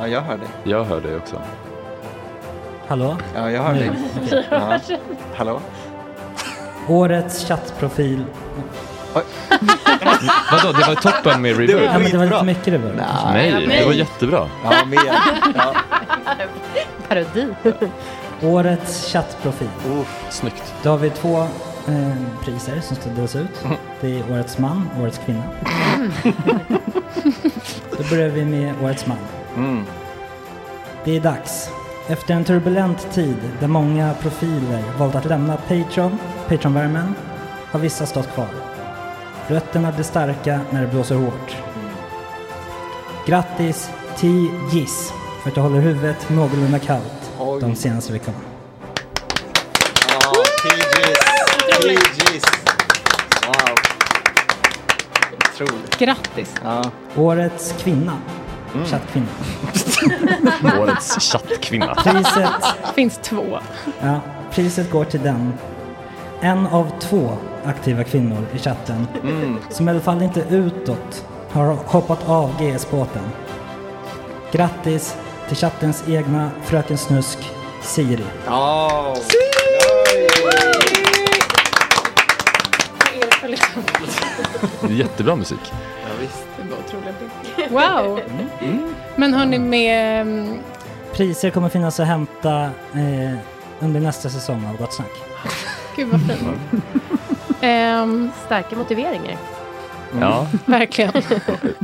[0.01, 0.49] Ja, jag hör dig.
[0.65, 1.37] Jag hör dig också.
[2.89, 3.17] Hallå?
[3.35, 3.79] Ja, jag hör Nu.
[3.81, 3.91] dig.
[4.27, 4.47] Okej.
[4.51, 4.79] Ja.
[5.37, 5.61] Hallå?
[6.89, 8.25] Årets chattprofil.
[10.53, 11.85] Vadå, det var toppen med reverb?
[11.85, 13.01] Ja, men det var lite mycket reverb.
[13.33, 14.49] Nej, det var jättebra.
[14.65, 15.01] Ja, mer.
[15.55, 15.75] Ja.
[17.09, 17.47] Parodi.
[18.43, 19.69] Årets chattprofil.
[20.31, 20.75] Snyggt.
[20.83, 21.47] Då har vi två
[21.89, 22.13] eh,
[22.45, 23.65] priser som ska delas ut.
[24.01, 25.43] Det är Årets man och Årets kvinna.
[27.91, 29.19] Då börjar vi med Årets man.
[29.57, 29.85] Mm.
[31.05, 31.71] Det är dags.
[32.09, 37.15] Efter en turbulent tid där många profiler valt att lämna Patreon, Patreon-värmen,
[37.71, 38.49] har vissa stått kvar.
[39.47, 41.57] Rötterna blir starka när det blåser hårt.
[43.27, 44.29] Grattis T.
[44.73, 45.13] Giss
[45.43, 47.61] för att du håller huvudet någorlunda kallt Oj.
[47.61, 48.39] de senaste veckorna.
[50.09, 50.33] Ja,
[51.97, 52.43] TG's.
[53.47, 53.75] Wow.
[55.55, 55.99] Otroligt.
[55.99, 56.55] Grattis.
[56.65, 56.91] Ja.
[57.17, 58.13] Årets kvinna.
[58.75, 58.87] Mm.
[58.87, 59.27] Chattkvinna.
[60.81, 61.95] Årets chattkvinna.
[61.95, 62.51] Priset,
[62.95, 63.59] finns två.
[64.01, 64.21] ja,
[64.51, 65.53] priset går till den.
[66.41, 69.59] En av två aktiva kvinnor i chatten Mm.
[69.71, 73.23] som i alla fall inte utåt har hoppat av GS-båten.
[74.53, 75.17] Grattis
[75.49, 77.39] till chattens egna Fröken Snusk,
[77.83, 78.25] Siri.
[78.47, 79.15] Ja.
[84.81, 85.59] Det är jättebra musik.
[86.03, 86.47] Ja, visst.
[86.57, 87.71] Det var otroligt.
[87.71, 88.21] Wow.
[89.17, 90.21] Men hörni med...
[90.21, 90.59] mm,
[91.13, 92.63] Priser kommer finnas att hämta
[92.95, 93.39] eh,
[93.81, 95.11] under nästa säsong av Gott Snack.
[95.97, 96.85] Gud vad fint.
[97.61, 99.37] Ehm, Starka motiveringar.
[100.21, 100.47] Ja.
[100.67, 101.13] verkligen.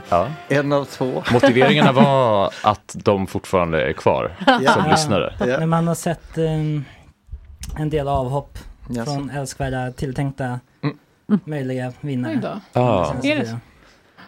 [0.08, 0.28] ja.
[0.48, 1.22] En av två.
[1.32, 4.36] Motiveringarna var att de fortfarande är kvar
[4.74, 5.34] som lyssnare.
[5.58, 6.44] Men man har sett eh,
[7.78, 8.58] en del avhopp
[8.88, 9.10] Jaså.
[9.14, 10.60] från älskvärda tilltänkta
[11.44, 12.34] möjliga Oj vinnare.
[12.34, 12.60] då.
[12.72, 13.60] Senaste Är det tiden.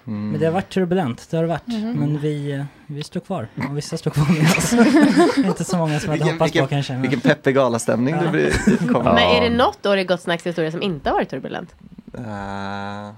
[0.07, 0.31] Mm.
[0.31, 1.67] Men det har varit turbulent, det har det varit.
[1.67, 1.93] Mhm.
[1.93, 3.49] Men vi, vi står kvar.
[3.71, 5.37] Och vissa står kvar med oss.
[5.47, 6.93] inte så många som jag hade Vilken, hoppats på kanske.
[6.93, 7.03] Men...
[7.03, 8.23] vilken peppig galastämning Ja.
[8.23, 8.53] det blir.
[8.93, 8.93] Det.
[8.93, 11.75] Men är det något år i Gott Snacks historia som inte har varit turbulent?
[12.19, 13.11] Uh,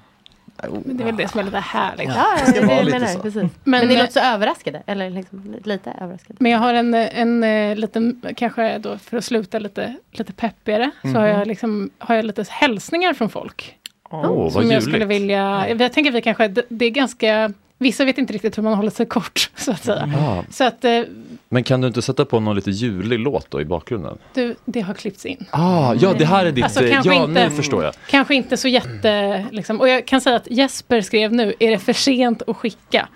[0.63, 0.81] oh.
[0.85, 2.09] Men det är väl det som är lite härligt.
[2.09, 3.13] Ja, det ska vara jag lite menar.
[3.13, 3.19] så.
[3.19, 3.43] Precis.
[3.43, 4.83] Men, Men, ni eh, låter så överraskade.
[4.87, 6.37] Eller liksom lite överraskade.
[6.39, 10.91] Men jag har en, en, eh, liten, kanske då för att sluta lite, lite peppigare,
[11.03, 13.75] så har jag, liksom, har jag lite hälsningar från folk.
[14.11, 15.23] Vad som jag skulle ljuvligt.
[15.23, 18.75] vilja, jag tänker vi kanske, det, det är ganska, vissa vet inte riktigt hur man
[18.75, 20.11] håller sig kort, så att säga.
[20.19, 20.45] Ah.
[20.51, 21.03] Så att eh,
[21.51, 24.19] Men kan du inte sätta på någon lite julig låt då i bakgrunden?
[24.35, 25.47] Du, det har klippts in.
[25.51, 26.65] Ah, ja, det här är ditt...
[26.65, 27.95] Alltså, eh, kanske ja, inte- nu förstår jag.
[28.11, 29.45] Kanske inte så jätte...
[29.51, 29.81] Liksom.
[29.81, 33.09] Och jag kan säga att Jesper skrev nu, är det för sent att skicka?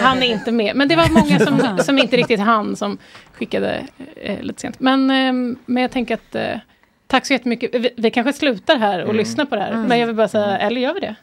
[0.00, 0.76] Han är inte med.
[0.76, 2.98] Men det var många som, som inte riktigt han som
[3.32, 3.86] skickade
[4.22, 4.80] eh, lite sent.
[4.80, 6.58] Men, ehm, men jag tänker att eh,
[7.06, 7.74] tack så jättemycket.
[7.74, 9.16] Vi, vi kanske slutar här och Mm.
[9.16, 9.72] lyssnar på det här.
[9.72, 9.82] Mm.
[9.86, 11.14] Men jag vill bara säga, eller gör vi det?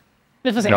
[0.43, 0.69] Vi får se.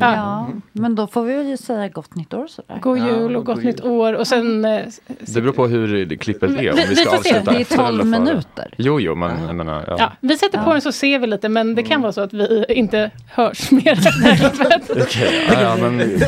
[0.00, 2.78] Ja, men då får vi ju säga gott nytt år sådär.
[2.80, 4.64] God jul och gott nytt år och sen...
[4.64, 6.70] eh, Det beror på hur klippet är.
[6.70, 7.40] Om Vi- vi vi ska får se.
[7.44, 8.20] Det är efter 12 eller före.
[8.20, 8.74] minuter.
[8.76, 9.84] Jo, jo, men jag menar...
[9.88, 9.96] Ja.
[9.98, 12.32] Ja, vi sätter på den så ser vi lite, men det kan vara så att
[12.32, 13.98] vi inte hörs mer
[15.02, 16.20] Okej, ja, ja, men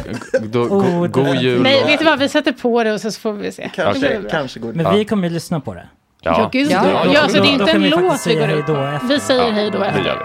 [0.52, 3.10] då, go, god jul Nej, och- vet du vad, vi sätter på det och så
[3.10, 3.70] får vi se.
[3.74, 5.86] Kanske- kanske går Men vi kommer ju lyssna på det.
[6.22, 7.04] Ja, gud Ja, ja.
[7.04, 8.98] då- ja alltså, det är inte en låt vi går ut på.
[9.08, 10.18] Vi säger hej då det efter.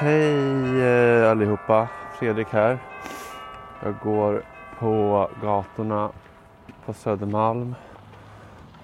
[0.00, 1.88] Hej eh, allihopa,
[2.18, 2.78] Fredrik här.
[3.82, 4.42] Jag går
[4.78, 6.10] på gatorna
[6.84, 7.74] på Södermalm.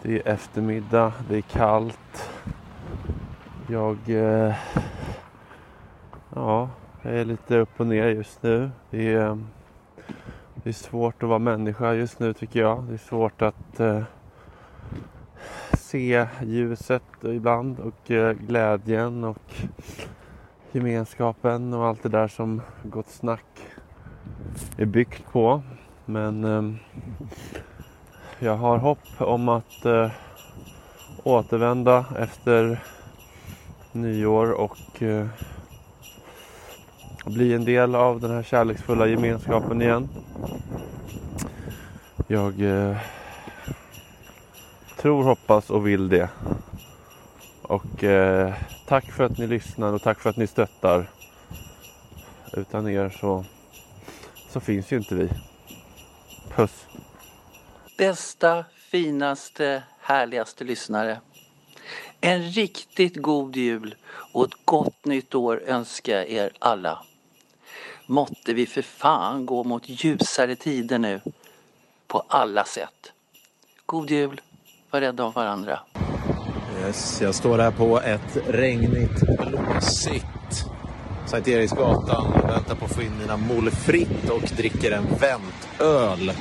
[0.03, 2.31] Det är eftermiddag, det är kallt.
[3.69, 4.55] Jag, eh,
[6.35, 6.71] ja,
[7.03, 8.71] jag är lite upp och ner just nu.
[8.91, 9.37] Det är, eh,
[10.55, 12.83] det är svårt att vara människa just nu tycker jag.
[12.83, 13.81] Det är svårt att
[15.79, 18.11] se ljuset ibland och
[18.47, 19.55] glädjen och
[20.75, 23.45] gemenskapen och allt det där som Gott Snack
[24.77, 25.63] är byggt på.
[26.05, 26.75] Men eh,
[28.39, 30.11] jag har hopp om att eh,
[31.23, 32.83] återvända efter
[33.93, 35.27] nyår och eh,
[37.27, 40.09] bli en del av den här kärleksfulla gemenskapen igen.
[42.27, 42.97] Jag eh,
[44.97, 46.29] tror, hoppas och vill det.
[47.63, 48.55] Och eh,
[48.87, 51.11] tack för att ni lyssnar och tack för att ni stöttar.
[52.53, 53.45] Utan er så,
[54.51, 55.29] så finns ju inte vi.
[56.57, 56.87] Puss!
[57.99, 61.21] Bästa, finaste, härligaste lyssnare.
[62.21, 67.05] En riktigt god jul och ett gott nytt år önskar jag er alla.
[68.07, 71.21] Måtte vi för fan gå mot ljusare tider nu.
[72.07, 73.13] På alla sätt.
[73.87, 74.41] God jul.
[74.91, 75.81] Var rädda om varandra.
[76.87, 80.65] Yes, jag står här på ett regnigt, blåsigt
[81.27, 86.33] Sankt Eriksgatan och väntar på att få in mina Mole Fritt och dricker en väntöl.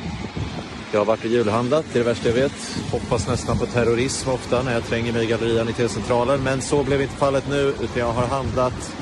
[0.92, 2.86] Jag har varit och julhandlat, det är det värsta jag vet.
[2.92, 6.44] Hoppas nästan på terrorism ofta när jag tränger mig i gallerian i T-centralen.
[6.44, 8.96] Men så blev inte fallet nu, utan jag har handlat...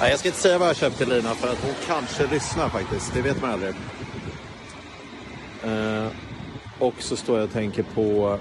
[0.00, 2.68] Nej, jag ska inte säga vad jag köpt till Lina, för att hon kanske lyssnar
[2.68, 3.14] faktiskt.
[3.14, 3.74] Det vet man aldrig.
[5.66, 6.08] Uh,
[6.78, 8.38] och så står jag och tänker på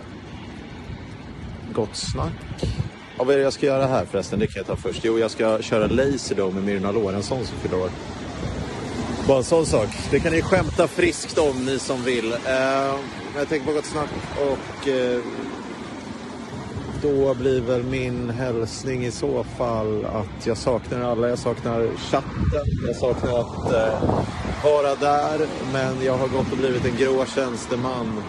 [1.75, 2.33] Gott snack.
[3.17, 4.39] Ja, vad är det jag ska göra här förresten?
[4.39, 5.01] Det kan jag ta först.
[5.03, 7.89] Jo, jag ska köra Laserdome med Myrna Lorentzon som fyller år.
[9.27, 9.87] Bara en sån sak.
[10.11, 12.33] Det kan ni skämta friskt om ni som vill.
[12.33, 12.95] Uh,
[13.37, 15.21] jag tänker på Gott snack och uh,
[17.01, 21.29] då blir väl min hälsning i så fall att jag saknar alla.
[21.29, 22.65] Jag saknar chatten.
[22.87, 24.25] Jag saknar att eh, uh,
[24.63, 25.47] vara där.
[25.73, 28.23] Men jag har gått och blivit en grå tjänsteman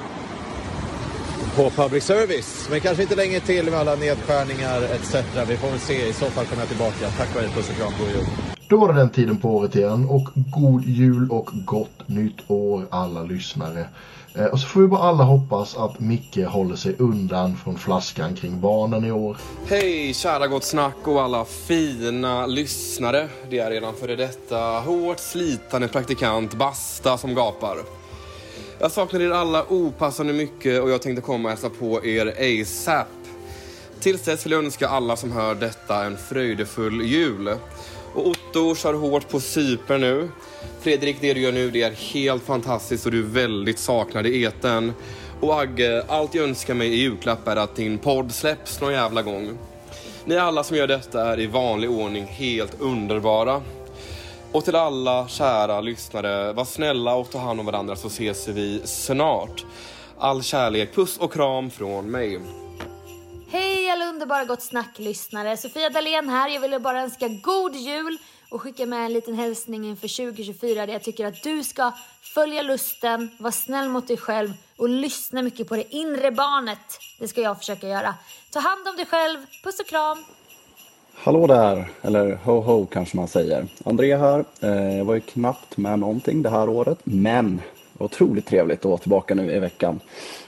[1.57, 2.69] på public service.
[2.71, 5.15] Men kanske inte länge till med alla nedskärningar etc.
[5.49, 6.09] Vi får väl se.
[6.09, 7.11] I så fall kommer jag tillbaka.
[7.19, 7.93] Tack och hej, puss och kram.
[7.99, 8.27] God jul.
[8.69, 12.87] Då var det den tiden på året igen och god jul och gott nytt år
[12.91, 13.89] alla lyssnare.
[14.35, 18.35] Eh, och så får vi bara alla hoppas att Micke håller sig undan från flaskan
[18.35, 19.37] kring barnen i år.
[19.67, 23.29] Hej kära Gott Snack och alla fina lyssnare.
[23.51, 27.77] Det är redan före detta hårt slitande praktikant Basta som gapar.
[28.79, 33.07] Jag saknar er alla opassande mycket och jag tänkte komma och hälsa på er ASAP.
[34.01, 37.49] Tills dess vill jag önska alla som hör detta en fröjdefull jul.
[38.15, 40.29] Och Otto kör hårt på Cypern nu.
[40.81, 44.43] Fredrik, det du gör nu det är helt fantastiskt och du är väldigt saknad i
[44.43, 44.93] eten.
[45.41, 49.23] Och Agge, allt jag önskar mig i julklapp är att din podd släpps någon jävla
[49.23, 49.59] gång.
[50.25, 53.63] Ni alla som gör detta är i vanlig ordning helt underbara.
[54.53, 58.83] Och till alla kära lyssnare, var snälla och ta hand om varandra så ses vi
[58.85, 59.65] snart.
[60.19, 62.41] All kärlek, puss och kram från mig.
[63.51, 65.57] Hej alla underbara Gott Snack-lyssnare.
[65.57, 66.49] Sofia Dalén här.
[66.49, 68.19] Jag ville bara önska god jul
[68.49, 71.93] och skicka med en liten hälsning inför 2024 där jag tycker att du ska
[72.23, 76.99] följa lusten, vara snäll mot dig själv och lyssna mycket på det inre barnet.
[77.19, 78.15] Det ska jag försöka göra.
[78.51, 79.39] Ta hand om dig själv.
[79.63, 80.25] Puss och kram.
[81.19, 83.67] Hallå där, eller ho ho kanske man säger.
[83.85, 84.45] André här.
[84.61, 87.61] Eh, jag var ju knappt med någonting det här året, men
[87.99, 90.01] otroligt trevligt att vara tillbaka nu i veckan.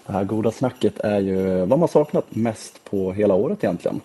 [0.07, 4.01] Det här goda snacket är ju vad man saknat mest på hela året egentligen.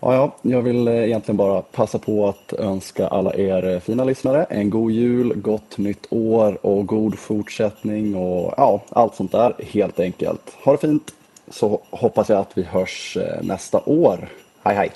[0.00, 4.04] Ja, ja, jag vill eh, egentligen bara passa på att önska alla er eh, fina
[4.04, 9.54] lyssnare en god jul, gott nytt år och god fortsättning och ja, allt sånt där
[9.58, 10.56] helt enkelt.
[10.64, 11.14] Ha det fint
[11.50, 14.28] så hoppas jag att vi hörs nästa år.
[14.62, 14.90] Hej hej!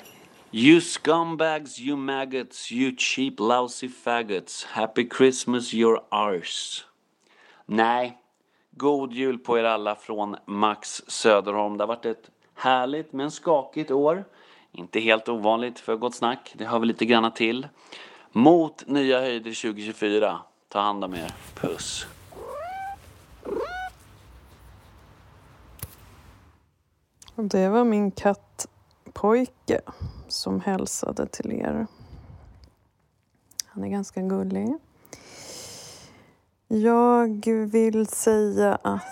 [0.51, 4.65] You scumbags, you maggots, you cheap lousy faggots.
[4.65, 6.83] Happy Christmas your arse.
[7.65, 8.17] Nej,
[8.71, 11.77] god jul på er alla från Max Söderholm.
[11.77, 14.25] Det har varit ett härligt men skakigt år.
[14.71, 17.67] Inte helt ovanligt för Gott Snack, det hör vi lite granna till.
[18.31, 20.39] Mot nya höjder 2024.
[20.67, 21.33] Ta hand om er.
[21.55, 22.05] Puss.
[27.35, 28.48] Det var min katt
[29.13, 29.81] Pojke
[30.27, 31.87] som hälsade till er.
[33.65, 34.77] Han är ganska gullig.
[36.67, 39.03] Jag vill säga att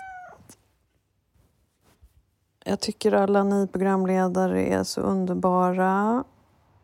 [2.64, 6.24] jag tycker alla ni programledare är så underbara.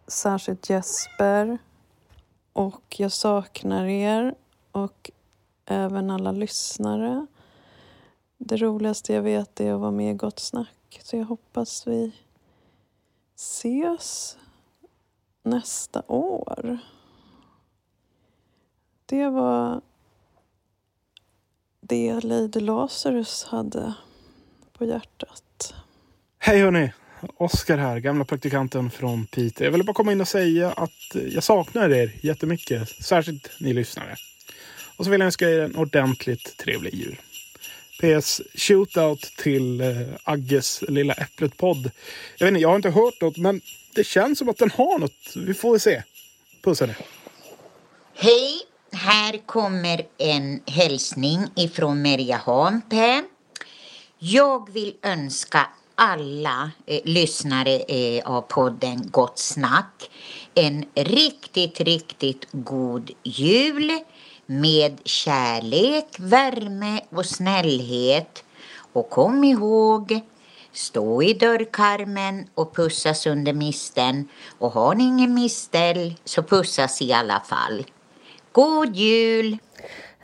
[0.06, 1.58] Särskilt Jesper.
[2.52, 4.34] Och jag saknar er
[4.72, 5.10] och
[5.66, 7.26] även alla lyssnare.
[8.38, 11.00] Det roligaste jag vet är att vara med i Gott Snack.
[11.02, 12.12] Så jag hoppas vi
[13.36, 14.36] ses
[15.42, 16.78] nästa år.
[19.06, 19.80] Det var
[21.80, 23.94] det Lady Lazarus hade
[24.72, 25.74] på hjärtat.
[26.38, 26.92] Hej hörni!
[27.36, 29.64] Oskar här, gamla praktikanten från Piteå.
[29.64, 32.88] Jag ville bara komma in och säga att jag saknar er jättemycket.
[32.88, 34.16] Särskilt ni lyssnare.
[34.98, 37.16] Och så vill jag önska er en ordentligt trevlig jul.
[38.00, 39.88] PS shootout till eh,
[40.24, 41.90] Agges Lilla Äpplet-podd.
[42.38, 43.60] Jag vet inte, jag har inte hört något men
[43.94, 45.36] det känns som att den har något.
[45.36, 46.02] Vi får väl se.
[46.62, 46.94] Puss hörni.
[48.14, 48.60] Hej,
[48.92, 53.22] här kommer en hälsning ifrån Merja Hampe.
[54.18, 60.10] Jag vill önska alla eh, lyssnare eh, av podden Gott Snack
[60.54, 63.90] en riktigt, riktigt god jul
[64.46, 68.44] med kärlek, värme och snällhet.
[68.92, 70.20] Och kom ihåg,
[70.72, 74.28] stå i dörrkarmen och pussas under misten.
[74.58, 77.86] Och har ni ingen mistel så pussas i alla fall.
[78.52, 79.58] God jul!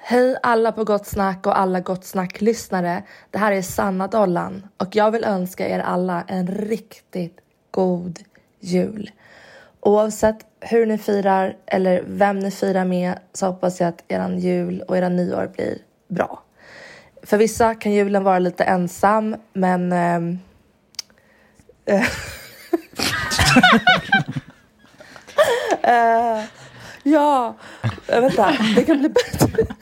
[0.02, 3.02] Hej alla på Gott Snack och alla Gott Snack-lyssnare.
[3.30, 7.40] Det här är Sanna Dollan och jag vill önska er alla en riktigt
[7.70, 8.18] god
[8.60, 9.10] jul.
[9.80, 14.82] Oavsett hur ni firar eller vem ni firar med så hoppas jag att er jul
[14.88, 15.78] och era nyår blir
[16.08, 16.42] bra.
[17.22, 19.92] För vissa kan julen vara lite ensam men...
[19.92, 20.38] Ehm,
[21.84, 22.06] eh,
[26.38, 26.44] eh,
[27.02, 27.56] ja,
[28.08, 29.66] eh, vänta, det kan bli bättre.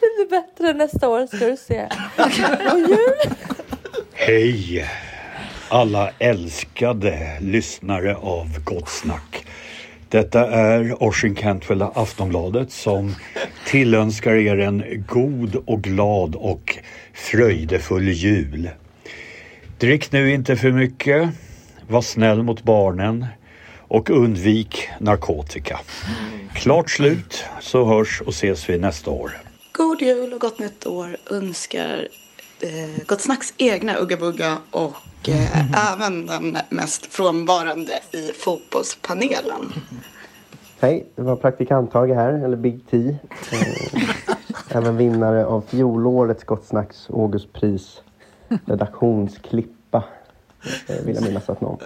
[0.00, 1.88] Det blir bättre nästa år ska du se.
[2.72, 3.34] Och jul!
[4.12, 4.88] Hej!
[5.70, 9.46] Alla älskade lyssnare av Gott Snack.
[10.08, 13.14] Detta är Oisin Cantwell Aftonbladet som
[13.66, 16.78] tillönskar er en god och glad och
[17.14, 18.70] fröjdefull jul.
[19.78, 21.28] Drick nu inte för mycket,
[21.88, 23.26] var snäll mot barnen
[23.78, 25.80] och undvik narkotika.
[26.54, 29.32] Klart slut så hörs och ses vi nästa år.
[29.72, 32.08] God jul och gott nytt år önskar
[32.60, 34.94] eh, Gott Snacks egna Ugga Bugga och
[35.28, 39.72] eh, även den mest frånvarande i fotbollspanelen.
[40.80, 43.16] Hej, det var praktikant-Tage här, eller Big T.
[43.52, 44.02] Eh,
[44.68, 48.02] även vinnare av fjolårets Gott Snacks Augustpris
[48.64, 50.04] redaktionsklippa.
[50.88, 51.78] Eh, vill jag minnas att någon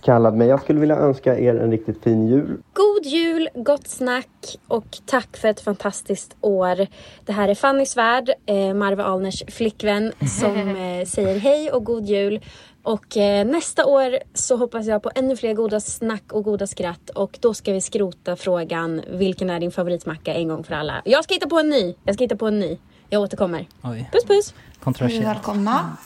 [0.00, 0.48] kallade mig.
[0.48, 2.62] Jag skulle vilja önska er en riktigt fin jul.
[2.72, 6.86] God jul, gott snack och tack för ett fantastiskt år.
[7.24, 12.06] Det här är Fanny Svärd, eh, Marve Alners flickvän som eh, säger hej och god
[12.06, 12.40] jul.
[12.82, 17.10] Och eh, nästa år så hoppas jag på ännu fler goda snack och goda skratt
[17.10, 21.02] och då ska vi skrota frågan vilken är din favoritmacka en gång för alla.
[21.04, 21.94] Jag ska hitta på en ny.
[22.04, 22.78] Jag ska hitta på en ny.
[23.08, 23.68] Jag återkommer.
[23.82, 24.10] Oj.
[24.12, 24.54] Puss puss!
[24.80, 25.26] Kontroversiellt.
[25.26, 25.96] Välkomna.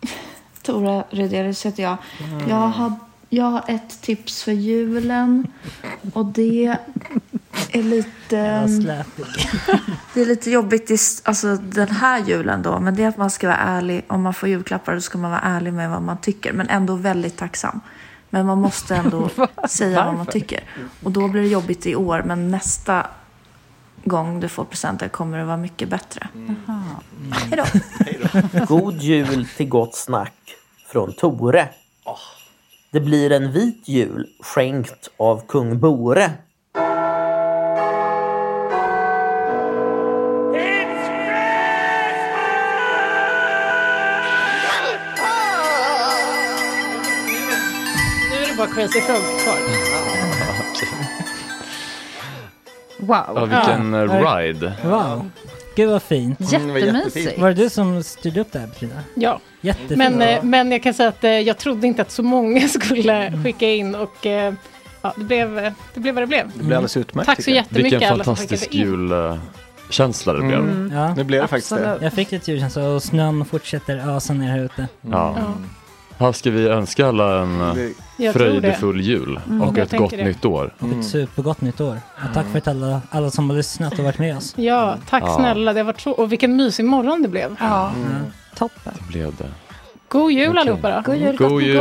[0.62, 1.96] Tora Rydelius heter jag.
[2.48, 2.92] Jag har,
[3.34, 5.46] jag har ett tips för julen.
[6.12, 6.76] Och det
[7.70, 8.66] är lite...
[10.14, 12.80] Det är lite jobbigt i, alltså, den här julen då.
[12.80, 14.04] Men det är att man ska vara ärlig.
[14.06, 16.52] Om man får julklappar då ska man vara ärlig med vad man tycker.
[16.52, 17.80] Men ändå väldigt tacksam.
[18.30, 19.30] Men man måste ändå
[19.68, 20.60] säga vad man tycker.
[21.02, 22.22] Och då blir det jobbigt i år.
[22.26, 23.06] Men nästa
[24.04, 26.28] gång du får presenter kommer det vara mycket bättre.
[27.30, 27.64] Hej
[28.52, 28.66] då!
[28.66, 30.34] God jul till gott snack
[30.86, 31.68] från Tore.
[32.92, 36.30] Det blir en vit jul skänkt av kung Bore.
[48.74, 49.58] Crazy Frog kvar.
[52.98, 53.24] Wow.
[53.36, 54.02] Ja, vilken Ja.
[54.04, 54.72] eh, ride.
[54.84, 55.30] Wow.
[55.74, 56.40] Gud vad fint.
[56.40, 57.38] Mm, det var Jättemysigt.
[57.38, 58.94] Var det du som styrde upp det här Frida?
[59.14, 59.40] Ja.
[59.60, 59.98] Jättefint.
[59.98, 63.32] Men, eh, men jag kan säga att eh, jag trodde inte att så många skulle
[63.44, 64.54] skicka in och eh,
[65.02, 66.50] ja, det, blev, det blev vad det blev.
[66.54, 69.40] Det blev alldeles utmärkt, Tack så jättemycket Vilken fantastisk skickade in.
[69.88, 70.58] julkänsla det blev.
[70.58, 70.92] Mm.
[70.94, 71.14] Ja.
[71.14, 71.98] Nu blev det faktiskt det.
[72.02, 74.88] Jag fick lite julkänsla och snön fortsätter ösa ner här ute.
[75.00, 75.36] Ja.
[76.18, 77.60] Här ska vi önska alla en
[78.22, 79.62] Jag fröjdefull jul Mm.
[79.62, 80.24] och ett gott det.
[80.24, 80.74] nytt år.
[80.78, 82.00] Och ett supergott nytt år.
[82.28, 84.52] Och tack för att alla, alla som har lyssnat och varit med oss.
[84.56, 85.36] Ja, tack Ja.
[85.36, 85.72] snälla.
[85.72, 86.10] Det har varit så...
[86.10, 87.56] Och vilken mysig morgon det blev.
[87.60, 87.92] Ja,
[88.56, 88.92] toppen.
[88.98, 89.48] Det blev det.
[90.08, 91.02] God jul allihopa då.
[91.12, 91.76] God jul, God jul.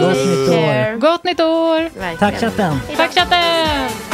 [0.00, 0.98] Gott nytt år.
[1.00, 1.90] Gott nytt år.
[2.18, 2.76] Tack chatten.
[2.96, 4.13] Tack chatten.